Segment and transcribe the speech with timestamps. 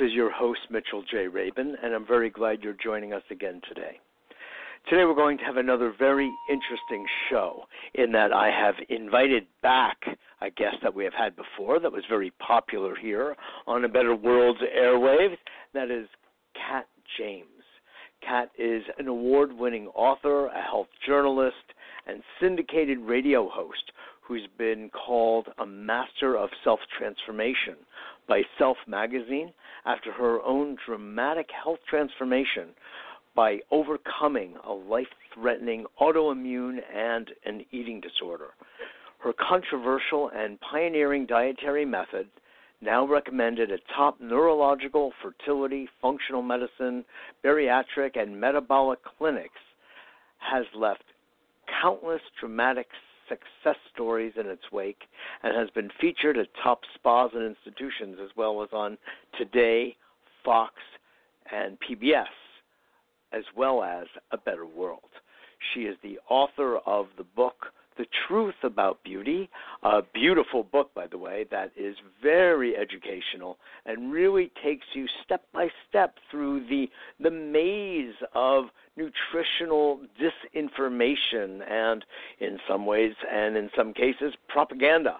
[0.00, 1.26] is your host, Mitchell J.
[1.26, 3.98] Rabin, and I'm very glad you're joining us again today.
[4.88, 7.64] Today we're going to have another very interesting show
[7.94, 9.96] in that I have invited back
[10.40, 13.34] a guest that we have had before that was very popular here
[13.66, 15.36] on A Better World's airwaves.
[15.74, 16.06] That is
[16.54, 16.86] Kat
[17.18, 17.46] James.
[18.22, 21.56] Kat is an award winning author, a health journalist,
[22.06, 27.76] and syndicated radio host who's been called a master of self transformation
[28.28, 29.52] by Self magazine
[29.88, 32.68] after her own dramatic health transformation
[33.34, 38.48] by overcoming a life threatening autoimmune and an eating disorder.
[39.18, 42.28] Her controversial and pioneering dietary method,
[42.82, 47.04] now recommended at top neurological, fertility, functional medicine,
[47.44, 49.60] bariatric, and metabolic clinics,
[50.38, 51.02] has left
[51.82, 52.86] countless dramatic
[53.28, 55.02] success stories in its wake
[55.42, 58.98] and has been featured at top spas and institutions as well as on
[59.36, 59.96] Today,
[60.44, 60.74] Fox,
[61.52, 62.24] and PBS,
[63.32, 65.10] as well as A Better World.
[65.74, 67.66] She is the author of the book
[67.98, 69.50] the Truth About Beauty,
[69.82, 75.42] a beautiful book, by the way, that is very educational and really takes you step
[75.52, 76.88] by step through the,
[77.20, 82.04] the maze of nutritional disinformation and,
[82.40, 85.16] in some ways and in some cases, propaganda.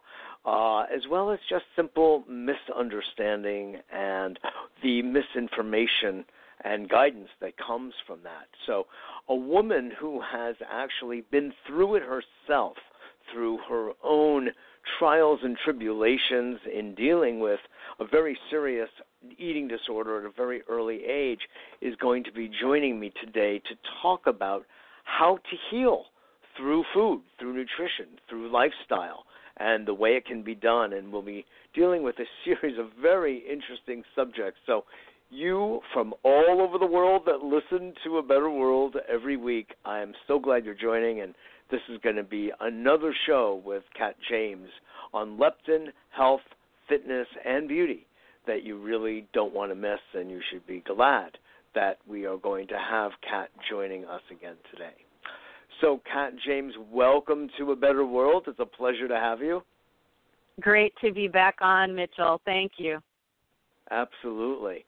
[0.46, 4.38] Uh, as well as just simple misunderstanding and
[4.82, 6.24] the misinformation
[6.64, 8.48] and guidance that comes from that.
[8.66, 8.86] So,
[9.28, 12.76] a woman who has actually been through it herself,
[13.32, 14.50] through her own
[14.98, 17.60] trials and tribulations in dealing with
[18.00, 18.88] a very serious
[19.38, 21.40] eating disorder at a very early age,
[21.80, 24.64] is going to be joining me today to talk about
[25.04, 26.04] how to heal
[26.56, 29.24] through food, through nutrition, through lifestyle,
[29.58, 30.92] and the way it can be done.
[30.92, 34.60] And we'll be dealing with a series of very interesting subjects.
[34.66, 34.84] So
[35.30, 39.74] you from all over the world that listen to A Better World every week.
[39.84, 41.34] I am so glad you're joining, and
[41.70, 44.68] this is going to be another show with Kat James
[45.12, 46.40] on leptin, health,
[46.88, 48.06] fitness, and beauty
[48.46, 51.36] that you really don't want to miss, and you should be glad
[51.74, 54.94] that we are going to have Kat joining us again today.
[55.80, 58.44] So, Kat James, welcome to A Better World.
[58.46, 59.62] It's a pleasure to have you.
[60.60, 62.40] Great to be back on, Mitchell.
[62.44, 62.98] Thank you.
[63.90, 64.84] Absolutely.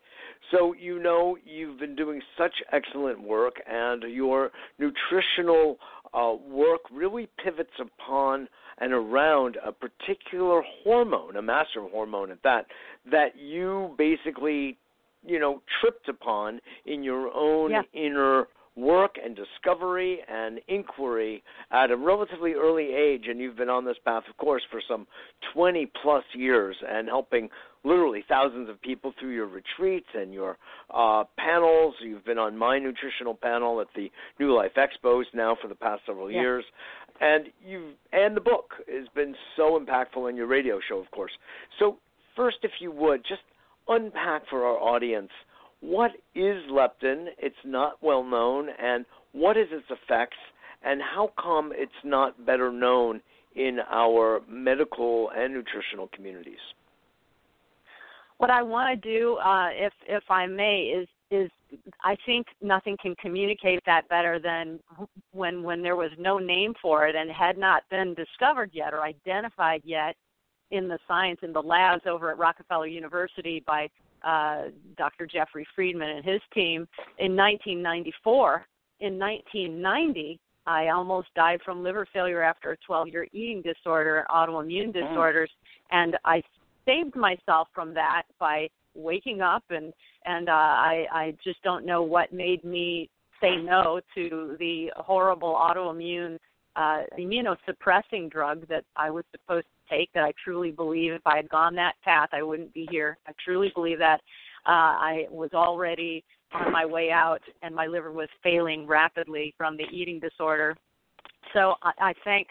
[0.51, 5.79] So, you know, you've been doing such excellent work, and your nutritional
[6.13, 12.67] uh, work really pivots upon and around a particular hormone, a master hormone at that,
[13.11, 14.77] that you basically,
[15.25, 17.83] you know, tripped upon in your own yeah.
[17.93, 23.85] inner work and discovery and inquiry at a relatively early age and you've been on
[23.85, 25.07] this path of course for some
[25.53, 27.49] 20 plus years and helping
[27.85, 30.59] literally thousands of people through your retreats and your
[30.93, 34.11] uh, panels you've been on my nutritional panel at the
[34.41, 36.41] NewLife Expos now for the past several yeah.
[36.41, 36.65] years
[37.21, 41.33] and you and the book has been so impactful in your radio show of course
[41.79, 41.97] so
[42.37, 43.43] first if you would just
[43.89, 45.31] unpack for our audience
[45.81, 47.29] what is leptin?
[47.39, 50.37] It's not well known, and what is its effects,
[50.83, 53.21] and how come it's not better known
[53.57, 56.61] in our medical and nutritional communities?
[58.41, 61.51] What I want to do, uh, if if I may, is is
[62.03, 64.81] I think nothing can communicate that better than
[65.33, 69.03] when when there was no name for it and had not been discovered yet or
[69.03, 70.17] identified yet
[70.71, 73.91] in the science in the labs over at Rockefeller University by
[74.25, 75.27] uh, Dr.
[75.27, 76.89] Jeffrey Friedman and his team
[77.19, 78.65] in 1994.
[79.01, 84.29] In 1990, I almost died from liver failure after a 12 year eating disorder, and
[84.29, 85.09] autoimmune mm.
[85.09, 85.51] disorders,
[85.91, 86.43] and I
[86.85, 89.93] saved myself from that by waking up and
[90.25, 93.09] and uh, I I just don't know what made me
[93.41, 96.39] say no to the horrible autoimmune
[96.77, 100.13] uh, immunosuppressing drug that I was supposed to take.
[100.13, 103.19] That I truly believe if I had gone that path, I wouldn't be here.
[103.27, 104.21] I truly believe that.
[104.67, 106.23] Uh, I was already
[106.53, 110.77] on my way out, and my liver was failing rapidly from the eating disorder.
[111.55, 112.47] So I, I thank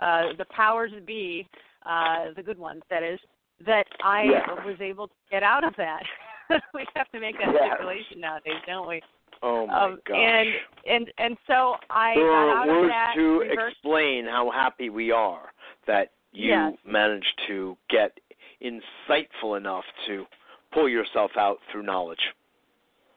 [0.00, 1.46] uh, the powers be,
[1.84, 3.20] uh, the good ones, that is,
[3.66, 4.64] that I yeah.
[4.64, 6.02] was able to get out of that.
[6.74, 7.74] we have to make that yeah.
[7.74, 9.00] stipulation nowadays, don't we?
[9.42, 10.16] Oh my um, gosh!
[10.16, 10.48] And
[10.86, 13.12] and and so I there got out words of that.
[13.16, 15.52] to explain how happy we are
[15.86, 16.74] that you yes.
[16.86, 18.18] managed to get
[18.62, 20.26] insightful enough to
[20.72, 22.20] pull yourself out through knowledge.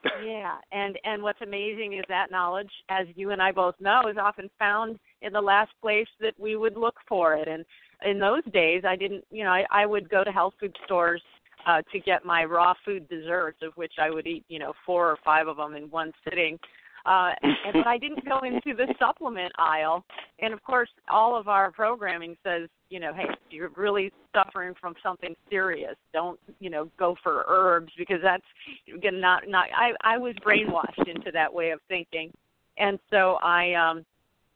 [0.25, 4.17] yeah, and and what's amazing is that knowledge, as you and I both know, is
[4.17, 7.47] often found in the last place that we would look for it.
[7.47, 7.65] And
[8.05, 11.21] in those days, I didn't, you know, I, I would go to health food stores
[11.65, 15.09] uh, to get my raw food desserts, of which I would eat, you know, four
[15.09, 16.59] or five of them in one sitting.
[17.05, 20.05] Uh, and, but I didn't go into the supplement aisle.
[20.39, 24.95] And of course, all of our programming says, you know, hey, you're really suffering from
[25.03, 25.95] something serious.
[26.13, 28.43] Don't, you know, go for herbs because that's
[28.93, 29.65] again not not.
[29.75, 32.31] I I was brainwashed into that way of thinking,
[32.77, 34.05] and so I um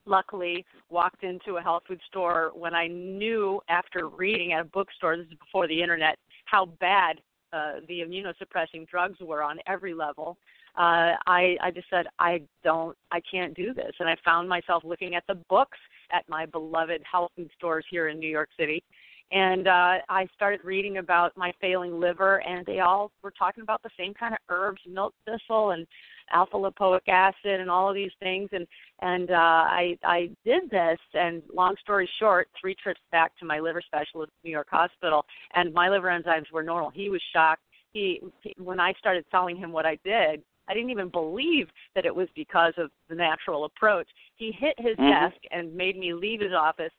[0.07, 5.17] luckily walked into a health food store when I knew after reading at a bookstore,
[5.17, 7.19] this is before the internet, how bad
[7.53, 10.37] uh, the immunosuppressing drugs were on every level.
[10.77, 14.83] Uh, I I just said I don't I can't do this, and I found myself
[14.85, 15.77] looking at the books
[16.11, 18.83] at my beloved health food stores here in New York City,
[19.31, 23.81] and uh, I started reading about my failing liver, and they all were talking about
[23.83, 25.87] the same kind of herbs, milk thistle, and
[26.31, 28.49] alpha lipoic acid and all of these things.
[28.51, 28.67] And
[29.01, 33.59] and uh i i did this and long story short three trips back to my
[33.59, 35.25] liver specialist at new york hospital
[35.55, 36.89] and my liver enzymes were normal.
[36.89, 37.61] He was shocked.
[37.93, 38.21] He
[38.57, 42.27] when i started telling him what i did i didn't even believe that it was
[42.35, 44.07] because of the natural approach.
[44.35, 45.09] He hit his mm-hmm.
[45.09, 46.91] desk and made me leave his office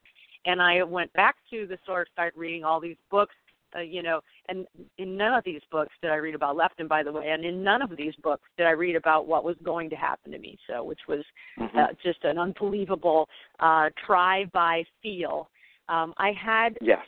[0.46, 3.34] and i went back to the source started reading all these books
[3.76, 4.66] uh, you know, and
[4.98, 7.62] in none of these books did I read about leptin, by the way, and in
[7.62, 10.58] none of these books did I read about what was going to happen to me.
[10.68, 11.24] So, which was
[11.58, 11.76] mm-hmm.
[11.76, 13.28] uh, just an unbelievable
[13.60, 15.48] uh, try by feel.
[15.88, 17.00] Um, I had yes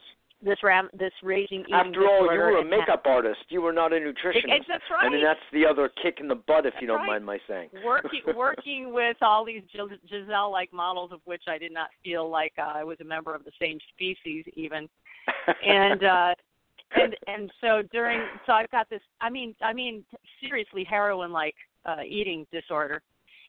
[0.43, 3.41] this ram this raging eating After all, you were a makeup artist.
[3.49, 4.65] You were not a nutritionist.
[4.69, 5.05] That's right.
[5.05, 7.09] I mean, that's the other kick in the butt, if that's you don't right.
[7.09, 7.71] mind my saying.
[7.85, 9.63] Working working with all these
[10.09, 13.35] Giselle like models, of which I did not feel like uh, I was a member
[13.35, 14.89] of the same species, even.
[15.67, 16.35] and uh
[16.97, 20.05] and and so during so I've got this I mean I mean
[20.43, 21.55] seriously heroin like
[21.85, 23.03] uh eating disorder.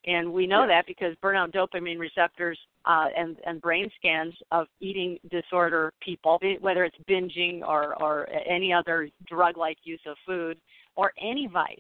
[0.08, 0.70] And we know yes.
[0.70, 6.84] that because burnout dopamine receptors uh, and and brain scans of eating disorder people, whether
[6.86, 10.58] it's binging or or any other drug-like use of food
[10.96, 11.78] or any vice,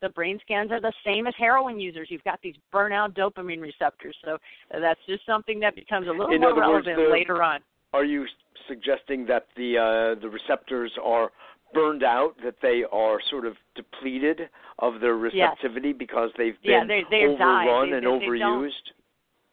[0.00, 2.08] the brain scans are the same as heroin users.
[2.10, 4.38] You've got these burnout dopamine receptors, so
[4.80, 7.60] that's just something that becomes a little In more relevant words, the, later on.
[7.92, 8.26] Are you
[8.68, 11.30] suggesting that the uh, the receptors are
[11.74, 14.48] burned out, that they are sort of depleted
[14.78, 15.96] of their receptivity yes.
[15.98, 18.70] because they've been yeah, they, they, overrun they, and they, overused?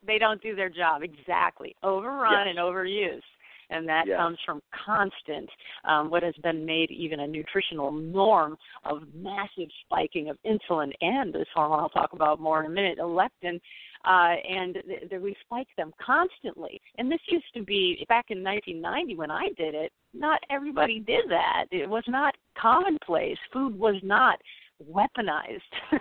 [0.05, 1.75] They don't do their job exactly.
[1.83, 2.47] Overrun yes.
[2.49, 3.21] and overused
[3.69, 4.17] and that yes.
[4.17, 5.49] comes from constant,
[5.85, 11.33] um, what has been made even a nutritional norm of massive spiking of insulin and
[11.33, 13.59] this hormone I'll talk about more in a minute, leptin,
[14.05, 16.79] uh, and th- th- we spike them constantly.
[16.97, 19.91] And this used to be back in 1990 when I did it.
[20.13, 21.65] Not everybody did that.
[21.71, 23.37] It was not commonplace.
[23.51, 24.39] Food was not
[24.83, 25.61] weaponized.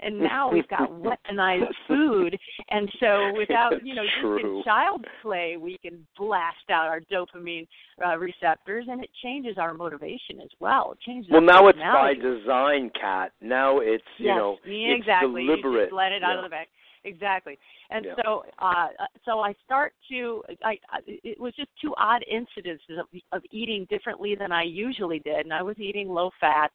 [0.00, 2.38] And now we've got weaponized food.
[2.70, 7.66] And so without you know just in child's play we can blast out our dopamine
[8.04, 10.92] uh, receptors and it changes our motivation as well.
[10.92, 15.42] It changes well now it's by design Kat now it's you know exactly.
[15.42, 16.68] it's deliberate you just let it out of the bag.
[17.04, 17.58] Exactly.
[17.90, 18.14] And yeah.
[18.24, 18.88] so uh
[19.24, 24.36] so i start to i it was just two odd incidences of of eating differently
[24.38, 25.44] than i usually did.
[25.44, 26.70] And i was eating low fat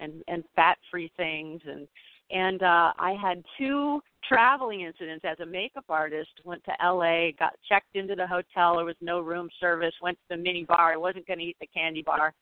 [0.00, 1.60] and and fat free things.
[1.66, 1.86] And
[2.30, 5.24] and uh I had two traveling incidents.
[5.24, 8.76] As a makeup artist went to LA got checked into the hotel.
[8.76, 9.94] There was no room service.
[10.02, 10.92] Went to the mini bar.
[10.92, 12.32] I wasn't going to eat the candy bar.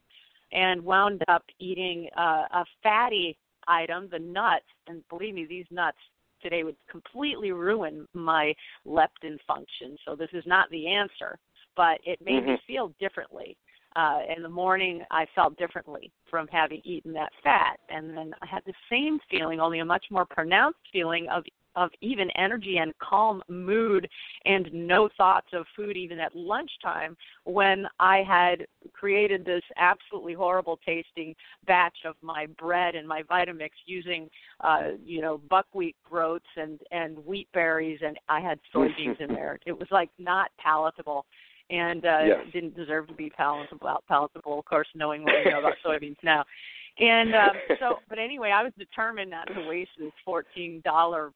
[0.53, 3.37] And wound up eating uh, a fatty
[3.69, 4.65] item the nuts.
[4.89, 5.99] And believe me these nuts
[6.43, 8.53] today would completely ruin my
[8.87, 9.97] leptin function.
[10.05, 11.39] So this is not the answer
[11.77, 12.53] but it made mm-hmm.
[12.53, 13.57] me feel differently
[13.97, 18.47] uh, in the morning I felt differently from having eaten that fat, and then I
[18.47, 21.45] had the same feeling, only a much more pronounced feeling of
[21.77, 24.09] of even energy and calm mood
[24.45, 30.79] and no thoughts of food even at lunchtime when I had created this absolutely horrible
[30.85, 31.35] tasting
[31.67, 34.29] batch of my bread and my Vitamix using
[34.61, 38.01] uh you know buckwheat groats and and wheat berries.
[38.05, 39.59] And I had soybeans in there.
[39.67, 41.25] It was like not palatable
[41.71, 42.39] and uh, yes.
[42.53, 44.01] didn't deserve to be palatable.
[44.09, 46.45] Palatable, of course, knowing what we know about soybeans now.
[46.99, 51.33] And um, so, but anyway, I was determined not to waste this fourteen dollar.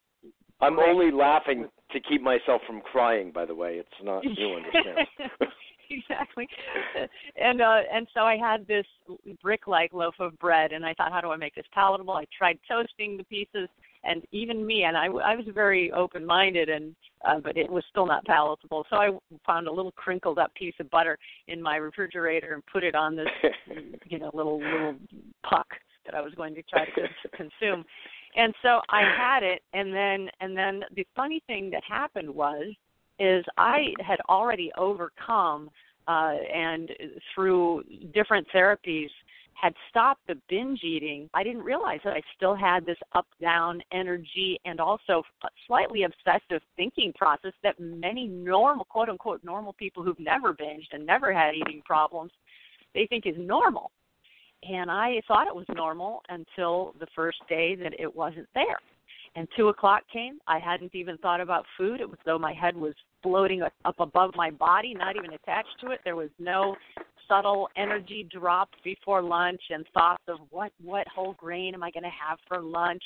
[0.60, 3.32] I'm only laughing to keep myself from crying.
[3.32, 5.06] By the way, it's not you understand.
[5.90, 6.48] exactly.
[7.36, 8.86] And uh and so I had this
[9.42, 12.14] brick like loaf of bread and I thought how do I make this palatable?
[12.14, 13.68] I tried toasting the pieces
[14.04, 16.94] and even me and I I was very open minded and
[17.26, 18.84] uh, but it was still not palatable.
[18.90, 19.10] So I
[19.46, 21.18] found a little crinkled up piece of butter
[21.48, 23.28] in my refrigerator and put it on this
[24.06, 24.96] you know little little
[25.48, 25.66] puck
[26.06, 27.84] that I was going to try to consume.
[28.36, 32.74] And so I had it and then and then the funny thing that happened was
[33.18, 35.70] is I had already overcome
[36.08, 36.90] uh, and
[37.34, 39.08] through different therapies
[39.54, 43.80] had stopped the binge eating, I didn't realize that I still had this up down
[43.92, 45.22] energy and also
[45.66, 51.06] slightly obsessive thinking process that many normal, quote unquote, normal people who've never binged and
[51.06, 52.32] never had eating problems,
[52.94, 53.90] they think is normal.
[54.68, 58.80] And I thought it was normal until the first day that it wasn't there.
[59.36, 60.38] And two o'clock came.
[60.46, 62.00] I hadn't even thought about food.
[62.00, 65.90] It was though my head was floating up above my body, not even attached to
[65.90, 66.00] it.
[66.04, 66.76] There was no
[67.28, 72.04] subtle energy drop before lunch and thoughts of what what whole grain am I going
[72.04, 73.02] to have for lunch,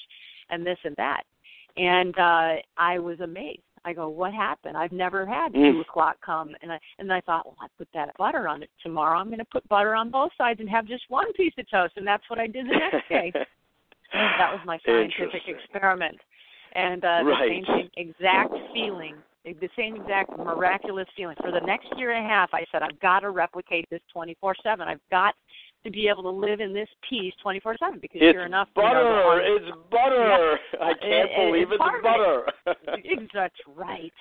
[0.51, 1.23] and this and that.
[1.77, 3.63] And uh, I was amazed.
[3.85, 4.77] I go, what happened?
[4.77, 5.73] I've never had mm.
[5.73, 8.71] two o'clock come, and I and I thought, well, I put that butter on it
[8.83, 9.19] tomorrow.
[9.19, 11.95] I'm going to put butter on both sides and have just one piece of toast,
[11.97, 13.33] and that's what I did the next day.
[14.13, 16.19] that was my scientific experiment,
[16.75, 17.63] and uh, right.
[17.67, 19.17] the same exact feeling
[19.61, 21.37] the same exact miraculous feeling.
[21.41, 24.57] For the next year and a half, I said, I've got to replicate this 24
[24.63, 24.87] 7.
[24.87, 25.35] I've got
[25.85, 28.99] to be able to live in this peace 24 7 because it's sure enough, butter.
[28.99, 30.59] You know, it's butter.
[30.75, 30.81] Yeah.
[30.85, 33.29] I can't it, believe it's, it's butter.
[33.35, 34.13] That's right.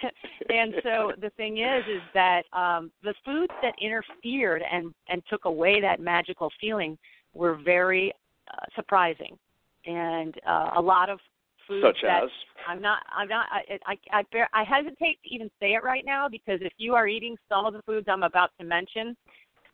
[0.48, 5.44] and so the thing is, is that um, the foods that interfered and and took
[5.44, 6.96] away that magical feeling
[7.34, 8.12] were very
[8.50, 9.38] uh, surprising,
[9.86, 11.18] and uh, a lot of
[11.66, 12.30] foods Such that as?
[12.68, 13.02] I'm not.
[13.14, 13.46] I'm not.
[13.50, 16.94] I I I, bear, I hesitate to even say it right now because if you
[16.94, 19.16] are eating some of the foods I'm about to mention,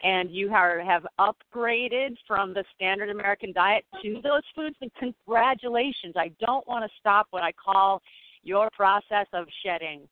[0.02, 6.14] and you are, have upgraded from the standard American diet to those foods, then congratulations.
[6.16, 8.02] I don't want to stop what I call
[8.42, 10.02] your process of shedding.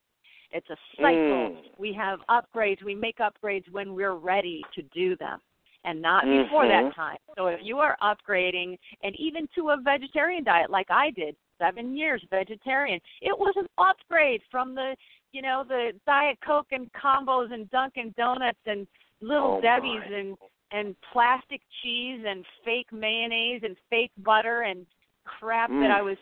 [0.53, 1.11] It's a cycle.
[1.11, 1.57] Mm.
[1.79, 2.83] We have upgrades.
[2.85, 5.41] We make upgrades when we're ready to do them
[5.87, 6.43] and not mm-hmm.
[6.43, 7.17] before that time.
[7.37, 11.97] So if you are upgrading and even to a vegetarian diet like I did, seven
[11.97, 13.01] years vegetarian.
[13.23, 14.95] It was an upgrade from the,
[15.33, 18.87] you know, the Diet Coke and combos and Dunkin' Donuts and
[19.23, 20.17] Little oh Debbie's my.
[20.17, 20.37] and
[20.73, 24.85] and plastic cheese and fake mayonnaise and fake butter and
[25.25, 25.81] crap mm.
[25.81, 26.17] that I was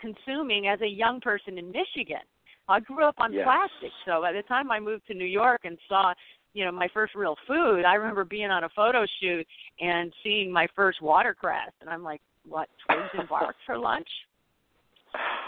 [0.00, 2.24] consuming as a young person in Michigan.
[2.68, 3.44] I grew up on yes.
[3.44, 6.14] plastic, so by the time I moved to New York and saw
[6.52, 9.46] you know my first real food i remember being on a photo shoot
[9.80, 14.08] and seeing my first watercress and i'm like what twigs and bark for lunch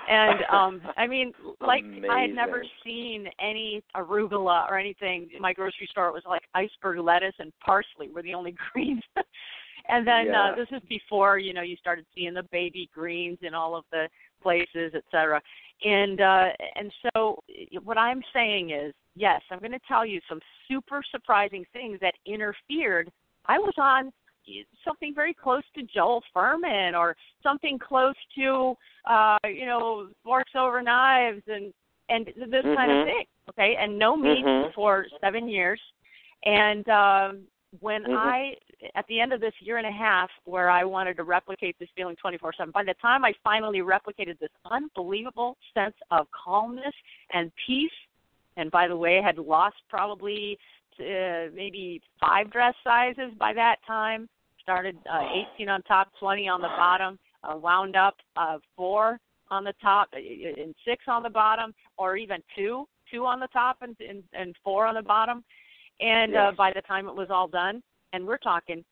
[0.09, 2.11] and um I mean, like Amazing.
[2.11, 6.09] I had never seen any arugula or anything in my grocery store.
[6.09, 9.03] It was like iceberg lettuce and parsley were the only greens.
[9.89, 10.51] and then yeah.
[10.51, 13.85] uh, this is before you know you started seeing the baby greens in all of
[13.93, 14.09] the
[14.43, 15.41] places, et cetera.
[15.85, 17.43] And uh, and so
[17.83, 22.15] what I'm saying is, yes, I'm going to tell you some super surprising things that
[22.27, 23.11] interfered.
[23.47, 24.13] I was on
[24.85, 28.75] something very close to Joel Fuhrman or something close to
[29.09, 31.73] uh you know forks over knives and
[32.09, 32.75] and this mm-hmm.
[32.75, 34.73] kind of thing okay and no meat mm-hmm.
[34.75, 35.81] for 7 years
[36.45, 37.43] and um
[37.81, 38.17] when mm-hmm.
[38.17, 38.55] I
[38.97, 41.89] at the end of this year and a half where I wanted to replicate this
[41.97, 46.95] feeling 24/7 by the time I finally replicated this unbelievable sense of calmness
[47.33, 47.93] and peace
[48.57, 50.59] and by the way had lost probably
[51.01, 54.29] uh, maybe five dress sizes by that time.
[54.61, 55.23] Started uh,
[55.57, 57.19] 18 on top, 20 on the bottom.
[57.43, 59.19] Uh, wound up uh, four
[59.51, 60.19] on the top uh,
[60.63, 64.55] and six on the bottom, or even two, two on the top and and, and
[64.63, 65.43] four on the bottom.
[66.01, 66.53] And yes.
[66.53, 67.83] uh, by the time it was all done,
[68.13, 68.85] and we're talking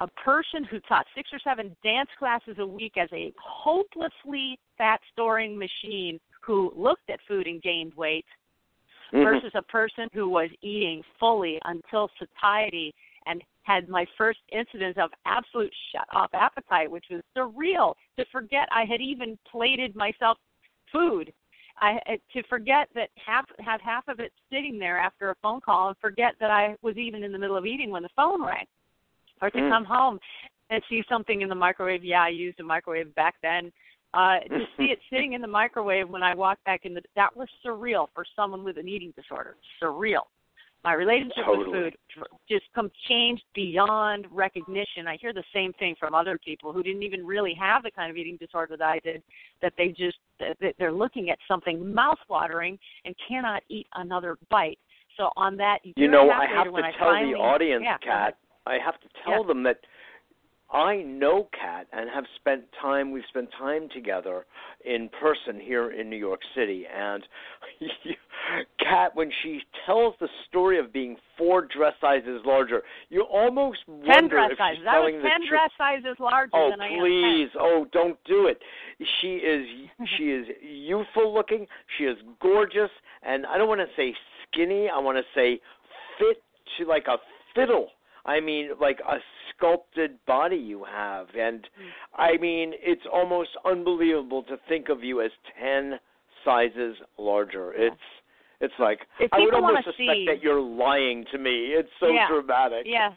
[0.00, 5.00] a person who taught six or seven dance classes a week as a hopelessly fat
[5.12, 8.24] storing machine who looked at food and gained weight
[9.12, 9.24] mm-hmm.
[9.24, 12.94] versus a person who was eating fully until satiety
[13.26, 18.68] and had my first incidence of absolute shut off appetite, which was surreal to forget
[18.72, 20.38] I had even plated myself
[20.90, 21.32] food.
[21.78, 21.98] I
[22.32, 25.96] to forget that half have half of it sitting there after a phone call and
[25.98, 28.66] forget that I was even in the middle of eating when the phone rang.
[29.40, 29.70] Or to Mm.
[29.70, 30.20] come home
[30.70, 32.04] and see something in the microwave.
[32.04, 33.72] Yeah, I used a microwave back then
[34.14, 37.36] uh, to see it sitting in the microwave when I walked back in the that
[37.36, 39.56] was surreal for someone with an eating disorder.
[39.82, 40.22] Surreal.
[40.84, 41.70] My relationship Totally.
[41.70, 45.06] with food just come changed beyond recognition.
[45.06, 48.10] I hear the same thing from other people who didn't even really have the kind
[48.10, 49.22] of eating disorder that I did.
[49.60, 54.78] That they just that they're looking at something mouth-watering and cannot eat another bite.
[55.16, 58.36] So on that, you know, I have to tell finally, the audience, yeah, Kat.
[58.66, 59.46] I have to tell Yeah.
[59.46, 59.78] them that
[60.72, 63.10] I know Kat and have spent time.
[63.10, 64.46] We've spent time together
[64.84, 67.22] in person here in New York City, and
[68.78, 74.12] Kat, when she tells the story of being four dress sizes larger, you almost wonder
[74.12, 74.78] ten dress if sizes.
[74.78, 75.48] she's I was telling the ten truth.
[75.50, 76.92] dress sizes larger Oh than I am.
[76.94, 77.48] Oh, please!
[77.60, 78.58] Oh, don't do it.
[79.20, 79.66] She is
[80.16, 81.66] she is youthful looking.
[81.98, 82.90] She is gorgeous,
[83.22, 84.14] and I don't want to say
[84.48, 84.88] skinny.
[84.88, 85.60] I want to say
[86.18, 86.42] fit
[86.78, 87.18] to like a
[87.54, 87.88] fiddle.
[88.24, 89.16] I mean, like a
[89.62, 91.92] sculpted body you have, and Mm.
[92.14, 96.00] I mean, it's almost unbelievable to think of you as ten
[96.44, 97.72] sizes larger.
[97.76, 97.86] Yeah.
[97.86, 98.02] It's
[98.60, 101.72] it's like I would almost suspect see- that you're lying to me.
[101.72, 102.28] It's so Yeah.
[102.28, 102.86] dramatic.
[102.86, 103.14] Yeah.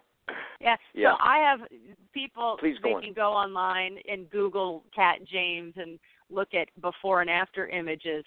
[0.59, 0.75] Yeah.
[0.93, 1.11] Yeah.
[1.11, 1.67] So I have
[2.13, 5.99] people Please go they can go online and Google Kat James and
[6.31, 8.25] look at before and after images.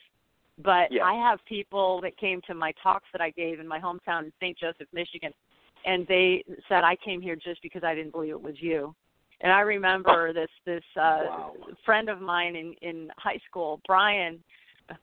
[0.58, 1.04] But Yeah.
[1.04, 4.32] I have people that came to my talks that I gave in my hometown in
[4.40, 4.56] St.
[4.56, 5.32] Joseph, Michigan,
[5.84, 8.94] and they said I came here just because I didn't believe it was you.
[9.40, 11.54] And I remember this this uh Wow.
[11.84, 14.42] friend of mine in in high school, Brian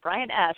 [0.02, 0.56] Brian S,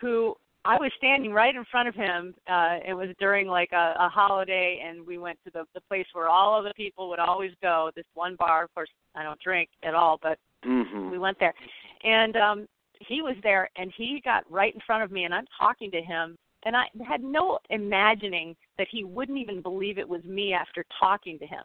[0.00, 0.34] who
[0.64, 2.34] I was standing right in front of him.
[2.46, 6.06] Uh, it was during like a, a holiday, and we went to the the place
[6.12, 7.90] where all of the people would always go.
[7.94, 8.64] This one bar.
[8.64, 11.10] Of course, I don't drink at all, but Mhm.
[11.10, 11.54] we went there,
[12.02, 12.68] and um,
[13.00, 16.02] he was there, and he got right in front of me, and I'm talking to
[16.02, 20.84] him, and I had no imagining that he wouldn't even believe it was me after
[20.98, 21.62] talking to him.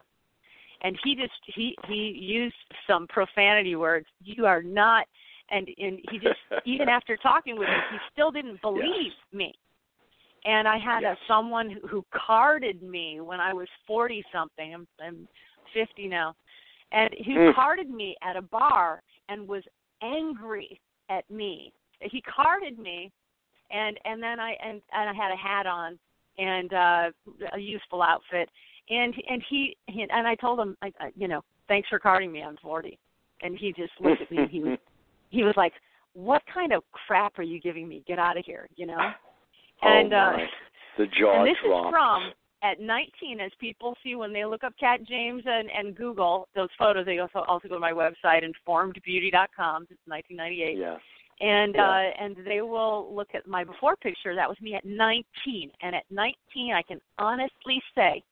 [0.82, 2.54] And he just he he used
[2.86, 4.06] some profanity words.
[4.22, 5.06] You are not
[5.50, 9.52] and and he just even after talking with me he still didn't believe me
[10.44, 11.16] and i had Yes.
[11.16, 15.28] a someone who, who carded me when i was forty something i'm i'm
[15.72, 16.34] fifty now
[16.92, 17.54] and he Mm.
[17.54, 19.62] carded me at a bar and was
[20.02, 20.80] angry
[21.10, 23.10] at me he carded me
[23.70, 25.98] and and then i and and i had a hat on
[26.38, 27.10] and uh
[27.54, 28.48] a useful outfit
[28.90, 32.32] and and he, he and i told him I, I you know thanks for carding
[32.32, 32.98] me i'm forty
[33.42, 34.78] and he just looked at me and he was
[35.30, 35.72] he was like,
[36.14, 38.02] "What kind of crap are you giving me?
[38.06, 38.98] Get out of here!" You know.
[39.82, 40.46] And oh uh, my.
[40.98, 41.88] the jaw and this dropped.
[41.88, 42.32] is from
[42.62, 46.70] at 19, as people see when they look up Kat James and, and Google those
[46.78, 47.04] photos.
[47.04, 49.86] They also also go to my website informedbeauty.com.
[49.90, 50.96] It's 1998, Yeah.
[51.40, 51.88] And Yeah.
[51.88, 54.34] uh, and they will look at my before picture.
[54.34, 58.22] That was me at 19, and at 19, I can honestly say,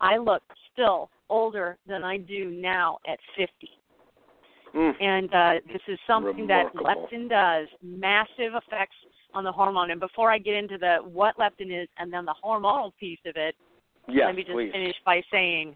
[0.00, 0.42] I look
[0.72, 3.70] still older than I do now at 50
[4.74, 4.94] Mm.
[5.00, 6.84] and uh, this is something Remarkable.
[6.84, 8.96] that leptin does massive effects
[9.32, 12.34] on the hormone and before i get into the what leptin is and then the
[12.44, 13.54] hormonal piece of it
[14.08, 14.70] Yes, let me just please.
[14.70, 15.74] finish by saying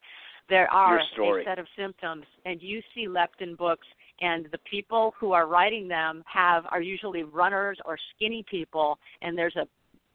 [0.51, 3.87] there are a set of symptoms and you see leptin books
[4.23, 9.37] and the people who are writing them have are usually runners or skinny people and
[9.37, 9.67] there's a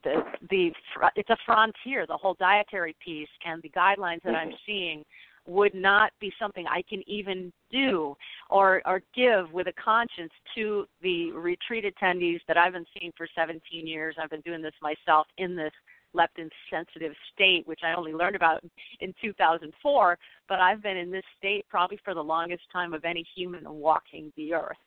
[0.04, 4.50] the the fr- it's a frontier the whole dietary piece and the guidelines that i'm
[4.50, 4.58] Mhm.
[4.66, 5.06] seeing
[5.48, 8.16] would not be something I can even do
[8.50, 13.28] or or give with a conscience to the retreat attendees that I've been seeing for
[13.34, 14.16] 17 years.
[14.22, 15.72] I've been doing this myself in this
[16.16, 18.64] leptin sensitive state, which I only learned about
[19.00, 20.18] in 2004,
[20.48, 24.32] but I've been in this state probably for the longest time of any human walking
[24.36, 24.78] the earth.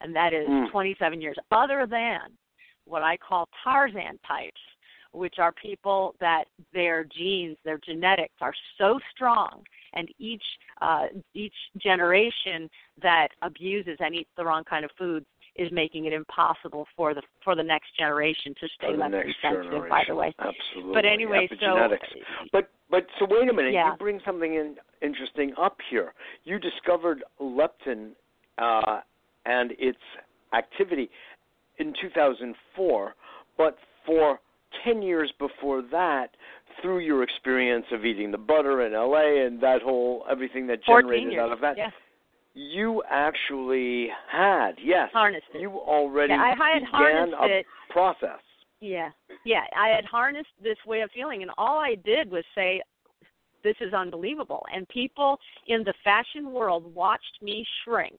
[0.00, 0.70] And that is Mm.
[0.70, 2.36] 27 years, other than
[2.84, 4.60] what I call Tarzan types,
[5.12, 10.44] which are people that their genes, their genetics are so strong and each
[10.80, 12.70] uh, each generation
[13.02, 17.22] that abuses and eats the wrong kind of foods is making it impossible for the
[17.44, 19.64] for the next generation to stay leptin sensitive.
[19.64, 19.88] generation.
[19.88, 20.94] By the way, Absolutely.
[20.94, 21.88] but anyway, so.
[22.52, 23.72] But but so wait a minute.
[23.72, 23.92] Yeah.
[23.92, 26.12] You bring something in interesting up here.
[26.44, 28.10] You discovered leptin
[28.58, 29.00] uh,
[29.46, 29.98] and its
[30.54, 31.10] activity
[31.78, 33.14] in 2004,
[33.56, 34.40] but for
[34.84, 36.28] 10 years before that,
[36.80, 41.38] through your experience of eating the butter in LA and that whole everything that generated
[41.38, 41.90] out of that, yeah,
[42.54, 45.60] you actually had yes, harnessed it.
[45.60, 47.66] you already yeah, I had began harnessed a it.
[47.90, 48.40] process.
[48.80, 49.10] Yeah,
[49.44, 49.62] yeah.
[49.76, 52.82] I had harnessed this way of feeling, and all I did was say,
[53.62, 58.18] "This is unbelievable." And people in the fashion world watched me shrink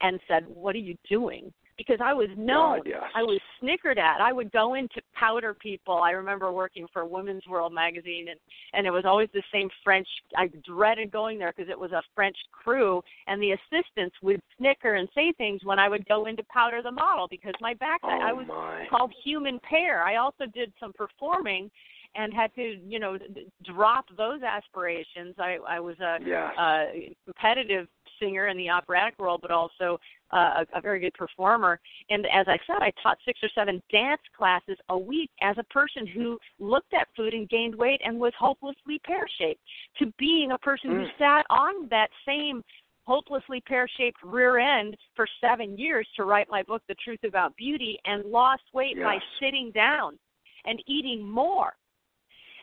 [0.00, 2.78] and said, "What are you doing?" Because I was known.
[2.78, 3.02] God, yes.
[3.14, 4.20] I was snickered at.
[4.20, 5.98] I would go into powder people.
[5.98, 8.40] I remember working for Women's World magazine, and
[8.72, 10.08] and it was always the same French.
[10.36, 14.94] I dreaded going there because it was a French crew, and the assistants would snicker
[14.94, 18.00] and say things when I would go into powder the model because my back.
[18.02, 18.86] Oh I was my.
[18.88, 20.02] called Human Pear.
[20.02, 21.70] I also did some performing
[22.14, 25.34] and had to, you know, d- drop those aspirations.
[25.38, 26.54] I I was a, Yes.
[26.58, 30.00] a competitive singer in the operatic world, but also
[30.32, 31.78] uh, a, a very good performer.
[32.10, 35.64] And as I said, I taught six or seven dance classes a week as a
[35.64, 39.60] person who looked at food and gained weight and was hopelessly pear shaped.
[39.98, 41.18] To being a person who Mm.
[41.18, 42.62] sat on that same
[43.06, 47.54] hopelessly pear shaped rear end for seven years to write my book, The Truth About
[47.56, 50.18] Beauty, and lost weight by sitting down
[50.64, 51.74] and eating more.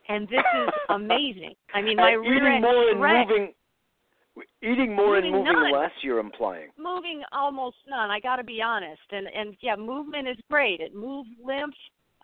[0.09, 1.55] And this is amazing.
[1.73, 2.99] I mean, my And rear eating more and
[3.29, 3.53] moving,
[4.61, 5.71] eating more Moving and moving none.
[5.71, 5.91] less.
[6.01, 6.69] You're implying.
[6.77, 8.09] moving almost none.
[8.09, 10.79] I got to be honest, and and yeah, movement is great.
[10.79, 11.75] It moves lymph.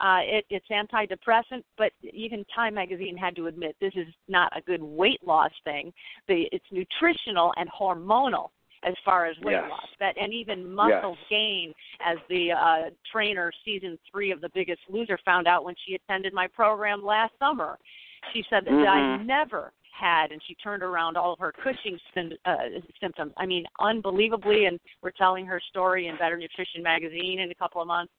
[0.01, 4.61] Uh, it, it's antidepressant, but even Time Magazine had to admit this is not a
[4.61, 5.91] good weight loss thing.
[6.29, 8.51] The, it's nutritional and hormonal
[8.83, 9.69] as far as weight yes.
[9.69, 9.89] loss.
[9.99, 11.27] That and even muscle yes.
[11.29, 15.95] gain, as the uh, trainer season three of The Biggest Loser found out when she
[15.95, 17.77] attended my program last summer.
[18.33, 19.21] She said that mm-hmm.
[19.21, 22.01] I never had, and she turned around all of her Cushing's
[22.45, 22.55] uh,
[23.01, 23.33] symptoms.
[23.37, 24.65] I mean, unbelievably.
[24.65, 28.13] And we're telling her story in Better Nutrition magazine in a couple of months.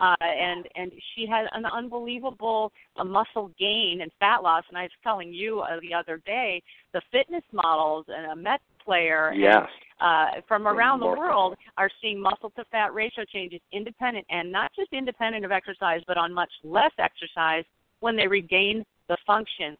[0.00, 4.62] Uh, and and she had an unbelievable uh, muscle gain and fat loss.
[4.68, 6.62] And I was telling you uh, the other day,
[6.92, 9.66] the fitness models and a Met player yes.
[10.00, 14.52] and, uh, from around the world are seeing muscle to fat ratio changes independent and
[14.52, 17.64] not just independent of exercise, but on much less exercise
[17.98, 19.76] when they regain the function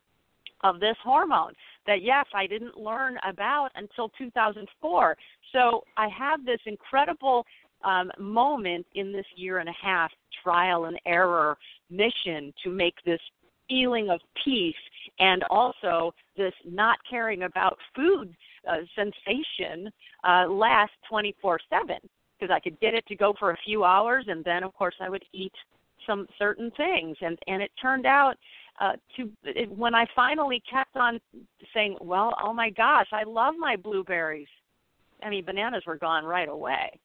[0.62, 1.52] of this hormone
[1.86, 5.16] that yes i didn't learn about until 2004
[5.52, 7.44] so i have this incredible
[7.84, 10.10] um, moment in this year and a half
[10.42, 11.56] trial and error
[11.90, 13.20] mission to make this
[13.68, 14.74] feeling of peace
[15.20, 18.34] and also this not caring about food
[18.68, 19.90] uh, sensation
[20.26, 21.96] uh, last 24 7
[22.38, 24.94] because I could get it to go for a few hours and then of course
[25.00, 25.52] I would eat
[26.08, 27.16] some certain things.
[27.20, 28.34] And and it turned out
[28.80, 31.20] uh, to it, when I finally kept on
[31.74, 34.48] saying, "Well, oh my gosh, I love my blueberries."
[35.22, 36.98] I mean, bananas were gone right away,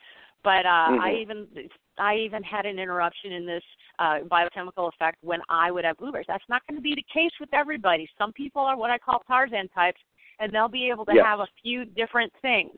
[0.43, 1.01] but uh, mm-hmm.
[1.01, 1.47] I even
[1.97, 3.63] I even had an interruption in this
[3.99, 6.27] uh, biochemical effect when I would have blueberries.
[6.27, 8.07] That's not going to be the case with everybody.
[8.17, 9.99] Some people are what I call Tarzan types,
[10.39, 11.25] and they'll be able to yes.
[11.25, 12.71] have a few different things.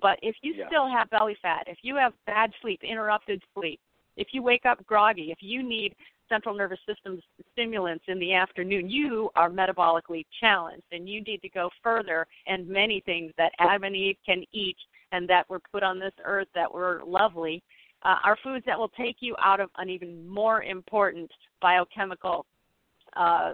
[0.00, 0.66] But if you yes.
[0.68, 3.80] still have belly fat, if you have bad sleep, interrupted sleep,
[4.16, 5.94] if you wake up groggy, if you need
[6.30, 7.20] central nervous system
[7.52, 12.26] stimulants in the afternoon, you are metabolically challenged and you need to go further.
[12.46, 14.76] And many things that Adam and Eve can eat
[15.12, 17.62] and that were put on this earth that were lovely
[18.02, 22.46] uh, are foods that will take you out of an even more important biochemical
[23.16, 23.52] uh,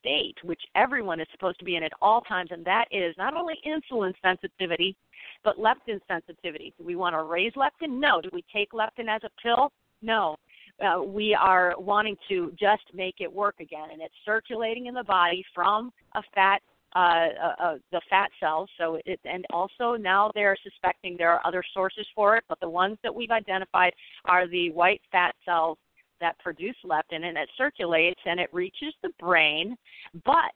[0.00, 3.36] state, which everyone is supposed to be in at all times, and that is not
[3.36, 4.96] only insulin sensitivity,
[5.44, 6.72] but leptin sensitivity.
[6.78, 8.00] Do we want to raise leptin?
[8.00, 8.20] No.
[8.22, 9.70] Do we take leptin as a pill?
[10.00, 10.36] No
[10.82, 15.04] uh, we are wanting to just make it work again, and it's circulating in the
[15.04, 16.60] body from a fat.
[16.96, 18.70] Uh, uh, uh, the fat cells.
[18.78, 22.68] So it, and also now they're suspecting there are other sources for it, but the
[22.68, 23.92] ones that we've identified
[24.26, 25.76] are the white fat cells
[26.20, 29.76] that produce leptin, and it circulates and it reaches the brain.
[30.24, 30.54] But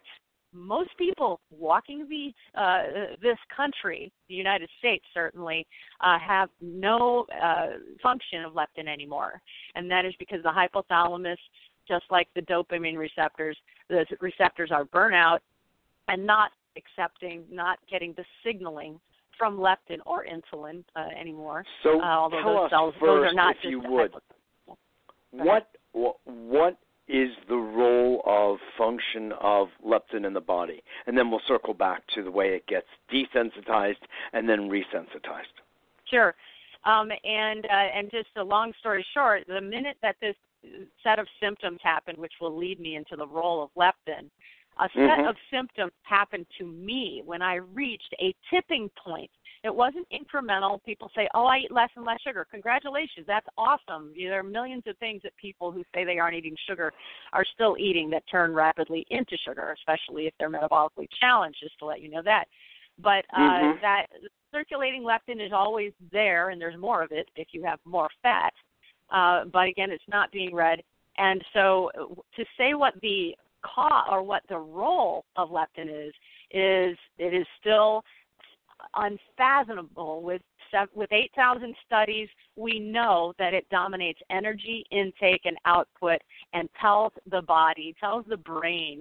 [0.59, 5.67] most people walking the uh, this country, the United States certainly,
[6.01, 7.69] uh, have no uh,
[8.03, 9.41] function of leptin anymore,
[9.75, 11.37] and that is because the hypothalamus,
[11.87, 13.57] just like the dopamine receptors,
[13.89, 15.39] the receptors are burnout
[16.09, 18.99] and not accepting, not getting the signaling
[19.37, 21.65] from leptin or insulin uh, anymore.
[21.83, 24.13] So uh, although tell those us cells, first, those are not if you would,
[25.31, 25.69] what
[26.25, 30.83] what is the role of function of leptin in the body?
[31.07, 35.57] And then we'll circle back to the way it gets desensitized and then resensitized.
[36.11, 36.35] Sure.
[36.85, 40.37] Um, and uh, and just a long story short, the minute that this
[41.03, 44.31] set of symptoms happened, which will lead me into the role of leptin,
[44.79, 45.29] a set mm-hmm.
[45.29, 49.31] of symptoms happened to me when I reached a tipping point
[49.65, 50.83] it wasn't incremental.
[50.85, 54.13] People say, "Oh, I eat less and less sugar." Congratulations, that's awesome.
[54.17, 56.93] There are millions of things that people who say they aren't eating sugar
[57.33, 61.59] are still eating that turn rapidly into sugar, especially if they're metabolically challenged.
[61.61, 62.45] Just to let you know that.
[63.01, 63.81] But uh, mm-hmm.
[63.83, 64.07] that
[64.53, 68.53] circulating leptin is always there, and there's more of it if you have more fat.
[69.11, 70.83] Uh, but again, it's not being read.
[71.17, 71.91] And so,
[72.37, 76.15] to say what the cause or what the role of leptin is,
[76.51, 78.03] is it is still
[78.95, 80.43] unfathomable with
[80.95, 86.21] with 8,000 studies, we know that it dominates energy intake and output
[86.53, 89.01] and tells the body, tells the brain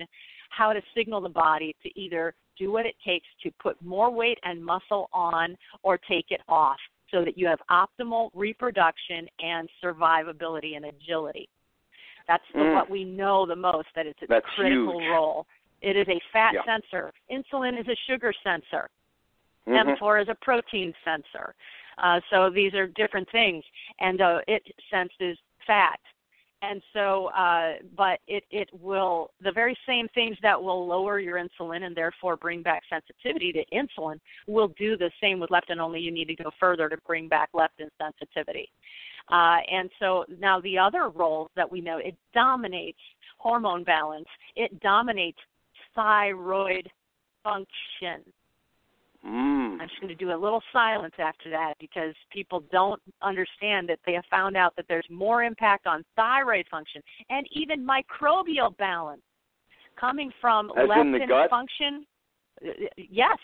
[0.49, 4.37] how to signal the body to either do what it takes to put more weight
[4.43, 6.77] and muscle on or take it off
[7.11, 11.49] so that you have optimal reproduction and survivability and agility.
[12.27, 12.75] That's the, mm.
[12.75, 15.09] what we know the most that it's a That's critical huge.
[15.11, 15.45] role.
[15.81, 16.61] It is a fat yeah.
[16.65, 17.13] sensor.
[17.31, 18.89] Insulin is a sugar sensor.
[19.67, 20.03] Mm-hmm.
[20.03, 21.53] mTOR is a protein sensor.
[21.97, 23.63] Uh, so these are different things,
[23.99, 25.99] and uh, it senses fat.
[26.63, 31.37] And so, uh, but it, it will, the very same things that will lower your
[31.37, 35.99] insulin and therefore bring back sensitivity to insulin will do the same with leptin, only
[35.99, 38.71] you need to go further to bring back leptin sensitivity.
[39.29, 42.99] Uh, and so now the other roles that we know, it dominates
[43.37, 45.37] hormone balance, it dominates
[45.93, 46.89] thyroid
[47.43, 48.23] function.
[49.25, 49.81] Mm.
[49.81, 53.99] I'm just going to do a little silence after that because people don't understand that
[54.05, 59.21] they have found out that there's more impact on thyroid function and even microbial balance
[59.99, 62.05] coming from As leptin function.
[62.97, 63.37] Yes,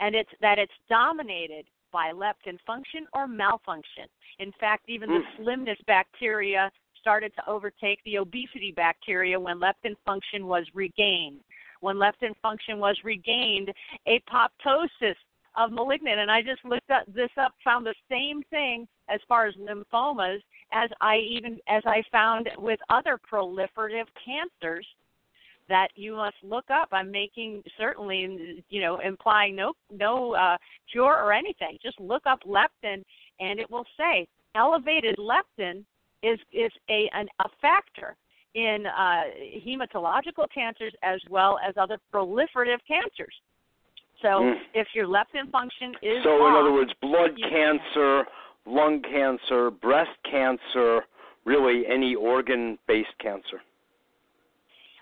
[0.00, 4.04] and it's that it's dominated by leptin function or malfunction.
[4.38, 5.18] In fact, even mm.
[5.18, 11.40] the slimness bacteria started to overtake the obesity bacteria when leptin function was regained.
[11.80, 13.72] When leptin function was regained,
[14.06, 15.16] apoptosis
[15.56, 19.46] of malignant, and I just looked up, this up, found the same thing as far
[19.46, 20.40] as lymphomas
[20.72, 24.86] as I even as I found with other proliferative cancers
[25.68, 26.88] that you must look up.
[26.92, 30.56] I'm making certainly, you know, implying no no uh,
[30.90, 31.78] cure or anything.
[31.82, 33.02] Just look up leptin,
[33.40, 35.84] and it will say elevated leptin
[36.22, 38.16] is is a an, a factor
[38.54, 39.22] in uh,
[39.66, 43.34] hematological cancers as well as other proliferative cancers.
[44.22, 44.54] So mm.
[44.74, 48.24] if your leptin function is so, off, in other words, blood cancer,
[48.66, 51.02] lung cancer, breast cancer,
[51.44, 53.62] really any organ-based cancer.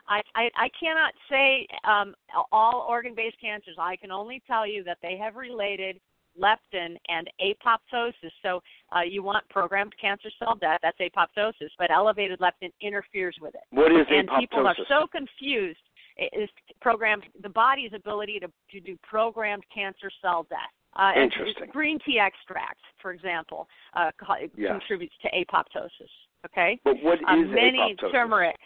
[0.08, 2.14] I, I, I cannot say um,
[2.52, 3.76] all organ-based cancers.
[3.78, 6.00] I can only tell you that they have related
[6.38, 8.32] leptin and apoptosis.
[8.42, 8.60] So
[8.94, 10.80] uh, you want programmed cancer cell death.
[10.82, 13.62] That's apoptosis, but elevated leptin interferes with it.
[13.70, 14.32] What is and apoptosis?
[14.32, 15.78] And people are so confused.
[16.16, 16.48] It is
[16.80, 20.58] programmed the body's ability to to do programmed cancer cell death.
[20.96, 21.68] Uh, Interesting.
[21.70, 26.10] green tea extract, for example, uh, contributes to apoptosis.
[26.44, 26.80] Okay.
[26.82, 28.10] But what uh, many apoptosis?
[28.10, 28.56] turmeric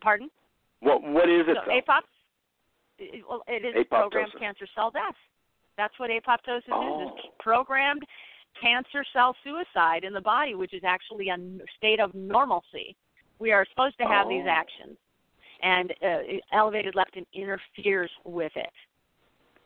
[0.00, 0.30] Pardon?
[0.80, 1.56] What What is it?
[1.64, 2.02] So apop,
[3.28, 3.88] well, it is apoptosis.
[3.88, 5.14] programmed cancer cell death.
[5.76, 7.02] That's what apoptosis oh.
[7.02, 7.08] is.
[7.08, 8.02] Is programmed
[8.60, 11.36] cancer cell suicide in the body, which is actually a
[11.76, 12.96] state of normalcy.
[13.38, 14.30] We are supposed to have oh.
[14.30, 14.96] these actions,
[15.62, 18.70] and uh, elevated leptin interferes with it.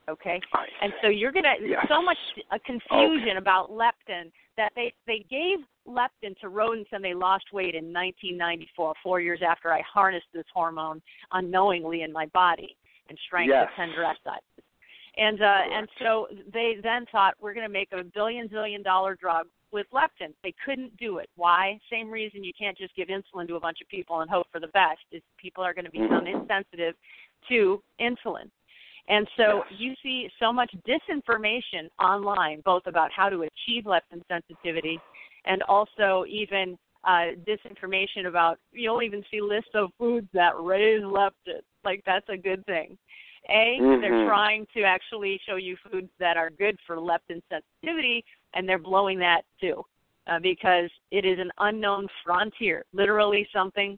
[0.09, 0.41] Okay,
[0.81, 1.85] and so you're gonna yes.
[1.87, 2.17] so much
[2.51, 3.37] uh, confusion okay.
[3.37, 8.93] about leptin that they they gave leptin to rodents and they lost weight in 1994,
[9.03, 12.75] four years after I harnessed this hormone unknowingly in my body
[13.09, 13.67] and shrank yes.
[13.75, 14.58] to.
[15.19, 19.15] And uh, and so they then thought we're going to make a billion zillion dollar
[19.15, 20.33] drug with leptin.
[20.43, 21.29] They couldn't do it.
[21.35, 21.77] Why?
[21.91, 24.59] Same reason you can't just give insulin to a bunch of people and hope for
[24.59, 25.01] the best.
[25.11, 26.41] Is people are going to become mm-hmm.
[26.41, 26.95] insensitive
[27.49, 28.49] to insulin.
[29.09, 34.99] And so you see so much disinformation online, both about how to achieve leptin sensitivity
[35.45, 41.61] and also even uh, disinformation about, you'll even see lists of foods that raise leptin.
[41.83, 42.97] Like, that's a good thing.
[43.49, 44.01] A, mm-hmm.
[44.01, 48.79] they're trying to actually show you foods that are good for leptin sensitivity, and they're
[48.79, 49.83] blowing that too.
[50.27, 53.97] Uh, because it is an unknown frontier, literally something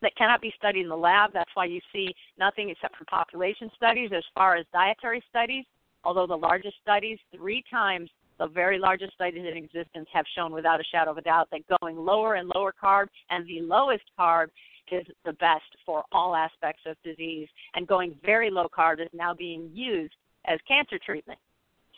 [0.00, 1.32] that cannot be studied in the lab.
[1.34, 5.64] That's why you see nothing except for population studies as far as dietary studies,
[6.02, 10.80] although the largest studies, three times the very largest studies in existence, have shown without
[10.80, 14.46] a shadow of a doubt that going lower and lower carb and the lowest carb
[14.92, 17.48] is the best for all aspects of disease.
[17.74, 20.14] And going very low carb is now being used
[20.46, 21.38] as cancer treatment.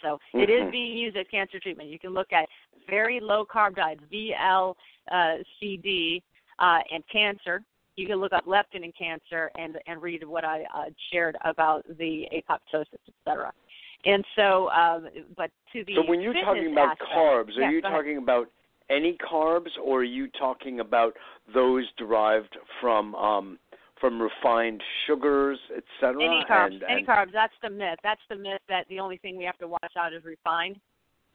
[0.03, 0.41] So mm-hmm.
[0.41, 0.71] it is mm-hmm.
[0.71, 1.89] being used as cancer treatment.
[1.89, 2.49] You can look at
[2.89, 6.23] very low carb diets, VLCD,
[6.59, 7.63] uh, and cancer,
[7.99, 11.85] you can look up leptin in cancer and and read what I uh, shared about
[11.99, 13.53] the apoptosis, et cetera.
[14.05, 17.71] And so, um, but to the so when you're talking about aspect, carbs, are yeah,
[17.71, 18.49] you talking about
[18.91, 21.15] any carbs, or are you talking about
[21.53, 23.59] those derived from um,
[24.01, 26.25] from refined sugars, etc.?
[26.25, 27.07] Any carbs, and, any and...
[27.07, 27.33] carbs.
[27.33, 27.99] That's the myth.
[28.03, 30.79] That's the myth that the only thing we have to watch out is refined.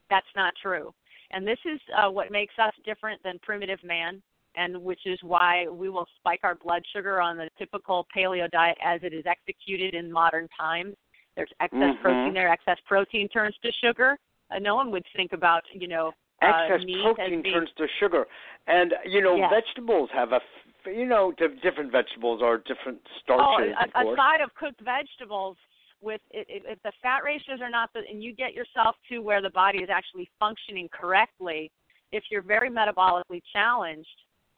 [0.09, 0.93] That's not true.
[1.31, 4.21] And this is uh, what makes us different than primitive man
[4.55, 8.77] and which is why we will spike our blood sugar on the typical paleo diet
[8.83, 10.95] as it is executed in modern times.
[11.35, 12.01] There's excess mm-hmm.
[12.01, 12.49] protein there.
[12.49, 14.17] Excess protein turns to sugar.
[14.51, 16.11] Uh, no one would think about, you know,
[16.43, 17.55] excess meat protein being...
[17.55, 18.25] turns to sugar,
[18.67, 19.51] and you know, yes.
[19.51, 20.41] vegetables have a,
[20.89, 23.75] you know, different vegetables are different starches.
[23.79, 24.17] Oh, of course.
[24.17, 25.57] aside of cooked vegetables,
[26.01, 29.49] with if the fat ratios are not the, and you get yourself to where the
[29.51, 31.71] body is actually functioning correctly,
[32.11, 34.07] if you're very metabolically challenged,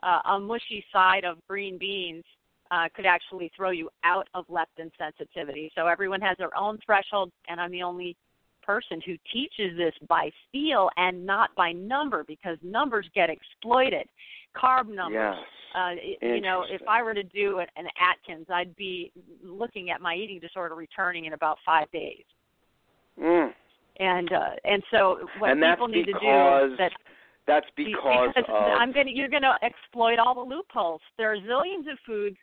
[0.03, 2.23] uh, a mushy side of green beans
[2.71, 5.71] uh, could actually throw you out of leptin sensitivity.
[5.75, 8.17] So everyone has their own threshold, and I'm the only
[8.65, 14.07] person who teaches this by feel and not by number because numbers get exploited.
[14.55, 15.35] Carb numbers.
[15.37, 15.45] Yes.
[15.75, 19.11] Uh, you know, if I were to do an Atkins, I'd be
[19.43, 22.23] looking at my eating disorder returning in about five days.
[23.21, 23.51] Mm.
[23.99, 26.91] And uh, and so what and people need to do is that
[27.47, 28.55] that's because, because of...
[28.55, 31.01] I'm going to, you're going to exploit all the loopholes.
[31.17, 32.37] There are zillions of foods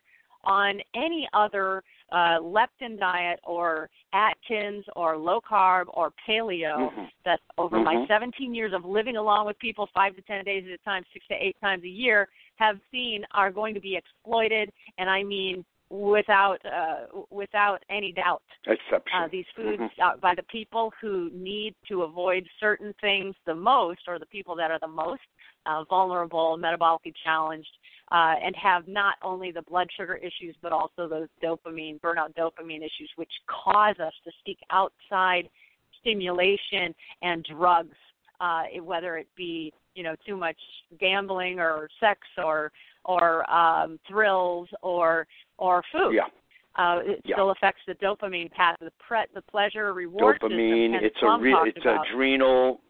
[0.44, 7.04] on any other uh, leptin diet or Atkins or low carb or paleo mm-hmm.
[7.24, 7.84] that over mm-hmm.
[7.84, 11.02] my 17 years of living along with people five to 10 days at a time,
[11.12, 15.22] six to eight times a year, have seen are going to be exploited, and I
[15.22, 18.42] mean without uh, without any doubt.
[18.66, 19.12] Exception.
[19.14, 20.02] Uh, these foods mm-hmm.
[20.02, 24.56] uh, by the people who need to avoid certain things the most, or the people
[24.56, 25.20] that are the most
[25.66, 27.68] uh, vulnerable, metabolically challenged,
[28.10, 32.78] uh, and have not only the blood sugar issues but also those dopamine burnout dopamine
[32.80, 35.46] issues, which cause us to seek outside
[36.00, 37.96] stimulation and drugs,
[38.40, 40.56] uh, whether it be you know too much
[40.98, 42.72] gambling or sex or
[43.04, 45.26] or um, thrills or
[45.58, 46.14] or food.
[46.14, 46.22] Yeah.
[46.74, 47.36] Uh, it yeah.
[47.36, 50.92] still affects the dopamine path, the pre- the pleasure reward dopamine.
[50.92, 51.04] system.
[51.04, 52.06] It's a re- it's about.
[52.08, 52.80] adrenal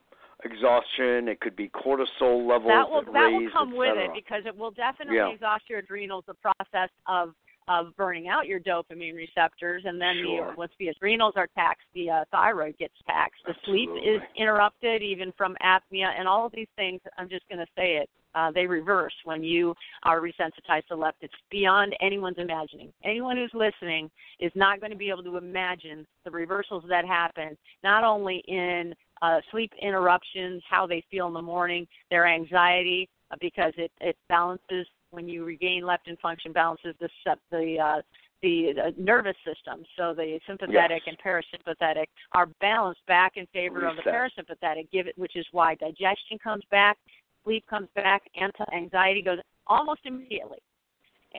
[0.45, 1.29] exhaustion.
[1.29, 4.43] It could be cortisol levels that will that, that raise, will come with it because
[4.47, 5.31] it will definitely yeah.
[5.31, 6.25] exhaust your adrenals.
[6.27, 7.35] The process of
[7.69, 10.51] of burning out your dopamine receptors, and then sure.
[10.51, 13.41] the, once the adrenals are taxed, the uh, thyroid gets taxed.
[13.47, 14.01] The Absolutely.
[14.03, 17.01] sleep is interrupted, even from apnea, and all of these things.
[17.19, 18.11] I'm just going to say it.
[18.35, 21.13] Uh, they reverse when you are resensitized to leptin.
[21.23, 22.93] It's beyond anyone's imagining.
[23.05, 27.57] Anyone who's listening is not going to be able to imagine the reversals that happen,
[27.83, 33.37] not only in uh, sleep interruptions, how they feel in the morning, their anxiety, uh,
[33.41, 37.09] because it, it balances when you regain leptin function balances the
[37.51, 38.03] the uh,
[38.43, 39.85] the, the nervous system.
[39.97, 41.15] So the sympathetic yes.
[41.15, 43.99] and parasympathetic are balanced back in favor Reset.
[43.99, 44.91] of the parasympathetic.
[44.91, 46.99] Give it, which is why digestion comes back,
[47.45, 50.59] sleep comes back, anti anxiety goes almost immediately.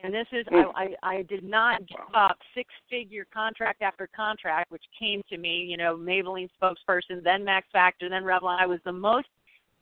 [0.02, 0.72] And this is mm.
[0.76, 5.38] I, I I did not give up six figure contract after contract, which came to
[5.38, 8.60] me, you know, Maybelline spokesperson, then Max Factor, then Revlon.
[8.60, 9.28] I was the most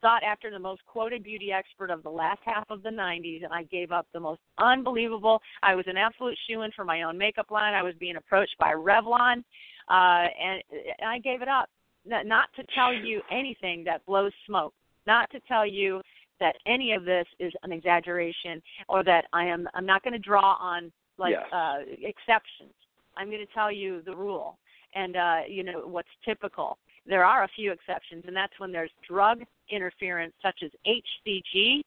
[0.01, 3.53] sought after the most quoted beauty expert of the last half of the 90s, and
[3.53, 5.39] I gave up the most unbelievable.
[5.63, 7.73] I was an absolute shoe in for my own makeup line.
[7.73, 9.43] I was being approached by Revlon,
[9.89, 10.63] uh, and,
[10.99, 11.69] and I gave it up.
[12.03, 14.73] Not to tell you anything that blows smoke,
[15.07, 16.01] not to tell you
[16.39, 20.19] that any of this is an exaggeration or that I am I'm not going to
[20.19, 21.45] draw on like yes.
[21.53, 22.73] uh exceptions.
[23.17, 24.57] I'm going to tell you the rule
[24.95, 28.91] and uh you know what's typical there are a few exceptions, and that's when there's
[29.07, 31.81] drug interference such as HCG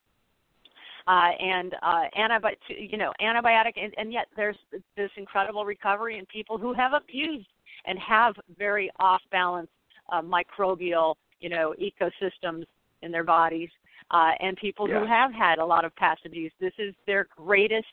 [1.06, 4.56] uh, and uh, antibiotic, you know, antibiotic, and, and yet there's
[4.96, 7.46] this incredible recovery in people who have abused
[7.86, 9.68] and have very off balance
[10.10, 12.64] uh, microbial, you know, ecosystems
[13.04, 13.70] in their bodies,
[14.10, 14.98] uh, and people yes.
[14.98, 16.52] who have had a lot of past abuse.
[16.60, 17.86] This is their greatest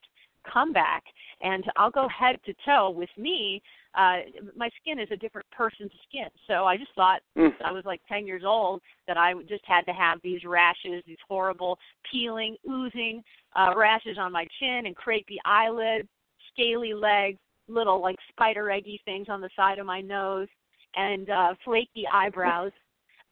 [0.52, 1.04] comeback,
[1.42, 3.62] and I'll go head to toe with me
[3.96, 4.18] uh
[4.56, 7.52] my skin is a different person's skin so i just thought mm.
[7.66, 11.18] i was like 10 years old that i just had to have these rashes these
[11.28, 11.78] horrible
[12.10, 13.22] peeling oozing
[13.56, 16.08] uh rashes on my chin and crepey eyelids
[16.54, 20.48] scaly legs little like spider eggy things on the side of my nose
[20.96, 22.72] and uh flaky eyebrows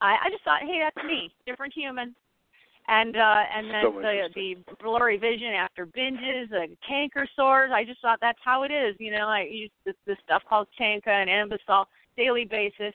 [0.00, 2.14] i i just thought hey that's me different human
[2.88, 7.70] and uh and then so the the blurry vision after binges, the canker sores.
[7.72, 8.96] I just thought that's how it is.
[8.98, 11.84] You know, I use this, this stuff called Kank-A and Anbesol
[12.16, 12.94] daily basis.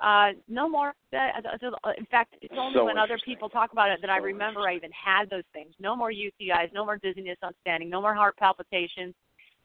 [0.00, 0.94] Uh, no more.
[1.12, 4.18] Uh, in fact, it's only so when other people talk about it that so I
[4.18, 5.72] remember I even had those things.
[5.80, 9.14] No more UTIs, no more dizziness on standing, no more heart palpitations,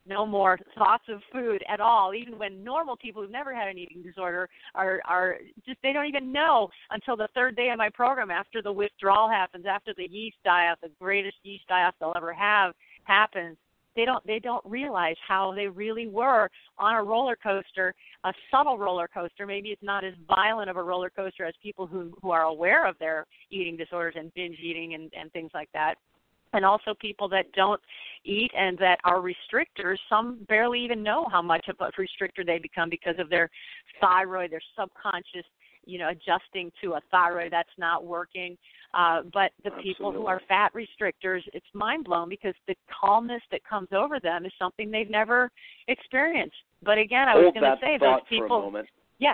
[0.07, 3.77] no more thoughts of food at all even when normal people who've never had an
[3.77, 7.89] eating disorder are are just they don't even know until the third day of my
[7.89, 11.95] program after the withdrawal happens after the yeast die off the greatest yeast die off
[11.99, 13.57] they'll ever have happens.
[13.95, 18.79] They don't they don't realize how they really were on a roller coaster a subtle
[18.79, 19.45] roller coaster.
[19.45, 22.87] Maybe it's not as violent of a roller coaster as people who who are aware
[22.87, 25.95] of their eating disorders and binge eating and and things like that
[26.53, 27.81] and also people that don't
[28.25, 29.97] eat and that are restrictors.
[30.09, 33.49] Some barely even know how much of a restrictor they become because of their
[33.99, 35.45] thyroid, their subconscious,
[35.85, 38.57] you know, adjusting to a thyroid that's not working.
[38.93, 39.93] Uh, but the Absolutely.
[39.93, 44.45] people who are fat restrictors, it's mind blown because the calmness that comes over them
[44.45, 45.51] is something they've never
[45.87, 46.55] experienced.
[46.83, 48.71] But again, I was going to say those people.
[49.19, 49.33] Yeah,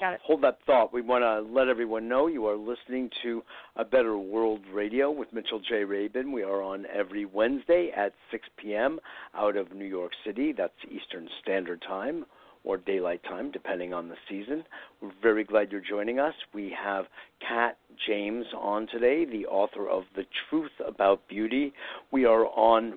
[0.00, 0.20] Got it.
[0.22, 0.92] Hold that thought.
[0.92, 3.42] We want to let everyone know you are listening to
[3.74, 5.82] A Better World Radio with Mitchell J.
[5.82, 6.30] Rabin.
[6.30, 9.00] We are on every Wednesday at 6 p.m.
[9.34, 10.52] out of New York City.
[10.56, 12.26] That's Eastern Standard Time
[12.62, 14.62] or Daylight Time, depending on the season.
[15.00, 16.34] We're very glad you're joining us.
[16.54, 17.06] We have
[17.40, 17.76] Kat
[18.06, 21.72] James on today, the author of The Truth About Beauty.
[22.12, 22.94] We are on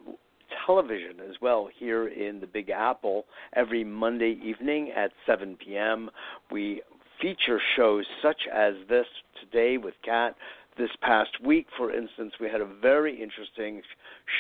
[0.66, 6.10] television as well here in the Big Apple every Monday evening at 7 p.m.
[6.52, 6.82] We
[7.22, 9.06] feature shows such as this
[9.40, 10.36] today with Kat,
[10.78, 13.82] This past week, for instance, we had a very interesting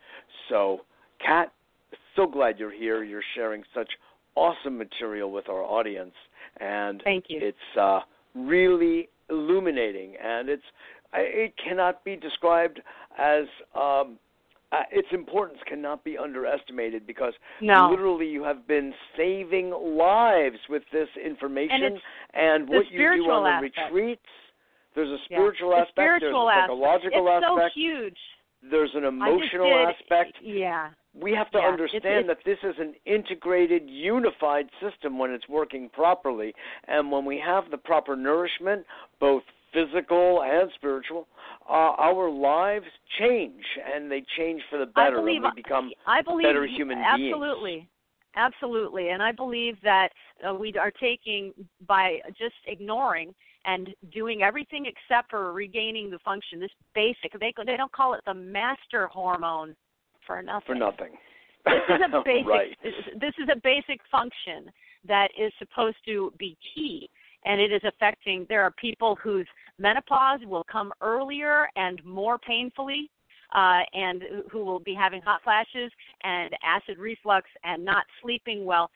[0.48, 0.80] So,
[1.24, 1.52] Kat,
[2.16, 3.04] so glad you're here.
[3.04, 3.90] You're sharing such
[4.34, 6.14] awesome material with our audience
[6.60, 7.40] and Thank you.
[7.42, 8.00] it's uh,
[8.34, 10.62] really illuminating and it's
[11.14, 12.80] it cannot be described
[13.18, 14.18] as um,
[14.70, 17.88] uh, its importance cannot be underestimated because no.
[17.90, 21.98] literally you have been saving lives with this information and,
[22.34, 23.92] and what you do on the aspect.
[23.92, 24.26] retreats.
[24.94, 25.82] There's a spiritual yeah.
[25.82, 25.92] aspect.
[25.94, 27.44] Spiritual there's a psychological aspect.
[27.44, 27.74] it's aspect.
[27.74, 28.18] so huge.
[28.70, 30.38] There's an emotional did, aspect.
[30.42, 30.90] Yeah.
[31.14, 31.68] We have to yeah.
[31.68, 36.52] understand it's, that this is an integrated, unified system when it's working properly.
[36.88, 38.84] And when we have the proper nourishment,
[39.20, 39.42] both
[39.72, 41.26] physical and spiritual,
[41.68, 42.86] uh, our lives
[43.18, 43.62] change,
[43.94, 46.98] and they change for the better, I believe, and we become I believe, better human
[46.98, 47.30] absolutely.
[47.30, 47.34] beings.
[47.34, 47.88] Absolutely.
[48.36, 49.08] Absolutely.
[49.10, 50.10] And I believe that
[50.48, 51.52] uh, we are taking,
[51.86, 57.76] by just ignoring and doing everything except for regaining the function, this basic, they, they
[57.76, 59.74] don't call it the master hormone
[60.26, 60.66] for nothing.
[60.66, 61.12] For nothing.
[61.64, 62.76] This is a basic, right.
[63.20, 64.70] this is a basic function
[65.06, 67.10] that is supposed to be key
[67.48, 69.46] and it is affecting there are people whose
[69.78, 73.10] menopause will come earlier and more painfully
[73.54, 74.22] uh, and
[74.52, 75.90] who will be having hot flashes
[76.22, 78.90] and acid reflux and not sleeping well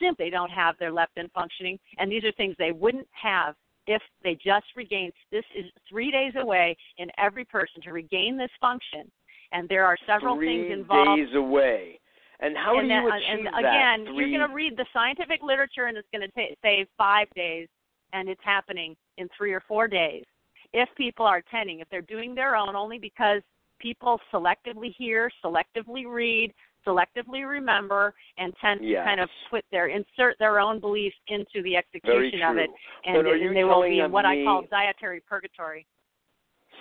[0.00, 1.78] simply don't have their leptin functioning.
[1.98, 3.54] And these are things they wouldn't have
[3.86, 5.12] if they just regained.
[5.30, 9.10] This is three days away in every person to regain this function.
[9.52, 11.20] And there are several three things involved.
[11.20, 12.00] days away.
[12.40, 14.14] And how and do you that, achieve and again that?
[14.14, 17.66] you're going to read the scientific literature and it's going to say five days
[18.12, 20.24] and it's happening in three or four days.
[20.72, 23.42] If people are attending, if they're doing their own only because
[23.78, 26.52] people selectively hear, selectively read,
[26.86, 29.00] selectively remember, and tend yes.
[29.00, 32.70] to kind of put their insert their own beliefs into the execution of it,
[33.06, 35.86] and, and they will be in what I call dietary purgatory.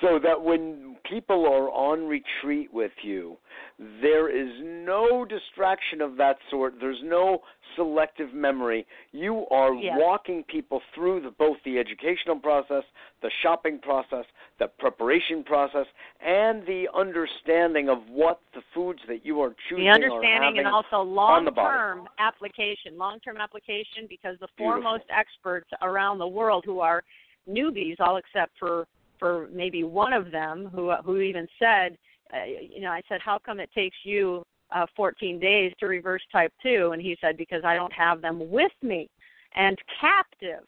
[0.02, 3.38] So that when people are on retreat with you,
[4.02, 6.76] there is no distraction of that sort.
[6.80, 7.42] There's no
[7.76, 8.86] selective memory.
[9.12, 9.96] You are yes.
[9.98, 12.84] walking people through the, both the educational process,
[13.22, 14.26] the shopping process,
[14.60, 15.86] the preparation process,
[16.24, 21.02] and the understanding of what the foods that you are choosing the understanding and also
[21.02, 27.04] long-term application, long-term application, because the foremost experts around the world who are
[27.50, 28.88] newbies, all except for
[29.20, 31.98] for maybe one of them who who even said,
[32.34, 36.22] uh, you know, I said, how come it takes you uh, 14 days to reverse
[36.32, 36.92] type 2?
[36.94, 39.10] And he said, because I don't have them with me
[39.56, 40.64] and captive.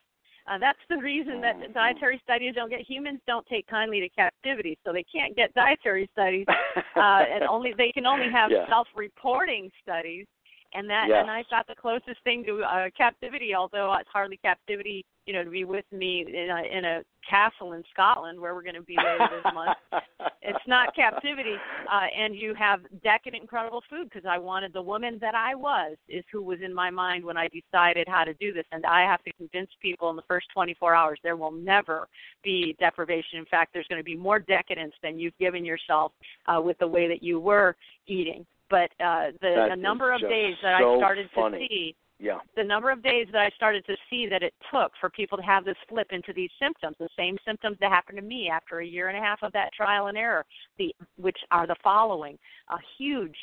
[0.50, 4.80] Uh, that's the reason that dietary studies don't get humans don't take kindly to captivity,
[4.84, 6.48] so they can't get dietary studies,
[6.96, 8.68] uh, and only they can only have yeah.
[8.68, 10.26] self-reporting studies,
[10.74, 11.18] and that yes.
[11.22, 15.44] and I thought the closest thing to uh, captivity, although it's hardly captivity, you know,
[15.44, 18.82] to be with me in a, in a castle in Scotland where we're going to
[18.82, 19.78] be later this month.
[20.42, 21.56] It's not captivity,
[21.92, 25.96] uh, and you have decadent, incredible food because I wanted the woman that I was
[26.08, 29.02] is who was in my mind when I decided how to do this, and I
[29.02, 32.08] have to convince people in the first 24 hours there will never
[32.44, 33.38] be deprivation.
[33.38, 36.14] In fact, there's going to be more decadence than you've given yourself
[36.48, 37.76] uh, with the way that you were
[38.08, 38.46] eating.
[38.70, 41.60] But uh, the, the number of days that so I started funny.
[41.60, 42.40] to see yeah.
[42.56, 45.44] the number of days that I started to see that it took for people to
[45.44, 48.86] have this flip into these symptoms, the same symptoms that happened to me after a
[48.86, 50.46] year and a half of that trial and error,
[50.78, 52.38] the which are the following:
[52.70, 53.38] a huge,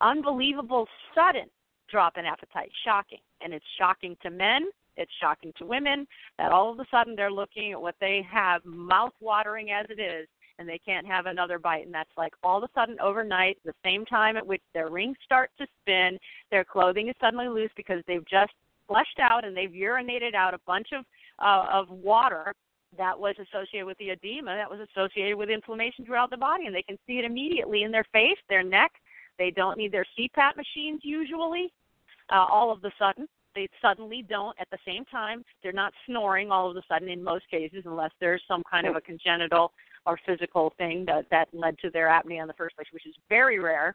[0.00, 1.46] unbelievable, sudden
[1.90, 4.68] drop in appetite, shocking, and it's shocking to men.
[4.96, 6.06] It's shocking to women
[6.38, 10.00] that all of a sudden they're looking at what they have, mouth watering as it
[10.00, 11.84] is, and they can't have another bite.
[11.84, 15.16] And that's like all of a sudden overnight the same time at which their rings
[15.24, 16.18] start to spin
[16.50, 18.52] their clothing is suddenly loose because they've just
[18.86, 21.04] flushed out and they've urinated out a bunch of
[21.38, 22.54] uh, of water
[22.98, 26.66] that was associated with the edema that was associated with inflammation throughout the body.
[26.66, 28.92] And they can see it immediately in their face their neck.
[29.38, 31.72] They don't need their cpap machines usually.
[32.30, 35.44] Uh, all of the sudden they suddenly don't at the same time.
[35.62, 38.96] They're not snoring all of a sudden in most cases unless there's some kind of
[38.96, 39.72] a congenital
[40.06, 43.14] or physical thing that that led to their apnea in the first place which is
[43.28, 43.94] very rare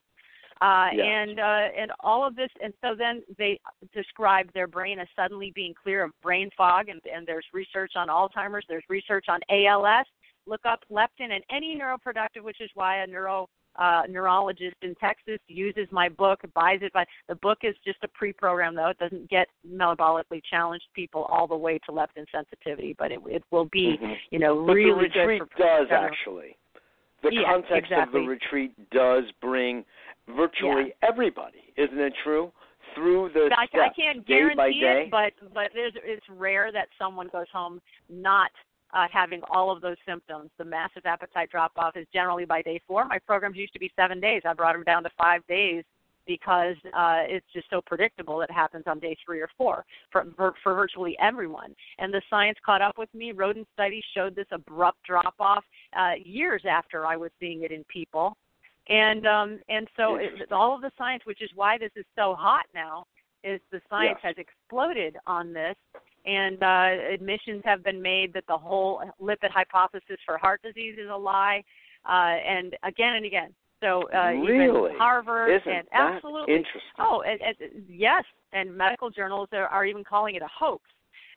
[0.62, 1.06] uh, yes.
[1.06, 3.60] and uh, and all of this and so then they
[3.94, 8.08] describe their brain as suddenly being clear of brain fog and, and there's research on
[8.08, 10.08] alzheimer's there's research on als
[10.48, 13.48] look up leptin and any neuroprotective which is why a neuro
[13.78, 16.94] uh, neurologist in Texas uses my book, buys it.
[16.94, 21.48] By the book is just a pre-program though; it doesn't get metabolically challenged people all
[21.48, 24.14] the way to leptin sensitivity, but it, it will be, mm-hmm.
[24.32, 26.06] you know, but really the retreat good does general.
[26.06, 26.58] actually.
[27.24, 28.22] The Yeah, context exactly.
[28.22, 29.84] of the retreat does bring
[30.28, 32.52] virtually everybody, isn't it true?
[32.96, 35.04] Through the I, I can't day by guarantee day.
[35.04, 38.50] it, but but there's, it's rare that someone goes home not
[38.94, 40.50] uh, having all of those symptoms.
[40.58, 43.06] The massive appetite drop off is generally by day four.
[43.06, 44.42] My programs used to be seven days.
[44.46, 45.84] I brought them down to five days
[46.26, 48.42] because uh, it's just so predictable.
[48.42, 51.74] It happens on day three or four for, for for virtually everyone.
[52.00, 53.32] And the science caught up with me.
[53.32, 55.64] Rodent studies showed this abrupt drop off
[55.98, 58.36] uh, years after I was seeing it in people.
[58.90, 62.36] And um, and so it, all of the science, which is why this is so
[62.36, 63.06] hot now,
[63.44, 64.36] is the science Yes.
[64.36, 65.76] has exploded on this
[66.28, 71.10] and uh, admissions have been made that the whole lipid hypothesis for heart disease is
[71.10, 71.64] a lie,
[72.08, 73.54] uh, and again and again.
[73.80, 76.82] So uh, really, even Harvard isn't and that absolutely, interesting?
[77.00, 80.84] oh, and, and, yes, and medical journals are, are even calling it a hoax,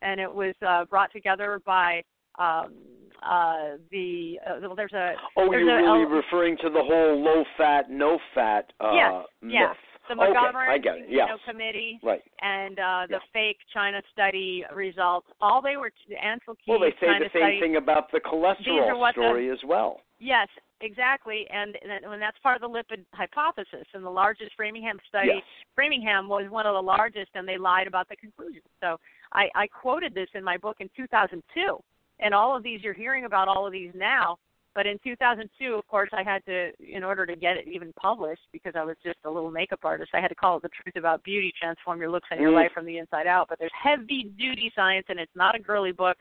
[0.02, 2.02] and it was uh, brought together by.
[2.38, 2.74] Um,
[3.22, 6.80] uh, the uh, well, there's a Oh, there's you're a, really a, referring to the
[6.82, 9.12] whole low fat, no fat uh, Yes,
[9.42, 9.52] myth.
[9.52, 9.76] yes.
[10.10, 11.08] The okay, Montgomery get it.
[11.08, 12.22] you know, committee Right.
[12.42, 15.28] and uh, the fake China study results.
[15.40, 17.60] All they were Ancel Keys Well, they say China the same study.
[17.60, 20.00] thing about the cholesterol what the- story as well.
[20.18, 20.48] Yes,
[20.80, 23.86] exactly, and and and that's part of the lipid hypothesis.
[23.94, 25.42] And the largest Framingham study, Yes.
[25.76, 28.66] Framingham was one of the largest, and they lied about the conclusions.
[28.82, 28.98] So
[29.32, 31.78] I, I quoted this in my book in 2002,
[32.18, 34.38] and all of these you're hearing about all of these now.
[34.74, 38.42] But in 2002, of course, I had to, in order to get it even published,
[38.52, 40.96] because I was just a little makeup artist, I had to call it the truth
[40.96, 42.54] about beauty, transform your looks and your Mm.
[42.54, 43.48] life from the inside out.
[43.48, 46.16] But there's heavy duty science, and it's not a girly book.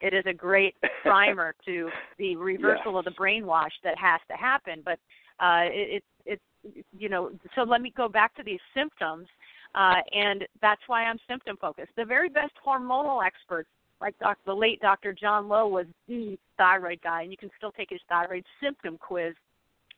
[0.00, 4.82] It is a great primer to the reversal of the brainwash that has to happen.
[4.82, 4.98] But
[5.38, 9.26] uh, it, it, it's you know, so let me go back to these symptoms,
[9.74, 11.92] uh, and that's why I'm symptom focused.
[11.96, 13.68] The very best hormonal experts,
[14.00, 15.12] like doc, the late Dr.
[15.12, 19.34] John Lowe, was the thyroid guy, and you can still take his thyroid symptom quiz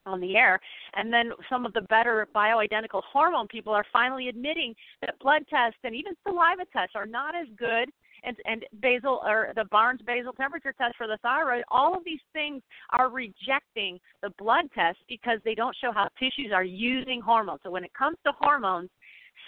[0.07, 0.59] on the air.
[0.95, 5.79] And then some of the better bioidentical hormone people are finally admitting that blood tests
[5.85, 7.89] and even saliva tests are not as good
[8.25, 12.21] and, and basal or the Barnes basal temperature test for the thyroid, all of these
[12.33, 17.61] things are rejecting the blood test because they don't show how tissues are using hormones.
[17.65, 18.91] So when it comes to hormones,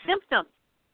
[0.06, 0.48] symptoms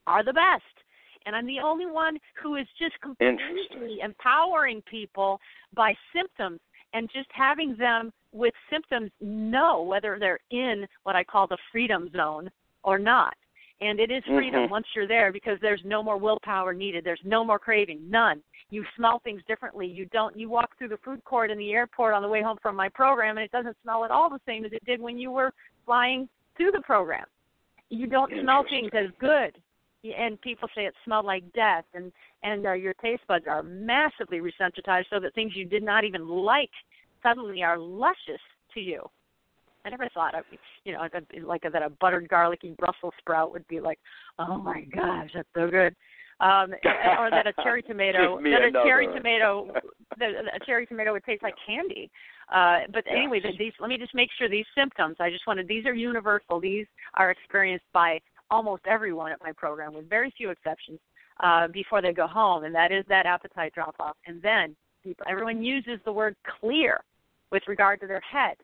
[0.06, 0.80] are the best.
[1.26, 5.40] And I'm the only one who is just completely empowering people
[5.74, 6.60] by symptoms
[6.92, 12.10] and just having them with symptoms know whether they're in what I call the freedom
[12.16, 12.50] zone
[12.82, 13.34] or not.
[13.80, 14.70] And it is freedom Mhm.
[14.70, 17.02] once you're there because there's no more willpower needed.
[17.02, 18.42] There's no more craving, none.
[18.68, 19.86] You smell things differently.
[19.86, 20.36] You don't.
[20.36, 22.88] You walk through the food court in the airport on the way home from my
[22.90, 25.52] program, and it doesn't smell at all the same as it did when you were
[25.86, 27.24] flying through the program.
[27.88, 29.60] You don't smell things as good,
[30.05, 34.38] and people say it smelled like death, and and uh, your taste buds are massively
[34.38, 36.70] resensitized, so that things you did not even like
[37.22, 38.40] suddenly are luscious
[38.74, 39.03] to you.
[39.84, 40.40] I never thought, I,
[40.84, 41.07] you know,
[41.46, 43.98] like that a buttered garlicky Brussels sprout would be like,
[44.38, 45.94] oh my gosh, that's so good.
[46.40, 46.72] Um,
[47.18, 49.70] or that a cherry tomato, that a cherry tomato,
[50.18, 52.11] that a cherry tomato would taste like candy.
[52.53, 53.72] Uh, but anyway, these.
[53.78, 55.16] Let me just make sure these symptoms.
[55.20, 55.68] I just wanted.
[55.68, 56.61] These are universal.
[56.61, 58.20] These are experienced by
[58.51, 60.98] almost everyone at my program, with very few exceptions,
[61.42, 64.16] uh, before they go home, and that is that appetite drop off.
[64.26, 67.01] And then people, everyone uses the word clear
[67.51, 68.57] with regard to their head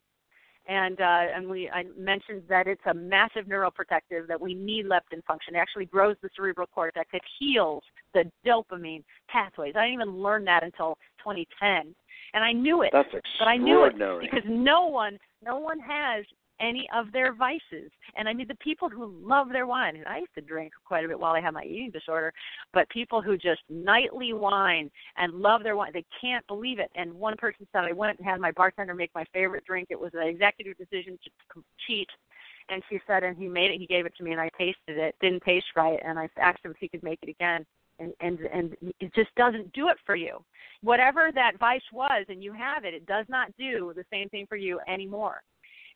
[0.68, 5.24] and uh, and we I mentioned that it's a massive neuroprotective that we need leptin
[5.26, 5.54] function.
[5.54, 7.08] It actually grows the cerebral cortex.
[7.12, 7.82] It heals
[8.14, 9.74] the dopamine pathways.
[9.76, 11.94] I didn't even learn that until 2010,
[12.34, 13.90] and I knew it, That's extraordinary.
[13.90, 16.24] but I knew it because no one no one has
[16.60, 17.90] any of their vices.
[18.16, 21.04] And I mean, the people who love their wine, and I used to drink quite
[21.04, 22.32] a bit while I had my eating disorder,
[22.72, 26.90] but people who just nightly wine and love their wine, they can't believe it.
[26.94, 29.88] And one person said, I went and had my bartender make my favorite drink.
[29.90, 32.08] It was an executive decision to cheat.
[32.68, 34.98] And she said, and he made it, he gave it to me, and I tasted
[34.98, 35.14] it.
[35.20, 37.64] Didn't taste right, and I asked him if he could make it again
[37.98, 40.38] and and and it just doesn't do it for you
[40.82, 44.46] whatever that vice was and you have it it does not do the same thing
[44.48, 45.42] for you anymore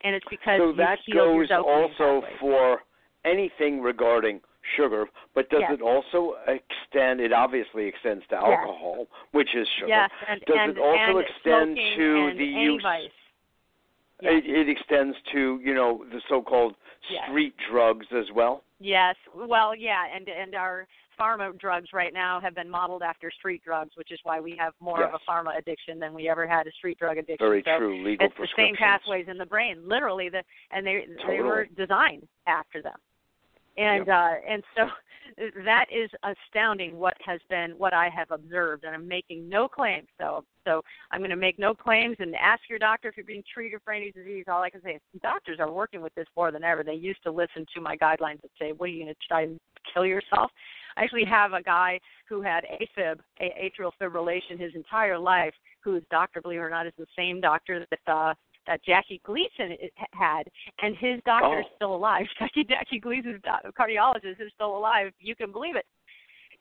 [0.02, 2.80] and it's because so that goes also for
[3.24, 4.40] anything regarding
[4.76, 5.72] sugar, but does yes.
[5.74, 7.20] it also extend?
[7.20, 9.06] It obviously extends to alcohol, yes.
[9.32, 9.88] which is sugar.
[9.88, 12.82] Yes, and, does and, it also extend to the use?
[12.84, 13.10] Yes.
[14.22, 16.74] It, it extends to you know the so-called
[17.26, 18.62] street drugs as well.
[18.78, 20.86] Yes, well, yeah, and and our
[21.20, 24.72] pharma drugs right now have been modeled after street drugs, which is why we have
[24.80, 25.10] more yes.
[25.12, 27.46] of a pharma addiction than we ever had a street drug addiction.
[27.46, 28.04] Very so true.
[28.04, 30.28] Legal it's the same pathways in the brain, literally.
[30.28, 31.36] The and they totally.
[31.36, 32.96] they were designed after them,
[33.76, 34.16] and yep.
[34.16, 34.86] uh, and so
[35.64, 36.96] that is astounding.
[36.98, 40.08] What has been what I have observed, and I'm making no claims.
[40.18, 43.44] So so I'm going to make no claims and ask your doctor if you're being
[43.52, 44.44] treated for any disease.
[44.48, 46.82] All I can say is doctors are working with this more than ever.
[46.82, 49.42] They used to listen to my guidelines and say, "What are you going to try
[49.42, 49.60] and
[49.92, 50.50] kill yourself?"
[50.96, 56.40] I actually have a guy who had AFib, atrial fibrillation, his entire life, whose doctor,
[56.40, 58.34] believe it or not, is the same doctor that uh,
[58.66, 59.76] that Jackie Gleason
[60.12, 60.44] had,
[60.82, 61.60] and his doctor oh.
[61.60, 62.26] is still alive.
[62.38, 63.40] Jackie Jackie Gleason's
[63.78, 65.12] cardiologist is still alive.
[65.18, 65.86] You can believe it.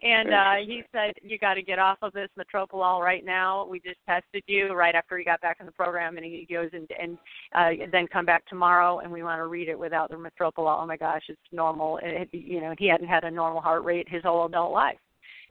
[0.02, 3.66] And uh, he said, "You got to get off of this metoprolol right now.
[3.66, 6.70] We just tested you right after he got back in the program, and he goes
[6.72, 7.18] and and
[7.54, 10.82] uh, then come back tomorrow, and we want to read it without the metoprolol.
[10.82, 12.00] Oh my gosh, it's normal.
[12.02, 14.98] It, you know, he hadn't had a normal heart rate his whole adult life.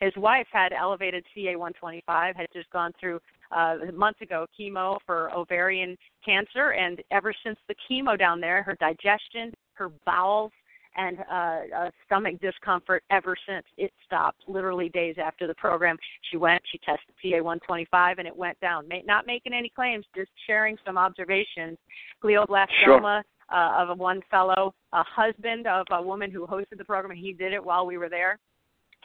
[0.01, 3.21] His wife had elevated CA125, had just gone through
[3.51, 8.77] uh, months ago chemo for ovarian cancer, and ever since the chemo down there, her
[8.81, 10.53] digestion, her bowels,
[10.99, 14.43] and uh, uh, stomach discomfort ever since it stopped.
[14.47, 15.97] Literally days after the program,
[16.31, 18.87] she went, she tested CA125, and it went down.
[18.87, 21.79] May, not making any claims, just sharing some observations.
[22.23, 22.69] Glioblastoma.
[22.85, 23.25] Sure.
[23.51, 27.19] Uh, of a one fellow, a husband of a woman who hosted the program, and
[27.19, 28.39] he did it while we were there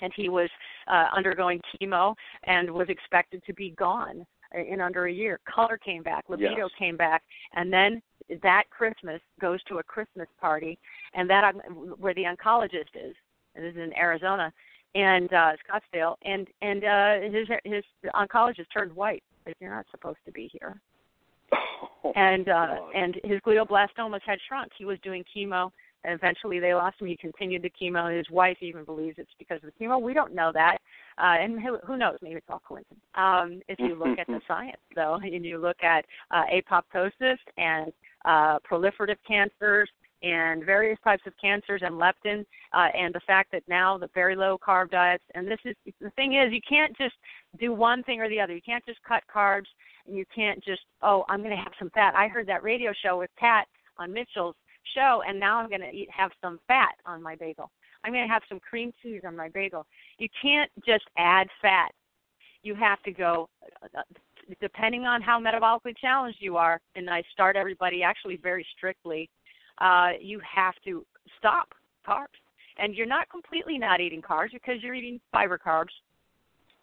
[0.02, 0.50] and he was
[0.88, 2.14] uh, undergoing chemo
[2.44, 5.40] and was expected to be gone in under a year.
[5.52, 6.70] Color came back, libido yes.
[6.78, 7.24] came back,
[7.56, 8.02] and then
[8.42, 10.78] that Christmas goes to a Christmas party,
[11.14, 11.54] and that
[12.00, 13.16] where the oncologist is.
[13.56, 14.52] And This is in Arizona,
[14.96, 19.24] and uh, Scottsdale, and and uh, his his oncologist turned white.
[19.60, 20.80] You're not supposed to be here.
[22.04, 22.96] Oh, and uh, God.
[22.96, 24.72] and his glioblastomas had shrunk.
[24.78, 25.72] He was doing chemo
[26.04, 27.08] and eventually they lost him.
[27.08, 28.16] He continued the chemo.
[28.16, 30.02] His wife even believes it's because of the chemo.
[30.02, 30.78] We don't know that,
[31.18, 32.18] uh, and who, who knows?
[32.22, 33.00] Maybe it's all coincidence.
[33.16, 37.92] Um, if you look at the science, though, and you look at uh, apoptosis and
[38.26, 39.90] uh, proliferative cancers
[40.24, 44.36] and various types of cancers and leptin, uh, and the fact that now the very
[44.36, 47.16] low carb diets, and this is the thing is you can't just
[47.60, 48.56] do one thing or the other.
[48.56, 49.68] You can't just cut carbs,
[50.08, 52.16] and you can't just oh I'm going to have some fat.
[52.16, 53.68] I heard that radio show with Pat
[53.98, 54.56] on Mitchell's
[54.96, 57.70] show, and now I'm going to eat have some fat on my bagel.
[58.04, 59.86] I'm going to have some cream cheese on my bagel.
[60.18, 61.92] You can't just add fat.
[62.64, 63.50] You have to go,
[63.84, 64.02] uh,
[64.62, 69.30] depending on how metabolically challenged you are, and I start everybody actually very strictly.
[69.80, 71.06] Uh, you have to
[71.38, 71.74] stop
[72.08, 72.40] carbs,
[72.78, 75.94] and you're not completely not eating carbs because you're eating fiber carbs.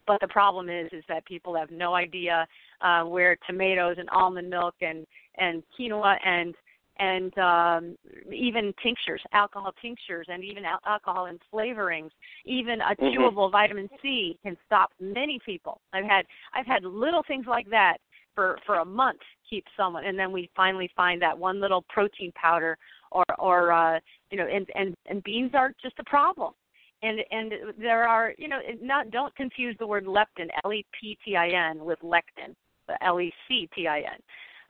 [0.07, 2.47] But the problem is, is that people have no idea
[2.81, 5.05] uh, where tomatoes and almond milk and
[5.37, 6.55] and quinoa and
[7.01, 7.97] and um,
[8.31, 12.11] even tinctures, alcohol tinctures, and even al- alcohol and flavorings,
[12.45, 13.05] even a mm-hmm.
[13.05, 15.81] chewable vitamin C can stop many people.
[15.93, 17.97] I've had I've had little things like that
[18.35, 22.31] for for a month keep someone, and then we finally find that one little protein
[22.35, 22.77] powder,
[23.11, 23.99] or or uh,
[24.29, 26.53] you know, and and and beans are just a problem.
[27.01, 31.17] And and there are you know not don't confuse the word leptin L E P
[31.25, 32.53] T I N with lectin
[33.01, 34.19] L E C T I N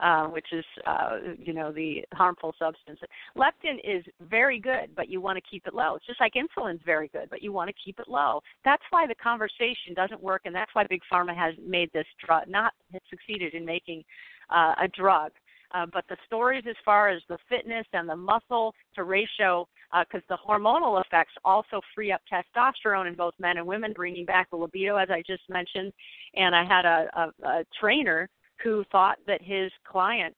[0.02, 2.99] uh, which is uh, you know the harmful substance.
[3.38, 5.95] Leptin is very good, but you want to keep it low.
[5.95, 8.41] It's just like insulin's very good, but you want to keep it low.
[8.66, 12.47] That's why the conversation doesn't work, and that's why big pharma has made this drug
[12.47, 12.74] not
[13.10, 14.04] succeeded in making
[14.49, 15.32] uh, a drug.
[15.74, 19.66] Uh, but the stories as far as the fitness and the muscle to ratio,
[20.02, 24.26] because uh, the hormonal effects also free up testosterone in both men and women, bringing
[24.26, 25.93] back the libido, as I just mentioned.
[26.36, 28.30] And I had a, a, a trainer
[28.64, 30.36] who thought that his client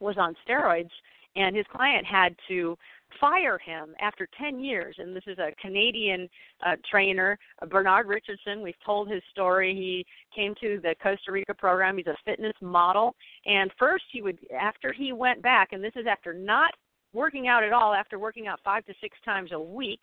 [0.00, 0.90] was on steroids
[1.34, 2.76] and his client had to
[3.20, 4.96] fire him after 10 years.
[4.98, 6.28] And this is a canadian
[6.66, 8.62] uh, trainer uh, bernard richardson.
[8.62, 9.74] We've told his story.
[9.74, 11.96] He came to the costa rica program.
[11.96, 13.14] He's a fitness model.
[13.46, 16.72] And first he would after he went back and this is after not
[17.12, 20.00] working out at all after working out five to six times a week,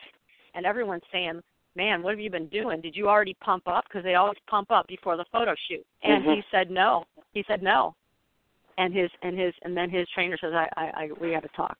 [0.54, 1.40] and everyone's saying,
[1.76, 2.80] "Man, what have you been doing?
[2.80, 5.84] Did you already pump up?" Because they always pump up before the photo shoot.
[6.02, 6.32] And mm-hmm.
[6.32, 7.04] he said no.
[7.32, 7.94] He said no.
[8.78, 11.48] And his and his and then his trainer says, "I, I, I we got to
[11.56, 11.78] talk."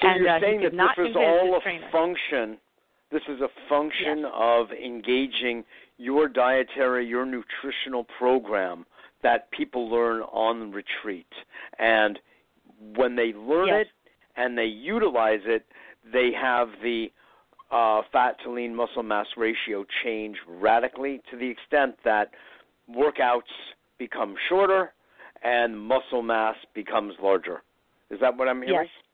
[0.00, 2.58] So and, you're uh, saying that this is all a function.
[3.10, 4.32] This is a function yes.
[4.34, 5.64] of engaging
[5.96, 8.84] your dietary, your nutritional program
[9.22, 11.26] that people learn on retreat.
[11.78, 12.18] And
[12.96, 13.86] when they learn yes.
[13.86, 13.88] it
[14.36, 15.64] and they utilize it,
[16.12, 17.10] they have the
[17.70, 22.30] uh, fat to lean muscle mass ratio change radically to the extent that
[22.90, 23.42] workouts
[23.98, 24.92] become shorter
[25.42, 27.62] and muscle mass becomes larger.
[28.10, 28.80] Is that what I'm hearing?
[28.82, 29.04] Yes.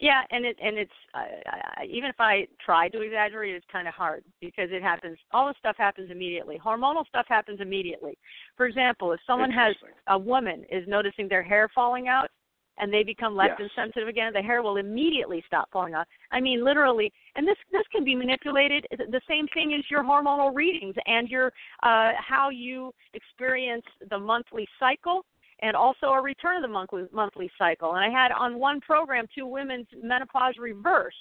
[0.00, 3.94] Yeah, and it and it's uh, even if I try to exaggerate, it's kind of
[3.94, 5.18] hard because it happens.
[5.32, 6.60] All the stuff happens immediately.
[6.64, 8.16] Hormonal stuff happens immediately.
[8.56, 9.74] For example, if someone has
[10.06, 12.30] a woman is noticing their hair falling out,
[12.78, 13.70] and they become leptin yes.
[13.76, 16.06] sensitive again, the hair will immediately stop falling off.
[16.30, 18.86] I mean, literally, and this this can be manipulated.
[18.90, 21.52] The same thing as your hormonal readings and your
[21.82, 25.24] uh, how you experience the monthly cycle
[25.60, 27.94] and also a return of the monthly monthly cycle.
[27.94, 31.16] And I had on one program two women's menopause reversed.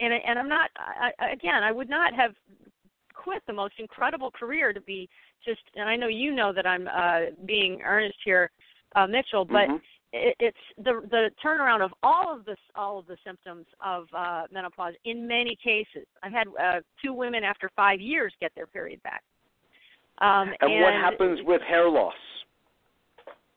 [0.00, 2.32] And and I'm not I, again I would not have
[3.14, 5.08] quit the most incredible career to be
[5.44, 8.50] just and I know you know that I'm uh being earnest here
[8.94, 9.76] uh Mitchell but mm-hmm.
[10.16, 14.42] It, it's the the turnaround of all of this all of the symptoms of uh
[14.52, 16.06] menopause in many cases.
[16.22, 19.22] I've had uh two women after 5 years get their period back.
[20.18, 22.14] Um, and, and what happens with hair loss?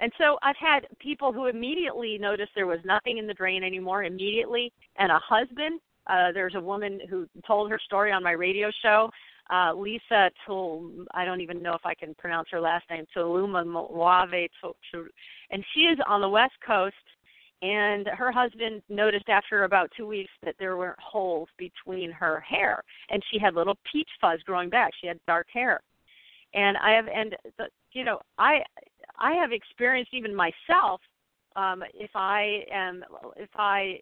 [0.02, 4.04] And so I've had people who immediately noticed there was nothing in the drain anymore
[4.04, 5.80] immediately, and a husband.
[6.08, 9.10] Uh, there's a woman who told her story on my radio show.
[9.50, 13.66] Uh, Lisa Tul, I don't even know if I can pronounce her last name, Tuluma
[13.66, 14.50] Moave,
[15.52, 16.96] and she is on the West Coast.
[17.62, 22.82] And her husband noticed after about two weeks that there were holes between her hair,
[23.10, 24.92] and she had little peach fuzz growing back.
[25.02, 25.82] She had dark hair,
[26.54, 28.62] and I have, and the, you know, I
[29.18, 31.02] I have experienced even myself
[31.56, 33.04] um, if I am
[33.36, 34.00] if I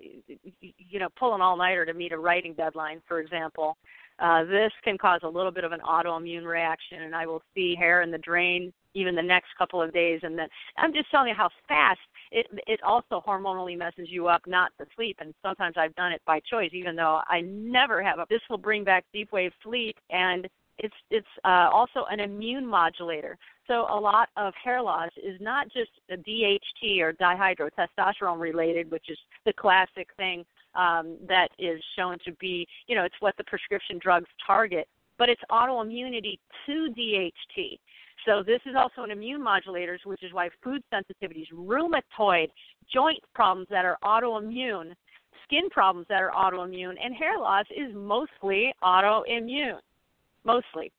[0.59, 3.77] you know pull an all nighter to meet a writing deadline, for example,
[4.19, 7.75] uh, this can cause a little bit of an autoimmune reaction, and I will see
[7.75, 10.47] hair in the drain even the next couple of days, and then
[10.77, 11.99] I'm just telling you how fast
[12.31, 15.17] it it also hormonally messes you up, not the sleep.
[15.19, 18.19] And sometimes I've done it by choice, even though I never have.
[18.19, 20.47] A, this will bring back deep wave sleep and
[20.79, 23.37] it's it's uh, also an immune modulator.
[23.67, 29.09] So a lot of hair loss is not just a DHT or dihydrotestosterone related, which
[29.09, 30.45] is the classic thing
[30.77, 35.27] um, that is shown to be, you know, it's what the prescription drugs target, but
[35.27, 37.79] it's autoimmunity to DHT.
[38.25, 42.49] So this is also an immune modulator, which is why food sensitivities, rheumatoid,
[42.93, 44.93] joint problems that are autoimmune,
[45.43, 49.79] skin problems that are autoimmune, and hair loss is mostly autoimmune
[50.43, 50.91] mostly.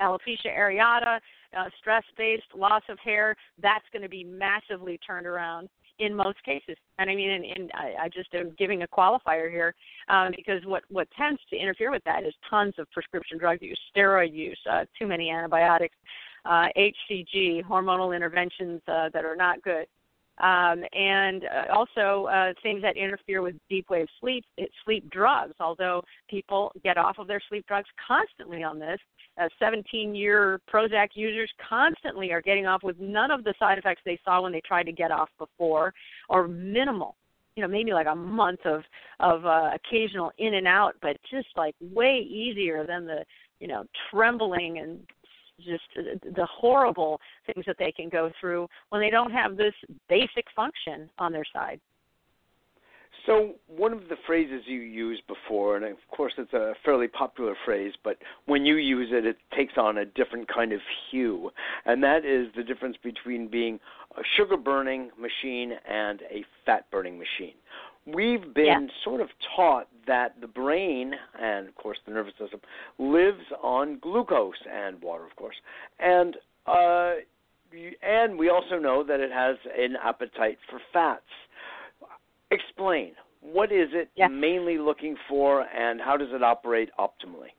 [0.00, 1.18] Alopecia areata,
[1.56, 6.42] uh, stress based loss of hair, that's going to be massively turned around in most
[6.44, 6.76] cases.
[6.98, 9.74] And I mean, and, and I, I just am giving a qualifier here
[10.08, 13.78] um, because what what tends to interfere with that is tons of prescription drug use,
[13.94, 15.96] steroid use, uh, too many antibiotics,
[16.44, 19.86] uh, HCG, hormonal interventions uh, that are not good
[20.38, 24.44] um, and uh, also uh, things that interfere with deep wave sleep,
[24.84, 25.54] sleep drugs.
[25.60, 28.98] Although people get off of their sleep drugs constantly on this,
[29.40, 34.02] uh, 17 year Prozac users constantly are getting off with none of the side effects
[34.04, 35.92] they saw when they tried to get off before,
[36.28, 37.16] or minimal.
[37.56, 38.82] You know, maybe like a month of
[39.20, 43.24] of uh, occasional in and out, but just like way easier than the
[43.60, 45.00] you know trembling and
[45.64, 49.74] just the horrible things that they can go through when they don't have this
[50.08, 51.80] basic function on their side.
[53.26, 57.54] So, one of the phrases you used before, and of course it's a fairly popular
[57.64, 61.50] phrase, but when you use it, it takes on a different kind of hue,
[61.84, 63.78] and that is the difference between being
[64.16, 67.54] a sugar burning machine and a fat burning machine
[68.06, 68.86] we've been yeah.
[69.04, 72.60] sort of taught that the brain and of course the nervous system
[72.98, 75.56] lives on glucose and water of course
[76.00, 76.36] and
[76.66, 77.12] uh
[78.02, 81.22] and we also know that it has an appetite for fats
[82.50, 84.26] explain what is it yeah.
[84.28, 87.50] mainly looking for and how does it operate optimally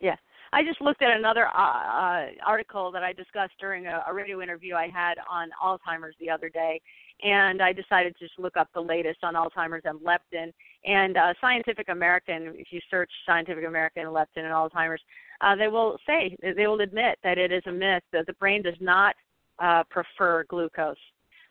[0.00, 0.16] yeah
[0.52, 4.40] I just looked at another uh, uh, article that I discussed during a, a radio
[4.40, 6.80] interview I had on Alzheimer's the other day,
[7.24, 10.52] and I decided to just look up the latest on Alzheimer's and leptin.
[10.84, 15.00] And uh, Scientific American, if you search Scientific American leptin and Alzheimer's,
[15.40, 18.62] uh, they will say they will admit that it is a myth that the brain
[18.62, 19.14] does not
[19.58, 20.96] uh, prefer glucose.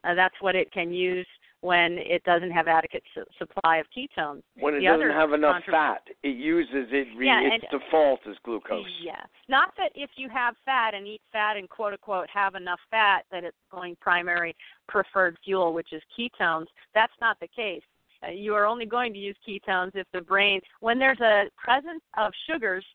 [0.03, 1.27] Uh, that's what it can use
[1.63, 4.41] when it doesn't have adequate su- supply of ketones.
[4.59, 7.07] When it the doesn't have enough fat, it uses it.
[7.15, 8.85] Re- Yeah, its and- default is glucose.
[9.01, 9.21] Yeah.
[9.47, 13.25] Not that if you have fat and eat fat and quote unquote have enough fat
[13.31, 14.53] that it's going primary
[14.89, 16.67] preferred fuel, which is ketones.
[16.93, 17.81] That's not the case.
[18.21, 22.03] Uh, you are only going to use ketones if the brain, when there's a presence
[22.17, 22.85] of sugars,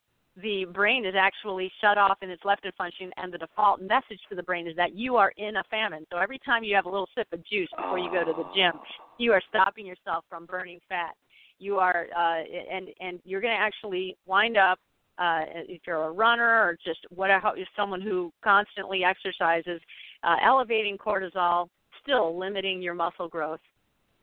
[0.43, 4.20] the brain is actually shut off in its left leptin function, and the default message
[4.28, 6.07] to the brain is that you are in a famine.
[6.11, 8.45] So every time you have a little sip of juice before you go to the
[8.55, 8.72] gym,
[9.18, 11.14] you are stopping yourself from burning fat.
[11.59, 14.78] You are, uh, and and you're going to actually wind up
[15.18, 19.80] uh, if you're a runner or just whatever, someone who constantly exercises,
[20.22, 21.68] uh, elevating cortisol,
[22.03, 23.61] still limiting your muscle growth.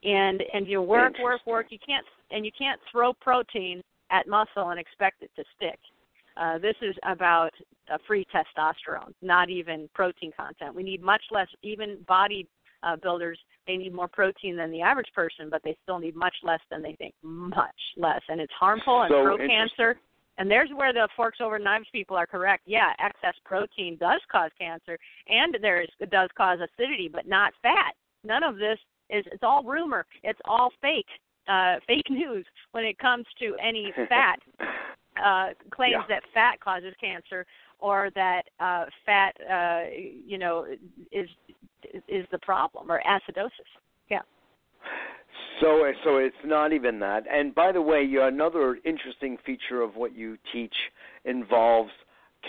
[0.04, 1.68] And and you work, work, work.
[1.72, 5.80] You can't and you can't throw protein at muscle and expect it to stick.
[6.38, 7.52] Uh, this is about
[7.92, 10.76] uh, free testosterone, not even protein content.
[10.76, 11.48] We need much less.
[11.64, 12.48] Even body
[12.84, 16.36] uh, builders, they need more protein than the average person, but they still need much
[16.44, 17.14] less than they think.
[17.24, 19.98] Much less, and it's harmful and So pro cancer.
[20.38, 22.64] And there's where the forks over knives people are correct.
[22.66, 24.98] Yeah, excess protein does cause cancer,
[25.30, 27.94] and there is it does cause acidity, but not fat.
[28.26, 28.78] None of this
[29.10, 30.06] is it's all rumor.
[30.24, 31.08] It's all fake,
[31.48, 34.40] uh, fake news when it comes to any fat
[35.24, 36.16] uh, claims Yeah.
[36.16, 37.46] that fat causes cancer
[37.80, 40.66] or that uh, fat, uh, you know,
[41.12, 41.30] is
[42.08, 43.52] is the problem or acidosis.
[44.10, 44.22] Yeah.
[45.62, 47.24] So, so it's not even that.
[47.32, 50.76] And by the way, another interesting feature of what you teach
[51.24, 51.92] involves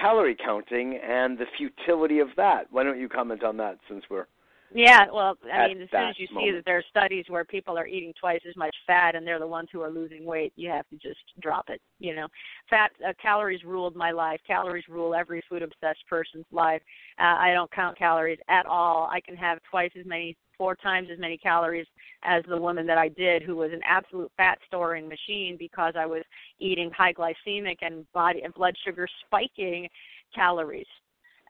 [0.00, 2.66] calorie counting and the futility of that.
[2.70, 4.26] Why don't you comment on that since we're
[4.74, 7.78] Yeah, well, I mean, as soon as you see that there are studies where people
[7.78, 10.68] are eating twice as much fat and they're the ones who are losing weight, you
[10.70, 11.80] have to just drop it.
[11.98, 12.26] You know,
[12.68, 14.40] fat uh, calories ruled my life.
[14.46, 16.82] Calories rule every food obsessed person's life.
[17.18, 19.08] Uh, I don't count calories at all.
[19.10, 21.86] I can have twice as many, four times as many calories
[22.24, 26.06] as the woman that I did, who was an absolute fat storing machine because I
[26.06, 26.22] was
[26.58, 29.88] eating high glycemic and body and blood sugar spiking
[30.34, 30.86] calories.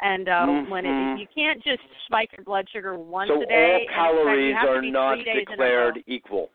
[0.01, 1.16] And uh, when Mhm.
[1.16, 3.86] it, you can't just spike your blood sugar once so a day.
[3.88, 6.51] So all fact, calories to are not three days in a declared equal.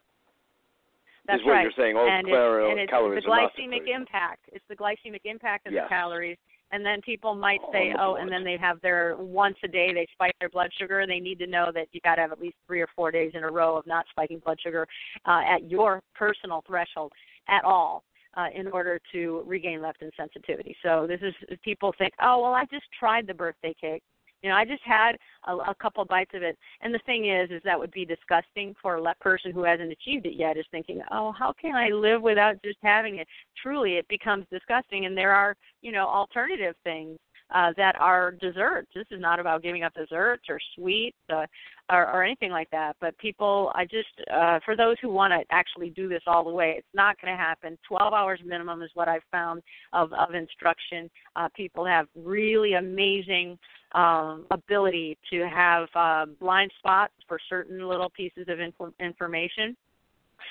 [1.25, 1.61] That's is what right.
[1.63, 1.97] you're saying.
[1.97, 4.49] All and it's, and it's calories the glycemic impact.
[4.51, 5.85] It's the glycemic impact of Yes.
[5.85, 6.37] the calories.
[6.73, 9.93] And then people might say, the oh, and then they have their once a day
[9.93, 11.05] they spike their blood sugar.
[11.05, 13.31] They need to know that you got to have at least three or four days
[13.33, 14.87] in a row of not spiking blood sugar
[15.25, 17.11] uh, at your personal threshold
[17.49, 18.03] at all.
[18.37, 20.73] Uh, in order to regain leptin sensitivity.
[20.81, 21.33] So this is
[21.65, 24.03] people think, oh well, I just tried the birthday cake.
[24.41, 25.17] You know, I just had
[25.47, 26.57] a, a couple bites of it.
[26.81, 30.25] And the thing is, is that would be disgusting for a person who hasn't achieved
[30.25, 30.57] it yet.
[30.57, 33.27] Is thinking, oh, how can I live without just having it?
[33.61, 35.05] Truly, it becomes disgusting.
[35.05, 37.19] And there are, you know, alternative things
[37.53, 38.89] uh, that are desserts.
[38.95, 41.45] This is not about giving up desserts or sweets uh,
[41.91, 42.95] or, or anything like that.
[42.99, 46.51] But people, I just, uh, for those who want to actually do this all the
[46.51, 47.77] way, it's not going to happen.
[47.87, 49.61] 12 hours minimum is what I've found
[49.93, 51.09] of, of instruction.
[51.35, 53.57] Uh, people have really amazing
[53.93, 59.75] um, ability to have uh, blind spots for certain little pieces of info- information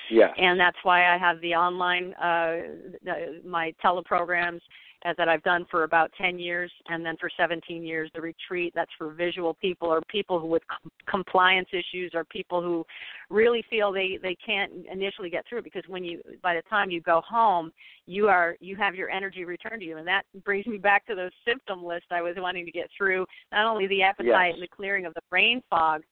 [0.09, 0.33] Yes.
[0.37, 2.57] and that's why I have the online uh
[3.03, 4.61] the, my teleprograms
[5.03, 8.91] that I've done for about 10 years and then for 17 years the retreat that's
[8.97, 12.85] for visual people or people who with com- compliance issues or people who
[13.29, 16.89] really feel they they can't initially get through it because when you by the time
[16.91, 17.71] you go home
[18.05, 21.15] you are you have your energy returned to you and that brings me back to
[21.15, 24.53] those symptom list I was wanting to get through not only the appetite Yes.
[24.53, 26.03] and the clearing of the brain fog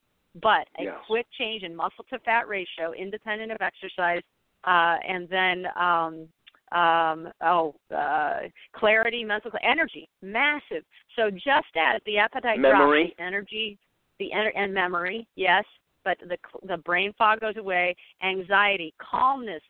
[0.42, 0.96] but a Yes.
[1.08, 4.22] quick change in muscle to fat ratio independent of exercise
[4.66, 6.28] uh, and then um,
[6.72, 10.84] um, oh, uh, clarity, mental energy, massive.
[11.16, 13.04] So just as the appetite Memory.
[13.04, 13.78] drops, the energy,
[14.20, 15.64] the ener- and memory, yes,
[16.04, 17.96] but the the brain fog goes away.
[18.24, 19.62] Anxiety, calmness.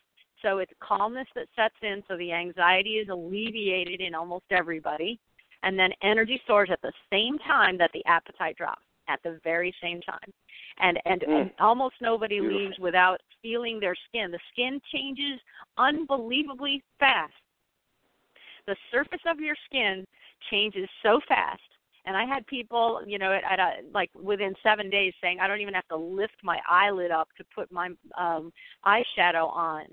[0.42, 2.02] So it's calmness that sets in.
[2.08, 5.20] So the anxiety is alleviated in almost everybody,
[5.64, 8.84] and then energy soars at the same time that the appetite drops.
[9.10, 10.30] At the very same time,
[10.80, 11.42] and and, Mm.
[11.42, 12.60] and almost nobody Beautiful.
[12.60, 14.32] leaves without feeling their skin.
[14.32, 15.40] The skin changes
[15.78, 17.34] unbelievably fast.
[18.68, 20.06] The surface of your skin
[20.52, 21.62] changes so fast.
[22.06, 25.60] And I had people, you know, at, a, like within seven days saying, I don't
[25.60, 28.52] even have to lift my eyelid up to put my um,
[28.86, 29.84] eyeshadow on.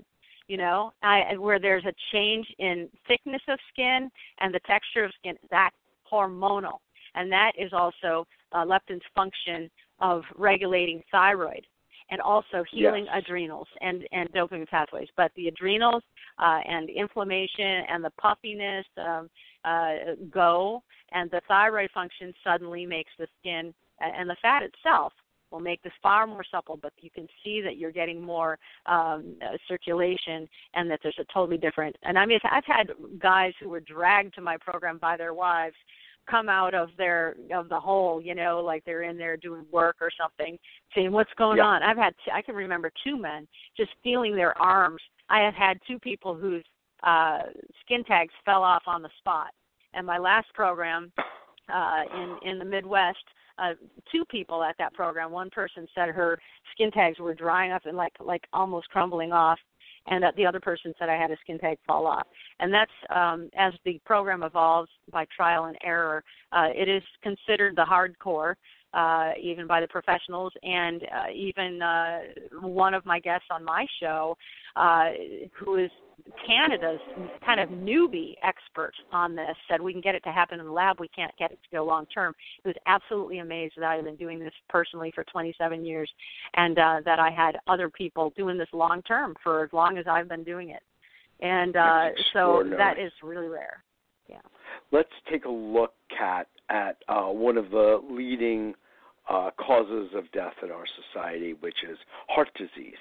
[0.47, 4.09] You know, I, where there's a change in thickness of skin
[4.39, 5.35] and the texture of skin.
[5.51, 5.75] That's
[6.11, 6.77] hormonal,
[7.15, 9.69] and that is also uh, leptin's function
[9.99, 11.65] of regulating thyroid
[12.09, 13.23] and also healing Yes.
[13.23, 15.09] adrenals and and dopamine pathways.
[15.17, 16.03] But the adrenals
[16.39, 19.29] uh, and inflammation and the puffiness um,
[19.65, 25.13] uh, go, and the thyroid function suddenly makes the skin and the fat itself
[25.51, 29.35] will make this far more supple, but you can see that you're getting more um,
[29.41, 31.95] uh, circulation and that there's a totally different.
[32.03, 35.75] And I mean, I've had guys who were dragged to my program by their wives
[36.29, 39.97] come out of their of the hole, you know, like they're in there doing work
[40.01, 40.57] or something,
[40.95, 41.65] saying what's going yeah.
[41.65, 41.83] on.
[41.83, 45.01] I've had I can remember two men just feeling their arms.
[45.29, 46.63] I have had two people whose
[47.03, 47.39] uh
[47.81, 49.49] skin tags fell off on the spot.
[49.93, 51.11] And my last program
[51.73, 53.17] uh in in the Midwest,
[53.57, 53.73] uh
[54.11, 56.39] two people at that program, one person said her
[56.73, 59.59] skin tags were drying up and like like almost crumbling off
[60.07, 62.27] and that the other person said I had a skin tag fall off.
[62.59, 66.23] And that's um, as the program evolves by trial and error.
[66.51, 68.55] Uh, it is considered the hardcore,
[68.93, 72.19] uh, even by the professionals, and uh, even uh,
[72.61, 74.35] one of my guests on my show,
[74.75, 75.09] uh,
[75.59, 75.91] who is
[76.45, 76.99] Canada's
[77.45, 80.71] kind of newbie expert on this said we can get it to happen in the
[80.71, 82.33] lab, we can't get it to go long term.
[82.63, 86.09] He was absolutely amazed that I had been doing this personally for 27 years,
[86.55, 90.05] and uh, that I had other people doing this long term for as long as
[90.07, 90.83] I've been doing it,
[91.41, 93.83] and uh, so that is really rare.
[94.29, 94.37] Yeah.
[94.91, 98.73] Let's take a look, Kat, at uh, one of the leading
[99.29, 101.97] uh, causes of death in our society, which is
[102.29, 102.95] heart disease.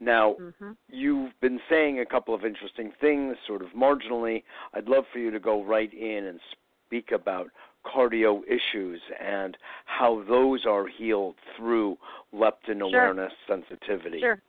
[0.00, 0.72] Now, mm-hmm.
[0.88, 4.42] you've been saying a couple of interesting things, sort of marginally.
[4.74, 6.40] I'd love for you to go right in and
[6.86, 7.48] speak about
[7.86, 11.96] cardio issues and how those are healed through
[12.34, 12.86] leptin sure.
[12.86, 14.20] awareness sensitivity.
[14.20, 14.42] Sure.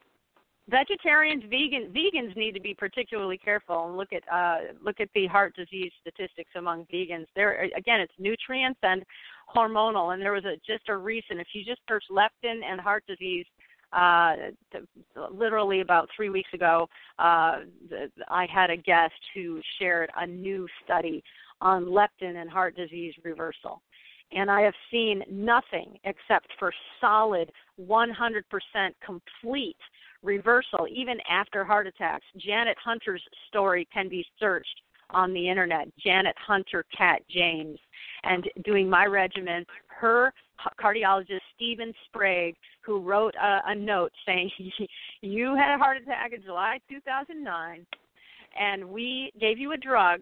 [0.70, 5.28] Vegetarians, vegan, vegans need to be particularly careful and look at uh, look at the
[5.28, 7.26] heart disease statistics among vegans.
[7.36, 9.04] There again, it's nutrients and
[9.54, 10.14] hormonal.
[10.14, 13.46] And there was a just a recent, if you just search leptin and heart disease,
[13.94, 14.36] uh,
[15.32, 16.88] literally about three weeks ago,
[17.20, 17.60] uh,
[18.30, 21.24] I had a guest who shared a new study
[21.60, 23.82] on leptin and heart disease reversal.
[24.34, 26.72] And I have seen nothing except for
[27.02, 28.44] solid 100%
[29.06, 29.78] complete
[30.24, 32.26] reversal, even after heart attacks.
[32.38, 37.78] Janet Hunter's story can be searched on the internet, Janet Hunter Kat James.
[38.24, 39.66] And doing my regimen,
[40.02, 40.34] her
[40.80, 44.50] cardiologist Stephen Sprague, who wrote a, a note saying
[45.22, 47.86] you had a heart attack in July 2009,
[48.60, 50.22] and we gave you a drug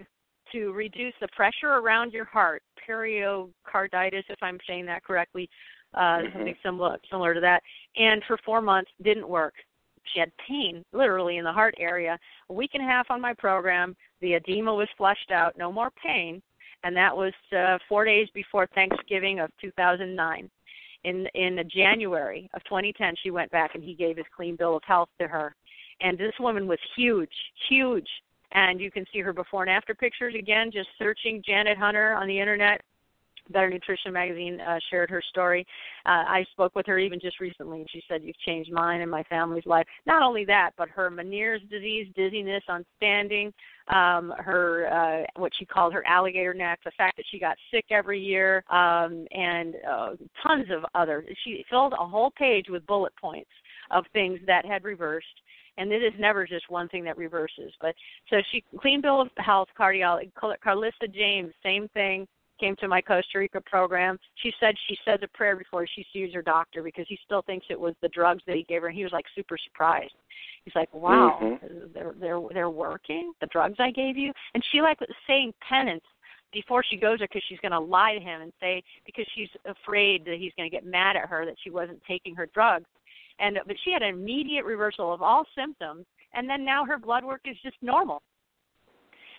[0.52, 5.50] to reduce the pressure around your heart, pericarditis, if I'm saying that correctly,
[5.94, 6.38] uh, mm-hmm.
[6.38, 7.62] something similar similar to that,
[7.96, 9.54] and for four months didn't work.
[10.14, 12.18] She had pain literally in the heart area.
[12.50, 15.92] A week and a half on my program, the edema was flushed out, no more
[16.04, 16.42] pain
[16.84, 20.50] and that was uh, four days before Thanksgiving of 2009.
[21.06, 24.84] In in January of 2010, she went back and he gave his clean bill of
[24.86, 25.56] health to her,
[26.02, 27.32] and this woman was huge,
[27.70, 28.08] huge.
[28.52, 30.72] And you can see her before and after pictures again.
[30.72, 32.82] Just searching Janet Hunter on the internet,
[33.50, 35.66] Better Nutrition Magazine uh, shared her story.
[36.06, 39.10] Uh, I spoke with her even just recently, and she said, You've changed mine and
[39.10, 39.86] my family's life.
[40.06, 43.54] Not only that, but her Meniere's disease, dizziness on standing,
[43.88, 47.86] um, her, uh, what she called her alligator neck, the fact that she got sick
[47.90, 50.10] every year, um, and uh,
[50.46, 51.26] tons of other.
[51.44, 53.50] She filled a whole page with bullet points
[53.92, 55.26] of things that had reversed
[55.78, 57.72] and it is never just one thing that reverses.
[57.82, 57.96] But
[58.30, 60.30] so she clean bill of health cardiology.
[60.34, 62.28] Carlissa James, same thing
[62.60, 66.34] came to my Costa Rica program, she said she says a prayer before she sees
[66.34, 68.88] her doctor because he still thinks it was the drugs that he gave her.
[68.88, 70.14] And he was like super surprised.
[70.66, 71.94] He's like, "Wow, mm-hmm.
[71.94, 73.34] they're they're they're working.
[73.42, 76.04] The drugs I gave you." And she like was saying penance
[76.52, 79.50] before she goes there because she's going to lie to him and say because she's
[79.66, 82.86] afraid that he's going to get mad at her that she wasn't taking her drugs.
[83.40, 87.24] And but she had an immediate reversal of all symptoms, and then now her blood
[87.24, 88.22] work is just normal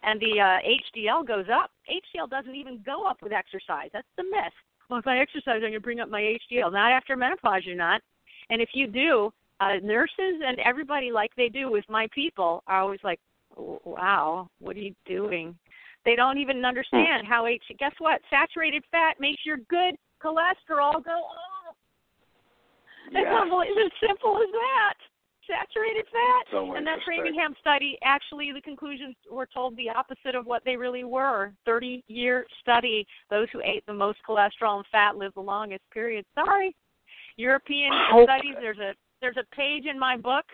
[0.03, 0.59] and the uh,
[0.99, 1.71] HDL goes up.
[1.89, 3.91] HDL doesn't even go up with exercise.
[3.93, 4.53] That's the myth.
[4.89, 6.73] Well, if I exercise, I'm going to bring up my HDL.
[6.73, 8.01] Not after menopause, you're not.
[8.49, 12.81] And if you do, uh, nurses and everybody, like they do with my people, are
[12.81, 13.21] always like,
[13.57, 15.57] "Wow, what are you doing?"
[16.05, 17.63] They don't even understand how H.
[17.79, 18.21] Guess what?
[18.31, 21.25] Saturated fat makes your good cholesterol go
[21.69, 21.77] up.
[23.13, 23.45] Yeah.
[23.45, 24.95] It's as simple as that
[25.51, 26.47] saturated fat.
[26.51, 30.77] So and that Framingham study, actually, the conclusions were told the opposite of what they
[30.77, 31.53] really were.
[31.67, 33.07] 30 year study.
[33.31, 36.25] Those who ate the most cholesterol and fat lived the longest period.
[36.35, 36.75] Sorry.
[37.37, 38.25] European How?
[38.25, 40.45] studies, there's a there's a page in my book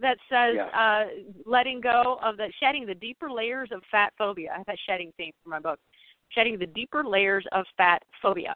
[0.00, 1.04] that says uh,
[1.44, 4.50] letting go of the shedding the deeper layers of fat phobia.
[4.54, 5.78] I have a shedding theme for my book.
[6.30, 8.54] Shedding the deeper layers of fat phobia.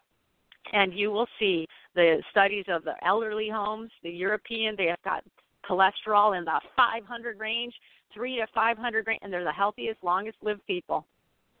[0.71, 5.23] And you will see the studies of the elderly homes, the European, they have got
[5.69, 7.73] cholesterol in the 500 range,
[8.13, 11.05] 3 to 500 range, and they're the healthiest, longest lived people.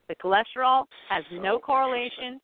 [0.09, 2.39] The cholesterol has no correlation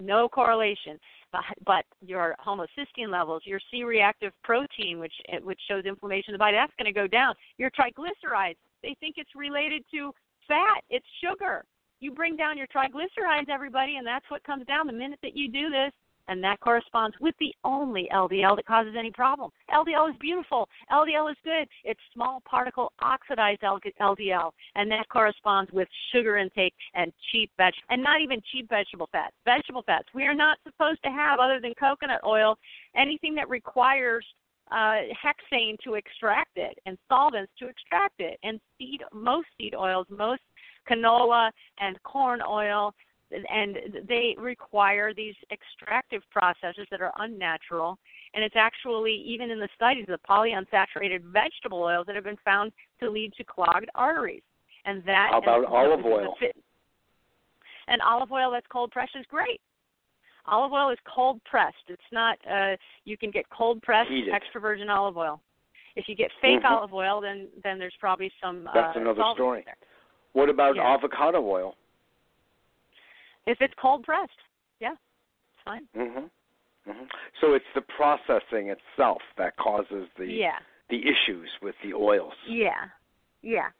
[0.00, 0.98] no correlation.
[1.32, 6.56] But, but your homocysteine levels, your C-reactive protein, which which shows inflammation in the body,
[6.56, 7.34] that's going to go down.
[7.56, 10.12] Your triglycerides, they think it's related to
[10.46, 10.82] fat.
[10.90, 11.64] It's sugar.
[12.00, 15.50] You bring down your triglycerides, everybody, and that's what comes down the minute that you
[15.50, 15.92] do this
[16.28, 19.50] and that corresponds with the only LDL that causes any problem.
[19.70, 20.68] LDL is beautiful.
[20.90, 21.68] LDL is good.
[21.84, 28.02] It's small particle oxidized LDL, and that corresponds with sugar intake and cheap veg, and
[28.02, 29.34] not even cheap vegetable fats.
[29.44, 30.08] Vegetable fats.
[30.14, 32.58] We are not supposed to have, other than coconut oil,
[32.96, 34.24] anything that requires
[34.70, 38.38] uh, hexane to extract it and solvents to extract it.
[38.42, 40.40] And seed, most seed oils, most
[40.90, 42.94] canola and corn oil
[43.50, 43.78] and
[44.08, 47.98] they require these extractive processes that are unnatural.
[48.34, 52.72] And it's actually, even in the studies, the polyunsaturated vegetable oils that have been found
[53.00, 54.42] to lead to clogged arteries.
[54.84, 56.34] And that How about olive oil?
[57.88, 59.60] And olive oil that's cold pressed is great.
[60.46, 61.76] Olive oil is cold pressed.
[61.88, 62.36] It's not.
[62.50, 65.40] Uh, you can get cold pressed extra virgin olive oil.
[65.94, 66.74] If you get fake mm-hmm.
[66.74, 68.68] olive oil, then then there's probably some.
[68.74, 69.64] That's uh, another story.
[70.32, 70.94] What about yeah.
[70.94, 71.76] avocado oil?
[73.46, 74.30] If it's cold pressed,
[74.80, 75.86] yeah, it's fine.
[75.94, 76.30] Mhm.
[76.88, 77.10] Mhm.
[77.40, 80.58] So it's the processing itself that causes the yeah.
[80.88, 82.34] the issues with the oils.
[82.46, 82.88] Yeah.
[83.42, 83.70] Yeah.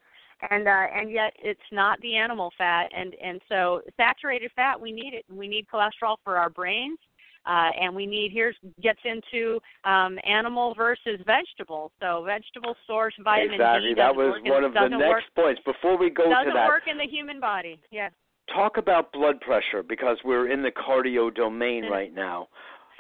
[0.51, 4.93] And uh and yet it's not the animal fat and and so saturated fat we
[4.93, 5.25] need it.
[5.29, 6.99] We need cholesterol for our brains.
[7.45, 11.91] Uh, and we need here's gets into um, animal versus vegetable.
[11.99, 13.89] So vegetable source vitamin exactly.
[13.89, 13.95] D.
[13.97, 15.61] That was one of the next work, points.
[15.65, 17.81] Before we go doesn't to that, work in the human body.
[17.91, 18.13] Yes
[18.53, 22.49] talk about blood pressure because we're in the cardio domain right now.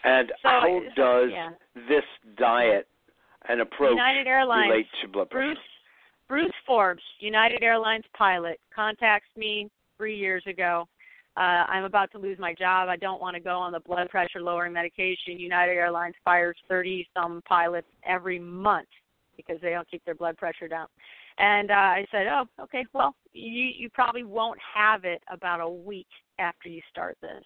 [0.04, 1.50] And so, how does yeah.
[1.88, 2.04] this
[2.36, 2.88] diet
[3.48, 5.46] and approach United Airlines, relate to blood pressure?
[5.46, 5.58] Bruce
[6.28, 10.88] Bruce Forbes, United Airlines pilot, contacts me three years ago.
[11.36, 12.88] Uh, I'm about to lose my job.
[12.88, 15.38] I don't want to go on the blood pressure lowering medication.
[15.38, 18.88] United Airlines fires 30 some pilots every month
[19.36, 20.88] because they don't keep their blood pressure down.
[21.38, 22.84] And uh, I said, "Oh, okay.
[22.92, 26.08] Well, you you probably won't have it about a week
[26.38, 27.44] after you start this."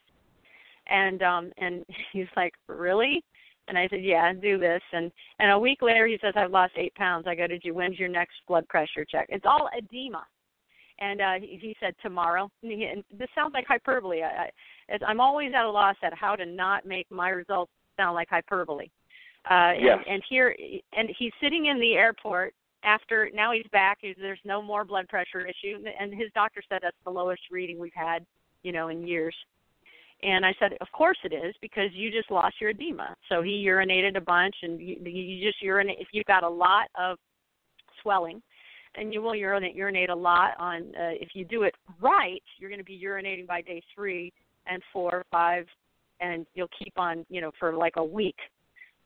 [0.88, 3.22] And um and he's like, "Really?"
[3.68, 6.72] And I said, "Yeah, do this." And and a week later, he says, "I've lost
[6.76, 7.74] eight pounds." I go, "Did you?
[7.74, 10.26] When's your next blood pressure check?" It's all edema.
[10.98, 12.50] And uh, he, he said tomorrow.
[12.62, 14.22] And, he, and this sounds like hyperbole.
[14.22, 14.50] I,
[14.90, 18.28] I, I'm always at a loss at how to not make my results sound like
[18.30, 18.88] hyperbole.
[19.50, 19.98] Uh, yes.
[19.98, 20.56] and, and here,
[20.96, 22.54] and he's sitting in the airport
[22.86, 23.98] after now he's back.
[24.02, 27.92] There's no more blood pressure issue, and his doctor said that's the lowest reading we've
[27.92, 28.24] had,
[28.62, 29.34] you know, in years.
[30.22, 33.14] And I said, of course it is because you just lost your edema.
[33.28, 35.98] So he urinated a bunch, and you, you just urinate.
[36.00, 37.18] If you've got a lot of
[38.02, 38.40] swelling,
[38.94, 40.94] and you will urinate urinate a lot on.
[40.94, 44.32] Uh, if you do it right, you're going to be urinating by day three
[44.66, 45.66] and four, five,
[46.20, 48.36] and you'll keep on, you know, for like a week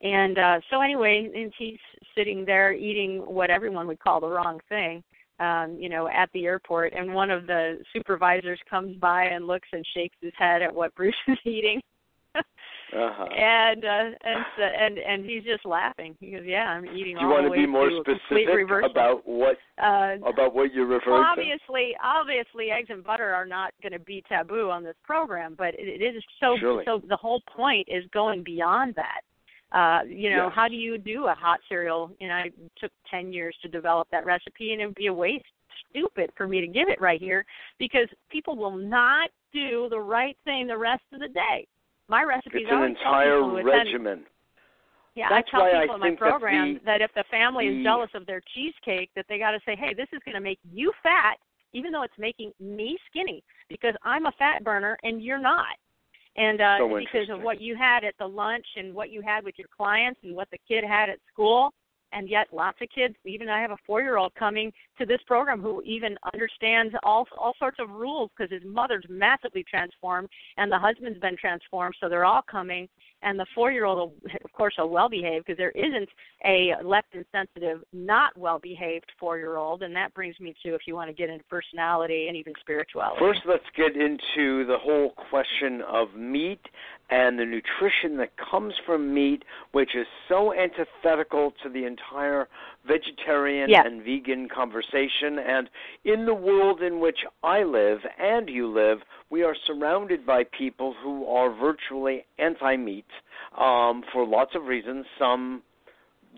[0.02, 1.78] and uh, so anyway, and he's
[2.16, 5.02] sitting there eating what everyone would call the wrong thing,
[5.40, 6.94] um, you know, at the airport.
[6.94, 10.94] And one of the supervisors comes by and looks and shakes his head at what
[10.96, 11.80] Bruce is eating.
[12.34, 13.26] uh-huh.
[13.36, 16.16] And uh, and so, and and he's just laughing.
[16.18, 19.58] He goes, "Yeah, I'm eating Do you want to be more to specific about what
[19.82, 21.40] uh, about what you referred well, to?
[21.40, 25.74] obviously, obviously, eggs and butter are not going to be taboo on this program, but
[25.74, 26.56] it, it is so.
[26.58, 26.84] Surely.
[26.84, 29.20] So the whole point is going beyond that
[29.72, 30.52] uh, you know, yes.
[30.54, 32.10] how do you do a hot cereal?
[32.20, 35.44] And I took 10 years to develop that recipe, and it would be a waste,
[35.88, 37.44] stupid for me to give it right here
[37.78, 41.66] because people will not do the right thing the rest of the day.
[42.08, 44.24] My recipe it's an entire regimen.
[45.14, 47.24] Yeah, That's I tell why people I in my program that, the, that if the
[47.30, 50.20] family the, is jealous of their cheesecake, that they got to say, "Hey, this is
[50.24, 51.36] going to make you fat,
[51.72, 55.76] even though it's making me skinny, because I'm a fat burner and you're not."
[56.36, 59.44] And uh, so because of what you had at the lunch and what you had
[59.44, 61.72] with your clients and what the kid had at school
[62.12, 65.20] and yet lots of kids even i have a four year old coming to this
[65.26, 70.70] program who even understands all all sorts of rules because his mother's massively transformed and
[70.70, 72.88] the husband's been transformed so they're all coming
[73.22, 74.12] and the four year old
[74.44, 76.08] of course will well behave because there isn't
[76.44, 80.82] a leptin sensitive not well behaved four year old and that brings me to if
[80.86, 83.18] you want to get into personality and even spirituality.
[83.18, 86.60] First let's get into the whole question of meat
[87.10, 92.48] and the nutrition that comes from meat which is so antithetical to the entire
[92.86, 93.84] vegetarian yes.
[93.84, 95.68] and vegan conversation and
[96.04, 98.98] in the world in which I live and you live
[99.30, 103.06] we are surrounded by people who are virtually anti meat
[103.58, 105.62] um, for lots of reasons, some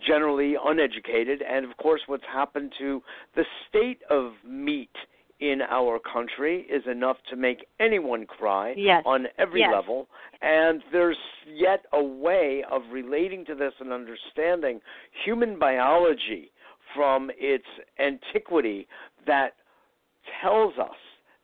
[0.07, 3.03] generally uneducated, and of course, what's happened to
[3.35, 4.91] the state of meat
[5.43, 9.03] in our country is enough to make anyone cry yes.
[9.05, 9.71] on every yes.
[9.75, 10.07] level.
[10.41, 11.17] And there's
[11.53, 14.81] yet a way of relating to this and understanding
[15.25, 16.53] human biology
[16.95, 17.65] from its
[17.99, 18.87] antiquity
[19.27, 19.55] that
[20.41, 20.95] tells us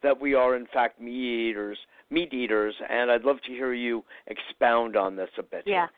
[0.05, 1.79] that we are in fact meat eaters
[2.11, 5.65] meat eaters and I'd love to hear you expound on this a bit.
[5.67, 5.73] Yeah.
[5.73, 5.91] Here.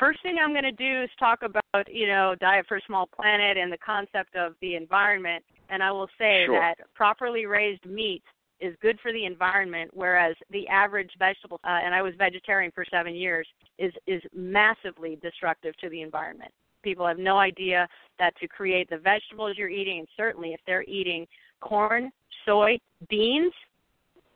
[0.00, 1.62] First thing I'm going to do is talk about,
[1.92, 5.44] you know, Diet for a Small Planet and the concept of the environment.
[5.68, 6.58] And I will say sure.
[6.58, 8.22] that properly raised meat
[8.60, 12.84] is good for the environment, whereas the average vegetable, uh, and I was vegetarian for
[12.90, 13.46] seven years,
[13.78, 16.50] is is massively destructive to the environment.
[16.82, 17.86] People have no idea
[18.18, 21.26] that to create the vegetables you're eating, and certainly if they're eating
[21.60, 22.10] corn,
[22.46, 22.78] soy,
[23.10, 23.52] beans,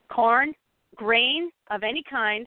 [0.09, 0.53] corn,
[0.95, 2.47] grain of any kind,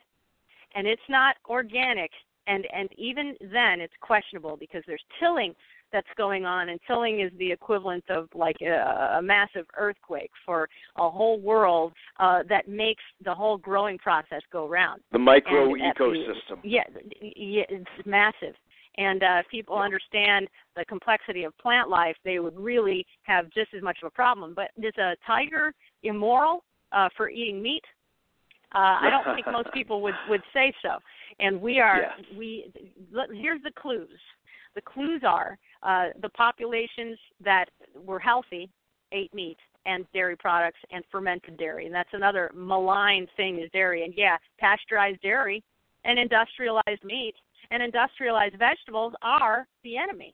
[0.76, 2.12] and it's not organic,
[2.48, 5.54] and and even then it's questionable because there's tilling
[5.92, 10.68] that's going on and tilling is the equivalent of like a, a massive earthquake for
[10.98, 15.82] a whole world uh, that makes the whole growing process go round the micro and
[15.82, 16.84] ecosystem the, yeah,
[17.22, 18.56] yeah it's massive
[18.98, 23.74] and uh, if people understand the complexity of plant life, they would really have just
[23.76, 24.54] as much of a problem.
[24.56, 27.84] But is a tiger immoral uh, for eating meat?
[28.74, 30.98] Uh, I don't think most people would would say so.
[31.40, 32.26] And we are yes.
[32.38, 32.72] we.
[33.34, 34.08] Here's the clues.
[34.76, 37.66] The clues are uh, the populations that
[38.06, 38.70] were healthy
[39.12, 44.04] ate meat and dairy products and fermented dairy, and that's another malign thing is dairy.
[44.04, 45.64] And yeah, pasteurized dairy
[46.04, 47.36] and industrialized meat
[47.72, 50.34] and industrialized vegetables are the enemy.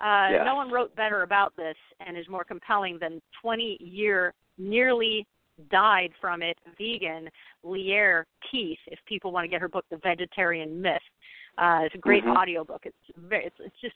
[0.00, 0.42] Uh, yes.
[0.44, 1.76] No one wrote better about this
[2.06, 5.26] and is more compelling than 20 year nearly
[5.70, 7.28] died from it vegan
[7.62, 8.78] Lierre Keith.
[8.86, 11.02] If people want to get her book, The Vegetarian Myth,
[11.58, 12.36] uh, it's a great mm-hmm.
[12.36, 12.82] audio book.
[12.84, 12.96] It's
[13.28, 13.94] very, it's, it's just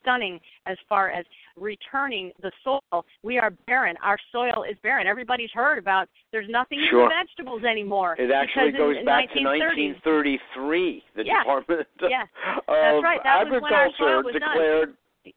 [0.00, 1.24] stunning as far as
[1.56, 3.04] returning the soil.
[3.22, 3.96] We are barren.
[4.02, 5.06] Our soil is barren.
[5.06, 6.08] Everybody's heard about.
[6.32, 7.04] There's nothing sure.
[7.04, 8.16] in the vegetables anymore.
[8.18, 11.04] It actually goes in, back in to 1933.
[11.14, 11.38] The yeah.
[11.38, 12.22] Department yeah.
[12.22, 12.28] of
[12.66, 13.20] That's right.
[13.22, 14.88] That was when our Agriculture soil was declared
[15.24, 15.32] done.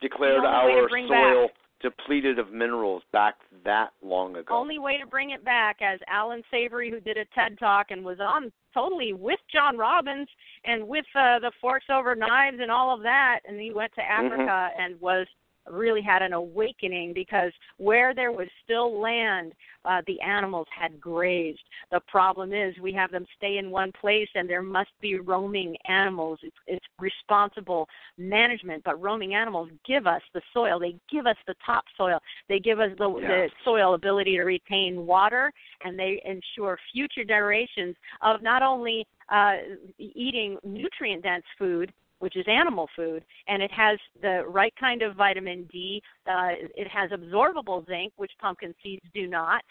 [0.00, 3.34] declared the only way our soil back depleted of minerals back
[3.64, 4.54] that long ago.
[4.54, 8.04] Only way to bring it back, as Allan Savory, who did a TED talk and
[8.04, 10.28] was on totally with John Robbins
[10.64, 14.02] and with uh, the forks over knives and all of that, and he went to
[14.02, 14.82] Africa mm-hmm.
[14.82, 15.26] and was
[15.70, 19.52] really had an awakening because where there was still land,
[19.84, 21.62] uh, the animals had grazed.
[21.90, 25.76] The problem is we have them stay in one place, and there must be roaming
[25.86, 26.38] animals.
[26.42, 30.78] It's, it's responsible management, but roaming animals give us the soil.
[30.78, 32.18] They give us the topsoil.
[32.48, 33.28] They give us the, yes.
[33.28, 35.52] the soil ability to retain water,
[35.84, 39.54] and they ensure future generations of not only uh,
[39.98, 41.92] eating nutrient dense food
[42.22, 46.00] which is animal food, and it has the right kind of vitamin D.
[46.24, 49.64] Uh, it has absorbable zinc, which pumpkin seeds do not.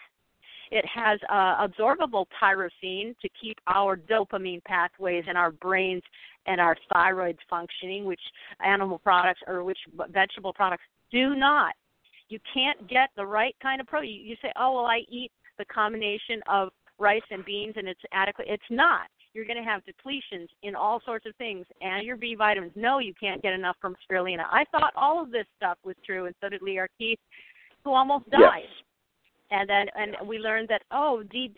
[0.70, 6.02] It has uh, absorbable tyrosine to keep our dopamine pathways in our brains
[6.46, 8.20] and our thyroid functioning, which
[8.62, 9.78] animal products or which
[10.10, 11.72] vegetable products do not.
[12.28, 14.26] You can't get the right kind of protein.
[14.26, 16.68] You say, "Oh, well, I eat the combination of
[16.98, 21.00] rice and beans and it's adequate." It's not you're going to have depletions in all
[21.04, 22.72] sorts of things and your B vitamins.
[22.74, 24.44] No, you can't get enough from spirulina.
[24.50, 27.18] I thought all of this stuff was true, and so did Lierre Keith,
[27.84, 28.62] who almost died.
[28.62, 28.68] Yes.
[29.50, 31.52] And then, and we learned that oh, D,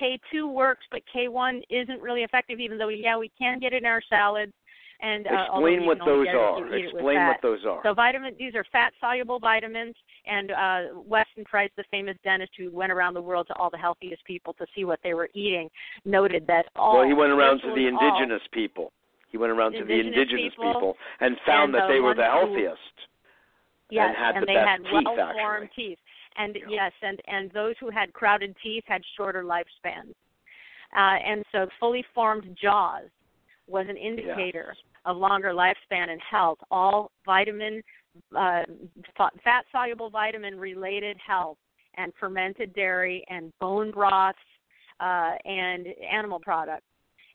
[0.00, 2.58] K2 works, but K1 isn't really effective.
[2.58, 4.52] Even though yeah, we can get it in our salads.
[5.00, 6.74] And uh, explain what those are.
[6.74, 7.80] Explain what those are.
[7.82, 9.94] So vitamin, these are fat soluble vitamins.
[10.26, 13.78] And uh, Weston Price, the famous dentist who went around the world to all the
[13.78, 15.68] healthiest people to see what they were eating,
[16.04, 16.98] noted that all.
[16.98, 18.92] Well, he went around to the all, indigenous people.
[19.30, 22.24] He went around to the indigenous people, people and found and that they were the
[22.24, 22.78] who, healthiest.
[23.90, 25.88] Yes, and, had and the they had well-formed actually.
[25.88, 25.98] teeth.
[26.36, 26.66] And Yeah.
[26.68, 30.14] yes, and and those who had crowded teeth had shorter lifespans.
[30.96, 33.10] Uh, and so fully formed jaws
[33.66, 34.74] was an indicator
[35.04, 36.58] of longer lifespan and health.
[36.70, 37.82] All vitamin,
[38.36, 38.62] uh,
[39.42, 41.58] fat soluble vitamin related health,
[41.96, 44.38] and fermented dairy and bone broths
[45.00, 46.86] uh, and animal products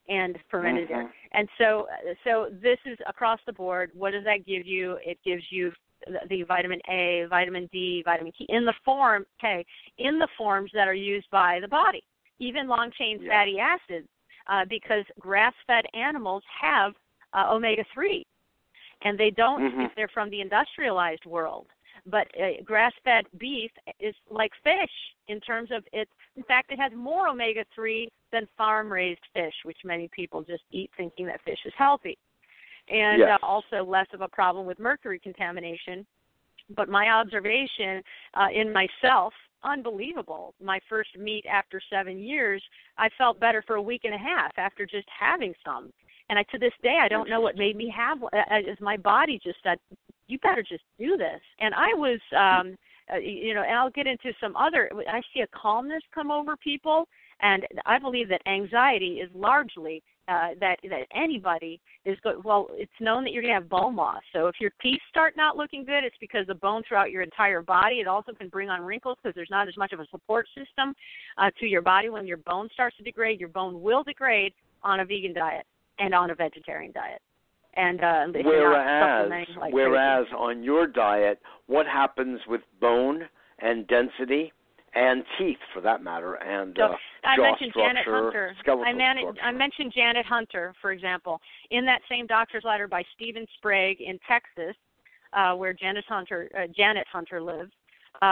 [0.07, 0.89] and fermented Mhm.
[0.89, 1.07] dairy.
[1.31, 1.87] And so,
[2.23, 3.91] so this is across the board.
[3.93, 4.97] What does that give you?
[5.05, 5.71] It gives you
[6.07, 9.65] the, the vitamin A, vitamin D, vitamin K in the form okay,
[9.97, 12.03] in the forms that are used by the body,
[12.39, 13.29] even long chain Yeah.
[13.29, 14.07] fatty acids
[14.49, 16.93] uh, because grass fed animals have
[17.33, 18.25] uh, omega 3.
[19.03, 19.85] And they don't Mhm.
[19.85, 21.67] if they're from the industrialized world.
[22.05, 24.91] But uh, grass fed beef is like fish
[25.27, 29.53] in terms of its, in fact, it has more omega 3 than farm raised fish,
[29.63, 32.17] which many people just eat thinking that fish is healthy.
[32.87, 33.39] And Yes.
[33.41, 36.05] uh, also less of a problem with mercury contamination
[36.75, 38.03] but my observation
[38.35, 39.33] uh, in myself
[39.63, 40.53] unbelievable.
[40.63, 42.63] My first meet after seven years,
[42.97, 45.91] I felt better for a week and a half after just having some.
[46.29, 48.19] And I, to this day, I don't know what made me have.
[48.49, 49.79] As my body just said,
[50.27, 52.77] "You better just do this." And I was, um,
[53.11, 54.91] uh, you know, and I'll get into some other.
[55.07, 57.07] I see a calmness come over people,
[57.41, 62.17] and I believe that anxiety is largely uh, that that anybody is.
[62.43, 64.21] Well, it's known that you're going to have bone loss.
[64.33, 67.61] So if your teeth start not looking good, it's because the bone throughout your entire
[67.61, 67.95] body.
[67.95, 70.93] It also can bring on wrinkles because there's not as much of a support system
[71.37, 72.09] uh, to your body.
[72.09, 74.53] When your bone starts to degrade, your bone will degrade
[74.83, 75.65] on a vegan diet
[75.99, 77.21] and on a vegetarian diet.
[77.75, 83.21] And uh, whereas, like whereas on your diet, what happens with bone
[83.59, 84.51] and density?
[84.93, 88.55] And teeth for that matter, and so uh, I jaw mentioned Janet Hunter.
[88.57, 89.41] I, structure.
[89.43, 91.39] I mentioned Janet Hunter, for example,
[91.71, 94.75] in that same doctor's letter by Stephen Sprague in Texas,
[95.33, 97.71] uh, where Janet Hunter uh, Janet Hunter lives.
[98.21, 98.25] Uh,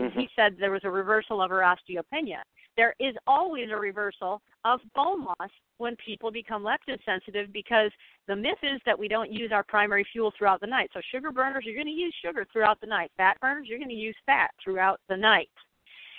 [0.00, 0.18] mm-hmm.
[0.18, 2.42] He said there was a reversal of her osteopenia.
[2.76, 7.90] There is always a reversal of bone loss when people become leptin sensitive because
[8.26, 10.90] the myth is that we don't use our primary fuel throughout the night.
[10.92, 13.12] So sugar burners, you're going to use sugar throughout the night.
[13.16, 15.50] Fat burners, you're going to use fat throughout the night.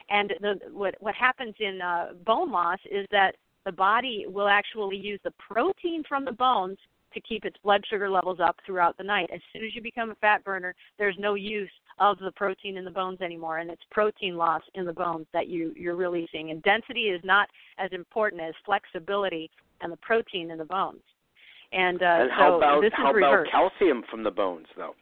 [0.10, 4.98] And the, what what happens in uh, bone loss is that the body will actually
[4.98, 6.78] use the protein from the bones
[7.16, 9.30] to keep its blood sugar levels up throughout the night.
[9.34, 12.86] As soon as you become a fat burner, there's no use of the protein in
[12.86, 16.52] the bones anymore, and it's protein loss in the bones that you you're releasing.
[16.52, 17.48] And density is not
[17.80, 19.50] as important as flexibility
[19.82, 21.02] and the protein in the bones.
[21.72, 23.52] And, uh, and so how about this how about reversed.
[23.52, 24.94] calcium from the bones though?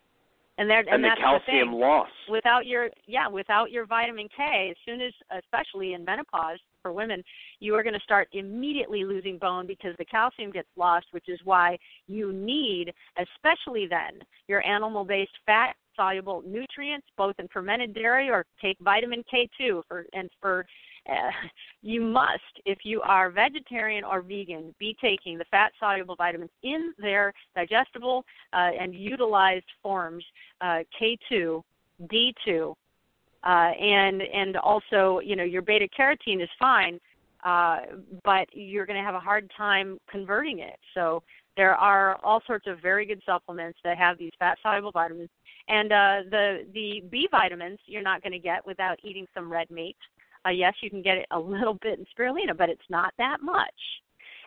[0.58, 2.10] And there and, and, the that's calcium the loss.
[2.30, 5.14] Without your yeah, without your vitamin K, as soon as
[5.44, 7.24] especially in menopause for women,
[7.60, 11.40] you are going to start immediately losing bone because the calcium gets lost, which is
[11.44, 11.78] why
[12.08, 18.46] you need, especially then, your animal based fat soluble nutrients, both in fermented dairy or
[18.62, 20.66] take vitamin K2 for and for
[21.82, 26.94] you must, if you are vegetarian or vegan, be taking the fat soluble vitamins in
[26.98, 28.24] their digestible
[28.54, 30.24] uh, and utilized forms,
[30.62, 31.62] uh, K2,
[32.04, 32.76] D2,
[33.44, 37.00] uh, and and also you know your beta carotene is fine,
[37.44, 37.80] uh,
[38.24, 40.78] but you're going to have a hard time converting it.
[40.94, 41.24] So
[41.58, 45.30] there are all sorts of very good supplements that have these fat soluble vitamins,
[45.68, 49.70] and uh, the the B vitamins you're not going to get without eating some red
[49.70, 49.98] meat.
[50.46, 53.38] Uh, yes, you can get it a little bit in spirulina, but it's not that
[53.42, 53.72] much.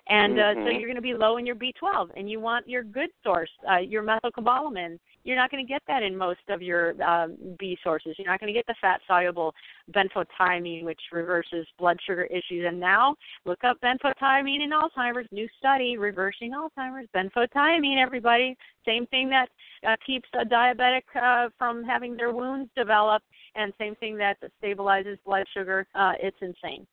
[0.08, 0.64] And uh, mm-hmm.
[0.64, 3.50] so you're going to be low in your B12, and you want your good source,
[3.70, 4.98] uh, your methylcobalamin.
[5.26, 8.14] You're not going to get that in most of your um, B sources.
[8.16, 9.52] You're not going to get the fat soluble
[9.92, 12.64] benfotiamine, which reverses blood sugar issues.
[12.64, 15.26] And now, look up benfotiamine in Alzheimer's.
[15.32, 17.08] New study reversing Alzheimer's.
[17.12, 18.56] Benfotiamine, everybody.
[18.86, 19.48] Same thing that
[19.84, 23.20] uh, keeps a diabetic uh, from having their wounds develop,
[23.56, 25.88] and same thing that stabilizes blood sugar.
[25.96, 26.86] Uh, it's insane.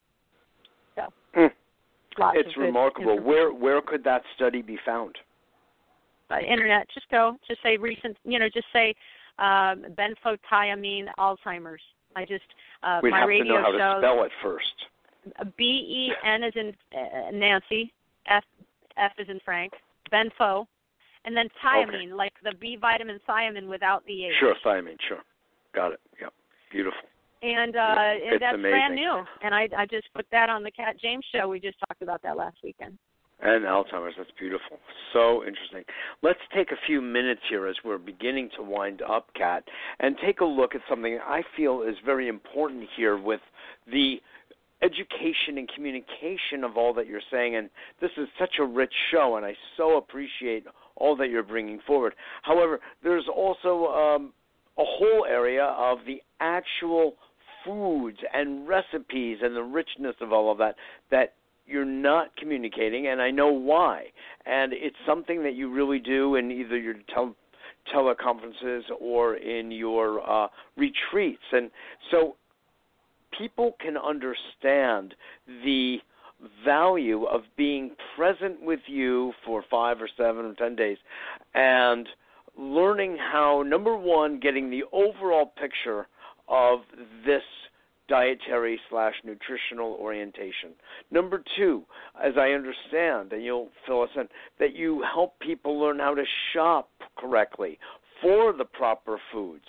[0.96, 1.04] So.
[1.38, 1.52] Mm.
[2.36, 3.20] It's remarkable.
[3.20, 5.16] Where where could that study be found?
[6.34, 6.88] Uh, internet.
[6.94, 7.36] Just go.
[7.48, 8.18] Just say recent.
[8.24, 8.96] You know, just say
[9.40, 11.82] um, benfotiamine Alzheimer's.
[12.16, 12.44] I just
[12.84, 15.56] uh, We'd my have radio to know how shows to spell it first.
[15.58, 17.94] B E N is in uh, Nancy,
[18.28, 18.44] F
[18.98, 19.74] F is in Frank,
[20.12, 20.66] benfo,
[21.26, 22.14] and then thiamine, Okay.
[22.14, 24.34] like the B vitamin thiamine without the H.
[24.40, 24.98] Sure, thiamine.
[25.08, 25.20] Sure,
[25.74, 26.00] got it.
[26.22, 26.28] Yeah,
[26.72, 27.00] beautiful.
[27.42, 28.72] And uh, and that's amazing.
[28.72, 29.24] brand new.
[29.42, 31.48] And I I just put that on the Kat James show.
[31.48, 32.98] We just talked about that last weekend.
[33.44, 34.80] And Alzheimer's, that's beautiful.
[35.12, 35.84] So interesting.
[36.22, 39.66] Let's take a few minutes here as we're beginning to wind up, Kat,
[40.00, 43.42] and take a look at something I feel is very important here with
[43.92, 44.22] the
[44.82, 47.58] education and communication of all that you're saying.
[47.58, 50.66] And this is such a rich show, and I so appreciate
[50.96, 52.14] all that you're bringing forward.
[52.44, 54.34] However, there's also um,
[54.78, 57.16] a whole area of the actual
[57.66, 60.76] foods and recipes and the richness of all of that
[61.12, 61.34] that
[61.74, 64.06] you're not communicating, and I know why.
[64.46, 67.36] And it's something that you really do in either your tel-
[67.94, 70.48] teleconferences or in your uh,
[70.78, 71.42] retreats.
[71.52, 71.72] And
[72.12, 72.36] so
[73.38, 75.16] people can understand
[75.66, 75.98] the
[76.64, 80.98] value of being present with you for five or seven or ten days
[81.56, 82.08] and
[82.58, 86.08] learning how, number one, getting the overall picture
[86.48, 86.80] of
[87.26, 87.42] this
[88.08, 90.72] dietary slash nutritional orientation.
[91.12, 91.84] Number two,
[92.22, 94.28] as I understand, and you'll fill us in,
[94.60, 96.24] that you help people learn how to
[96.54, 97.80] shop correctly
[98.22, 99.66] for the proper foods.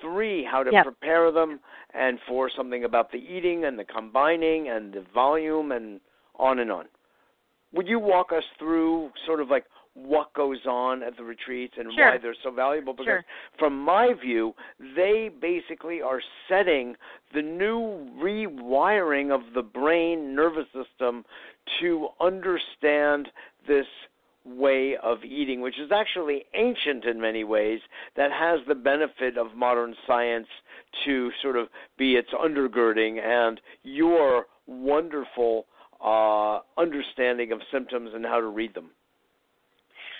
[0.00, 0.84] Three, how to Yep.
[0.84, 1.60] prepare them,
[1.94, 6.00] and four, something about the eating and the combining and the volume and
[6.36, 6.86] on and on.
[7.72, 9.64] Would you walk us through sort of like
[10.04, 12.12] what goes on at the retreats and sure.
[12.12, 13.24] why they're so valuable because sure.
[13.58, 14.54] from my view
[14.96, 16.94] they basically are setting
[17.34, 21.24] the new rewiring of the brain nervous system
[21.80, 23.28] to understand
[23.66, 23.86] this
[24.44, 27.80] way of eating, which is actually ancient in many ways,
[28.16, 30.46] that has the benefit of modern science
[31.04, 31.68] to sort of
[31.98, 35.66] be its undergirding, and your wonderful
[36.02, 38.90] uh, understanding of symptoms and how to read them.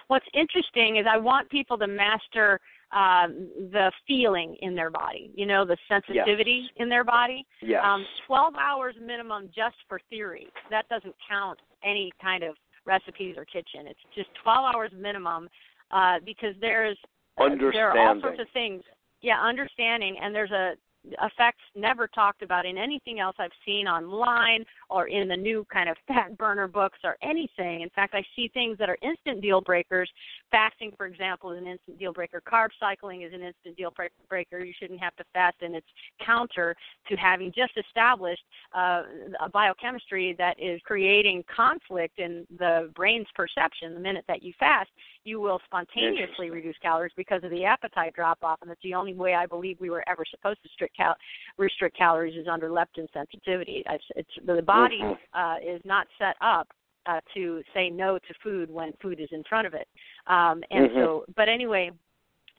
[0.08, 2.60] What's interesting is I want people to master
[2.92, 6.70] um, the feeling in their body, you know, the sensitivity yes.
[6.76, 7.46] in their body.
[7.60, 7.82] Yes.
[7.84, 10.48] Um, 12 hours minimum just for theory.
[10.70, 12.56] That doesn't count any kind of
[12.86, 13.86] recipes or kitchen.
[13.86, 15.48] It's just 12 hours minimum
[15.90, 16.96] uh, because there's
[17.38, 18.82] uh, there are all sorts of things.
[19.20, 20.74] Yeah, understanding, and there's a
[21.22, 25.88] effects never talked about in anything else I've seen online or in the new kind
[25.88, 27.82] of fat burner books or anything.
[27.82, 30.10] In fact, I see things that are instant deal breakers.
[30.50, 32.42] Fasting, for example, is an instant deal breaker.
[32.50, 33.92] Carb cycling is an instant deal
[34.28, 34.64] breaker.
[34.64, 35.86] You shouldn't have to fast, and it's
[36.24, 36.74] counter
[37.08, 38.42] to having just established
[38.74, 39.02] uh,
[39.40, 43.94] a biochemistry that is creating conflict in the brain's perception.
[43.94, 44.90] The minute that you fast,
[45.28, 49.14] you will spontaneously reduce calories because of the appetite drop off, and that's the only
[49.14, 51.16] way I believe we were ever supposed to restrict, cal-
[51.58, 53.84] restrict calories is under leptin sensitivity.
[53.88, 55.00] It's, it's the body
[55.34, 56.68] uh, is not set up
[57.06, 59.86] uh, to say no to food when food is in front of it.
[60.26, 60.98] Um, and mm-hmm.
[60.98, 61.90] so, but anyway,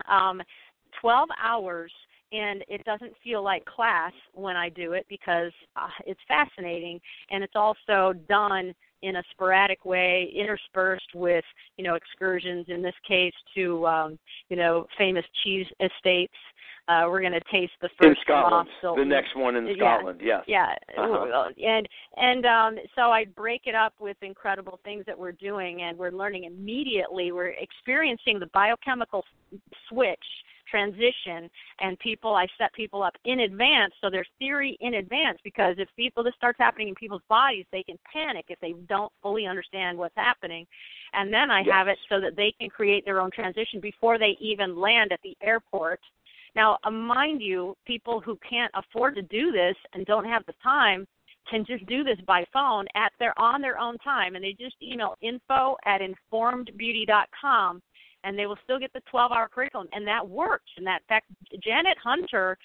[0.08, 0.42] um,
[1.02, 1.92] 12 hours
[2.32, 7.00] and it doesn't feel like class when I do it because uh, it's fascinating
[7.32, 11.46] and it's also done in a sporadic way, interspersed with
[11.78, 12.66] you know excursions.
[12.70, 14.20] In this case, to um,
[14.50, 16.34] you know famous cheese estates.
[16.90, 18.68] Uh, we're going to taste the first in Scotland.
[18.82, 20.44] So, the next one in yeah, Scotland, yes.
[20.48, 21.50] Yeah, uh-huh.
[21.64, 21.88] and
[22.18, 26.12] and um, so I break it up with incredible things that we're doing, and we're
[26.12, 27.32] learning immediately.
[27.32, 29.24] We're experiencing the biochemical
[29.88, 30.18] switch
[30.70, 31.50] transition
[31.80, 35.88] and people I set people up in advance so there's theory in advance because if
[35.96, 39.98] people this starts happening in people's bodies they can panic if they don't fully understand
[39.98, 40.68] what's happening
[41.14, 41.74] and then I yes.
[41.74, 45.20] have it so that they can create their own transition before they even land at
[45.24, 46.00] the airport
[46.56, 50.54] now uh, mind you people who can't afford to do this and don't have the
[50.64, 51.06] time
[51.50, 54.76] can just do this by phone at their on their own time and they just
[54.82, 57.82] email info at informedbeauty.com
[58.24, 60.70] and they will still get the 12 hour curriculum and that works.
[60.78, 61.28] And that in fact
[61.64, 62.58] janet hunter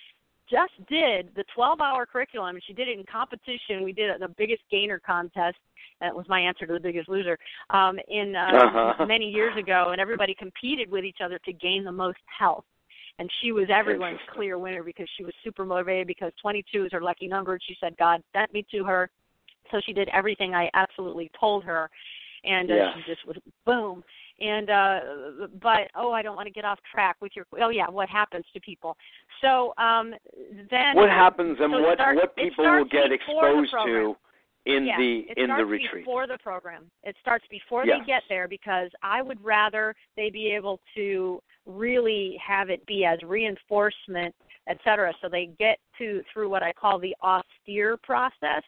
[0.50, 2.56] just did the 12 hour curriculum.
[2.56, 3.82] And she did it in competition.
[3.82, 5.56] We did it the biggest gainer contest.
[6.00, 7.38] That was my answer to the biggest loser
[7.70, 9.06] um in uh, uh-huh.
[9.06, 12.64] many years ago and everybody competed with each other to gain the most health
[13.18, 17.00] and she was everyone's clear winner because she was super motivated because 22 is her
[17.00, 17.52] lucky number.
[17.52, 19.10] And she said god sent me to her.
[19.70, 21.90] So she did everything i absolutely told her.
[22.44, 22.88] And uh, yes.
[22.96, 24.02] she just was boom.
[24.40, 25.00] And uh
[25.62, 28.44] but oh i don't want to get off track with your oh yeah what happens
[28.52, 28.96] to people.
[29.40, 30.14] So um
[30.70, 34.16] then what happens and so what starts, what people will get exposed to
[34.66, 36.04] in yeah, the in the retreat.
[36.04, 36.90] before the program.
[37.02, 37.98] It starts before yes.
[38.00, 43.04] they get there because i would rather they be able to really have it be
[43.04, 44.34] as reinforcement
[44.68, 48.62] et cetera so they get to through what i call the austere process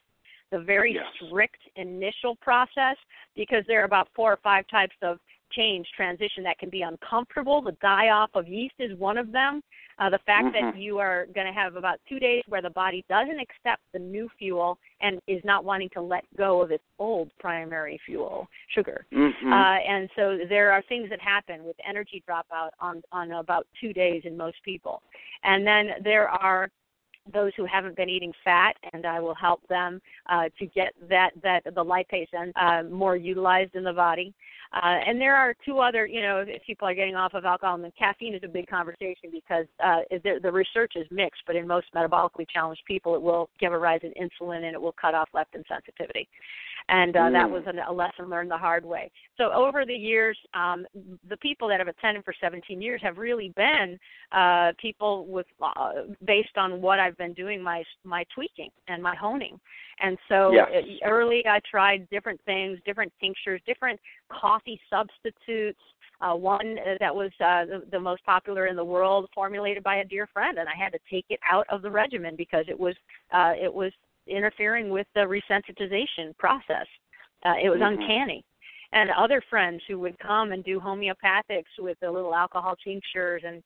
[0.53, 1.05] the very yes.
[1.27, 2.97] strict initial process
[3.35, 5.19] because there are about four or five types of
[5.53, 7.63] change, transition that can be uncomfortable.
[7.63, 9.63] The die off of yeast is one of them.
[9.99, 10.67] Uh, the fact mm-hmm.
[10.67, 13.99] that you are going to have about two days where the body doesn't accept the
[13.99, 19.07] new fuel and is not wanting to let go of its old primary fuel, sugar.
[19.13, 19.53] Mm-hmm.
[19.53, 23.93] Uh, and so there are things that happen with energy dropout on on about two
[23.93, 25.03] days in most people.
[25.43, 26.69] And then there are
[27.33, 31.31] those who haven't been eating fat, and I will help them uh, to get that
[31.43, 34.35] that the lipase and uh, more utilized in the body.
[34.73, 37.75] Uh, and there are two other, you know, if people are getting off of alcohol,
[37.83, 41.67] and caffeine is a big conversation because uh, the, the research is mixed, but in
[41.67, 45.15] most metabolically challenged people, it will give a rise in insulin and it will cut
[45.15, 46.29] off leptin sensitivity
[46.89, 47.33] and uh, mm.
[47.33, 49.11] that was a, a lesson learned the hard way.
[49.37, 50.87] So over the years, um,
[51.29, 53.99] the people that have attended for 17 years have really been
[54.33, 55.93] uh, people with uh,
[56.25, 59.59] based on what I've been doing my my tweaking and my honing.
[60.01, 60.85] And so yes.
[61.05, 65.81] early, I tried different things, different tinctures, different coffee substitutes.
[66.23, 70.05] Uh, one that was uh, the, the most popular in the world, formulated by a
[70.05, 72.95] dear friend, and I had to take it out of the regimen because it was
[73.35, 73.93] uh, it was
[74.27, 76.87] interfering with the resensitization process.
[77.45, 78.01] Uh, it was mm-hmm.
[78.01, 78.45] uncanny.
[78.93, 83.63] And other friends who would come and do homeopathics with the little alcohol tinctures and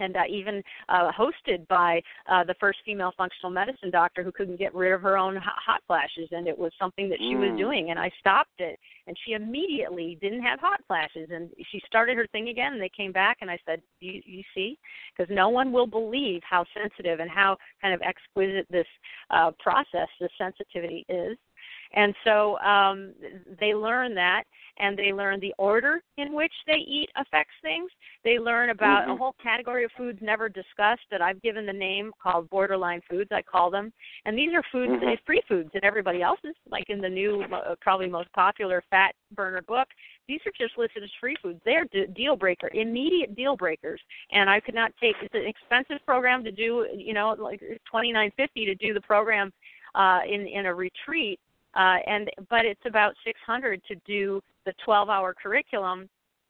[0.00, 2.00] and uh, even uh, hosted by
[2.30, 5.82] uh, the first female functional medicine doctor who couldn't get rid of her own hot
[5.86, 7.50] flashes, and it was something that she mm.
[7.50, 11.80] was doing, and I stopped it, and she immediately didn't have hot flashes, and she
[11.86, 14.78] started her thing again, and they came back, and I said, "You, you see,
[15.16, 18.86] because no one will believe how sensitive and how kind of exquisite this
[19.30, 21.36] uh, process, this sensitivity is."
[21.94, 23.12] And so um,
[23.60, 24.44] they learn that,
[24.78, 27.88] and they learn the order in which they eat affects things.
[28.24, 29.12] They learn about mm-hmm.
[29.12, 33.30] a whole category of foods never discussed that I've given the name called borderline foods.
[33.32, 33.92] I call them,
[34.24, 35.14] and these are foods, mm-hmm.
[35.24, 39.62] free foods that everybody else's, like in the new, uh, probably most popular fat burner
[39.62, 39.86] book.
[40.26, 41.60] These are just listed as free foods.
[41.64, 44.00] They're d- deal breaker, immediate deal breakers,
[44.32, 45.14] and I could not take.
[45.22, 46.88] It's an expensive program to do.
[46.96, 49.52] You know, like twenty nine fifty to do the program
[49.94, 51.38] uh, in in a retreat
[51.76, 56.08] uh, and but it's about 600 to do the 12-hour curriculum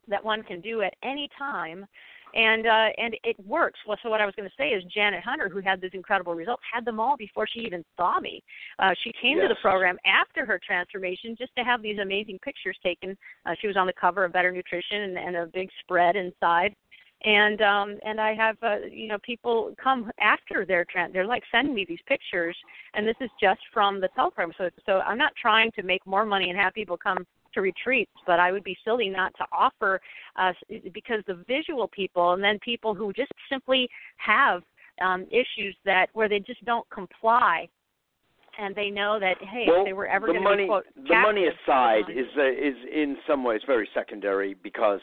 [0.08, 1.86] that one can do at any time
[2.34, 3.78] and uh, and it works.
[3.86, 6.34] Well, so what I was going to say is Janet Hunter, who had these incredible
[6.34, 8.42] results, had them all before she even saw me.
[8.78, 9.44] Uh, she came yes.
[9.44, 13.16] to the program after her transformation just to have these amazing pictures taken.
[13.46, 16.74] Uh, she was on the cover of Better Nutrition and, and a big spread inside
[17.24, 21.14] and um and i have uh, you know people come after their trend.
[21.14, 22.56] They're like sending me these pictures
[22.94, 26.24] and this is just from the teleprogram so so i'm not trying to make more
[26.24, 30.00] money and have people come to retreats but i would be silly not to offer
[30.36, 30.52] uh
[30.92, 34.62] because the visual people and then people who just simply have
[35.02, 37.68] um issues that where they just don't comply
[38.58, 41.46] and they know that hey, well, if they were ever going to quote, the money
[41.46, 45.00] aside is uh, is in some ways very secondary because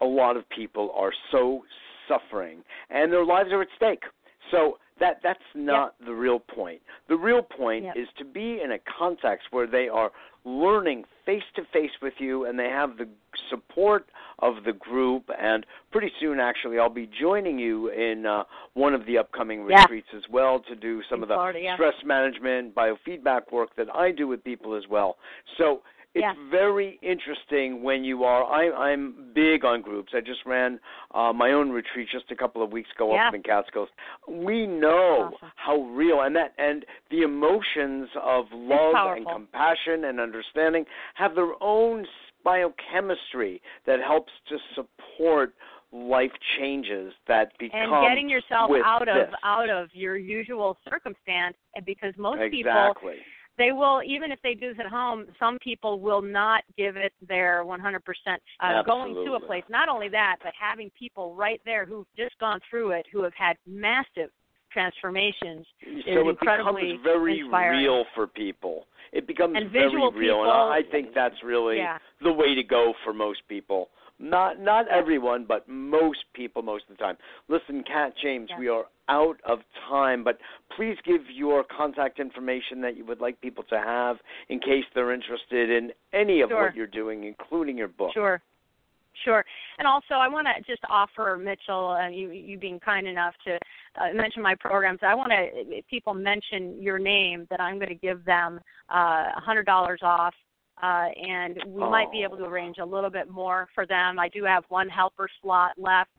[0.00, 1.62] a lot of people are so
[2.08, 4.02] suffering and their lives are at stake.
[4.50, 6.08] So that that's not yep.
[6.08, 6.80] the real point.
[7.08, 7.96] The real point yep.
[7.96, 10.12] is to be in a context where they are
[10.44, 13.08] learning face to face with you and they have the
[13.50, 14.06] support
[14.38, 19.04] of the group and pretty soon actually I'll be joining you in uh, one of
[19.04, 19.82] the upcoming yeah.
[19.82, 21.74] retreats as well to do some in of the Florida, yeah.
[21.74, 25.16] stress management biofeedback work that I do with people as well.
[25.58, 25.82] So
[26.12, 26.34] it's yeah.
[26.50, 28.44] very interesting when you are.
[28.44, 30.12] I, I'm big on groups.
[30.14, 30.80] I just ran
[31.14, 33.28] uh, my own retreat just a couple of weeks ago yeah.
[33.28, 33.88] up in Catskills.
[34.28, 35.50] We know awesome.
[35.54, 40.84] how real and that and the emotions of love and compassion and understanding
[41.14, 42.04] have their own
[42.42, 45.54] biochemistry that helps to support
[45.92, 49.34] life changes that become and getting yourself out of this.
[49.44, 52.52] out of your usual circumstance and because most exactly.
[52.52, 53.24] people
[53.60, 57.12] they will even if they do this at home some people will not give it
[57.28, 57.98] their 100%
[58.60, 62.36] uh, going to a place not only that but having people right there who've just
[62.38, 64.30] gone through it who have had massive
[64.72, 67.80] transformations so is it incredibly becomes very inspiring.
[67.80, 68.86] real for people.
[69.12, 71.98] It becomes and very real people, and i think that's really yeah.
[72.22, 73.88] the way to go for most people.
[74.18, 77.16] Not not everyone but most people most of the time.
[77.48, 78.58] Listen Kat James yes.
[78.58, 79.58] we are out of
[79.88, 80.38] time but
[80.76, 84.16] please give your contact information that you would like people to have
[84.48, 86.62] in case they're interested in any of sure.
[86.62, 88.40] what you're doing including your book sure
[89.24, 89.44] Sure.
[89.78, 93.54] And also, I want to just offer Mitchell, uh, you you being kind enough to
[94.00, 95.00] uh, mention my programs.
[95.02, 99.24] I want to, if people mention your name, that I'm going to give them uh,
[99.36, 100.34] a hundred dollars off,
[100.82, 101.90] uh, and we oh.
[101.90, 104.18] might be able to arrange a little bit more for them.
[104.18, 106.10] I do have one helper slot left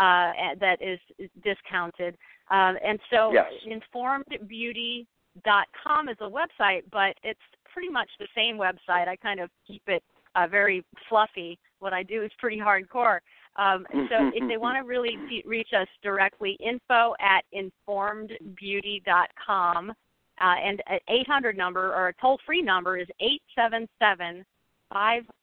[0.00, 2.16] uh, that is, is discounted,
[2.50, 3.46] um, and so yes.
[3.66, 7.38] informedbeauty.com is a website, but it's
[7.72, 9.06] pretty much the same website.
[9.08, 10.02] I kind of keep it
[10.34, 11.58] uh, very fluffy.
[11.78, 13.20] What I do is pretty hardcore.
[13.56, 19.90] Um, so if they want to really be, reach us directly, info at informedbeauty.com.
[19.90, 24.44] Uh, and an 800 number or a toll free number is 877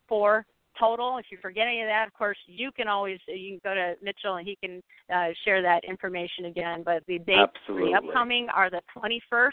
[0.08, 0.46] 54
[0.80, 1.18] total.
[1.18, 3.96] If you forget any of that, of course, you can always you can go to
[4.04, 4.82] Mitchell and he can
[5.14, 6.84] uh, share that information again.
[6.84, 7.94] But the dates Absolutely.
[7.94, 9.52] for the upcoming are the 21st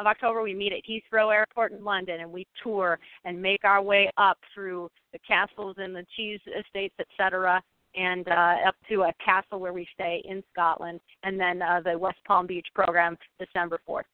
[0.00, 3.82] of October, we meet at Heathrow Airport in London, and we tour and make our
[3.82, 7.62] way up through the castles and the cheese estates, etc.,
[7.96, 11.98] and uh, up to a castle where we stay in Scotland, and then uh, the
[11.98, 14.04] West Palm Beach program, December 4th.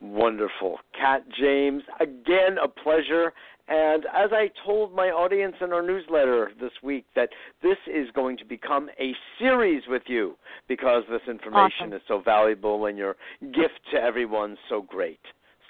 [0.00, 0.78] Wonderful.
[0.98, 3.34] Kat James, again, a pleasure.
[3.70, 7.28] And as I told my audience in our newsletter this week, that
[7.62, 10.34] this is going to become a series with you
[10.66, 11.92] because this information awesome.
[11.92, 15.20] is so valuable and your gift to everyone so great.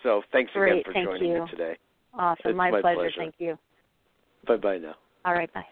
[0.02, 0.72] So thanks great.
[0.72, 1.44] again for Thank joining you.
[1.44, 1.76] me today.
[2.14, 2.40] Awesome.
[2.46, 2.96] It's my, my pleasure.
[2.96, 3.14] pleasure.
[3.18, 3.58] Thank you.
[4.48, 4.94] Bye bye now.
[5.26, 5.52] All right.
[5.52, 5.66] Bye.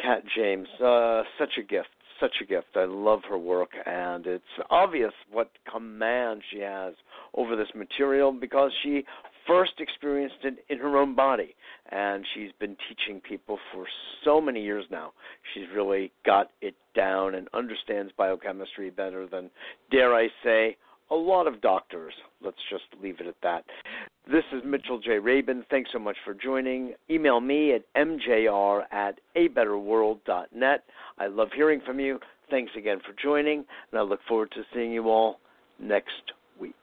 [0.00, 1.88] Kat James, uh, such a gift
[2.20, 2.68] such a gift.
[2.76, 6.94] I love her work, and it's obvious what command she has
[7.34, 9.04] over this material because she
[9.46, 11.54] first experienced it in her own body,
[11.90, 13.86] and she's been teaching people for
[14.24, 15.12] so many years now.
[15.52, 19.50] She's really got it down and understands biochemistry better than,
[19.90, 20.76] dare I say,
[21.10, 22.14] a lot of doctors.
[22.42, 23.64] Let's just leave it at that.
[24.30, 25.18] This is Mitchell J.
[25.18, 25.64] Rabin.
[25.70, 26.94] Thanks so much for joining.
[27.10, 30.84] Email me at mjr at abetterworld.net.
[31.18, 32.18] I love hearing from you.
[32.50, 35.40] Thanks again for joining, and I look forward to seeing you all
[35.78, 36.74] next week.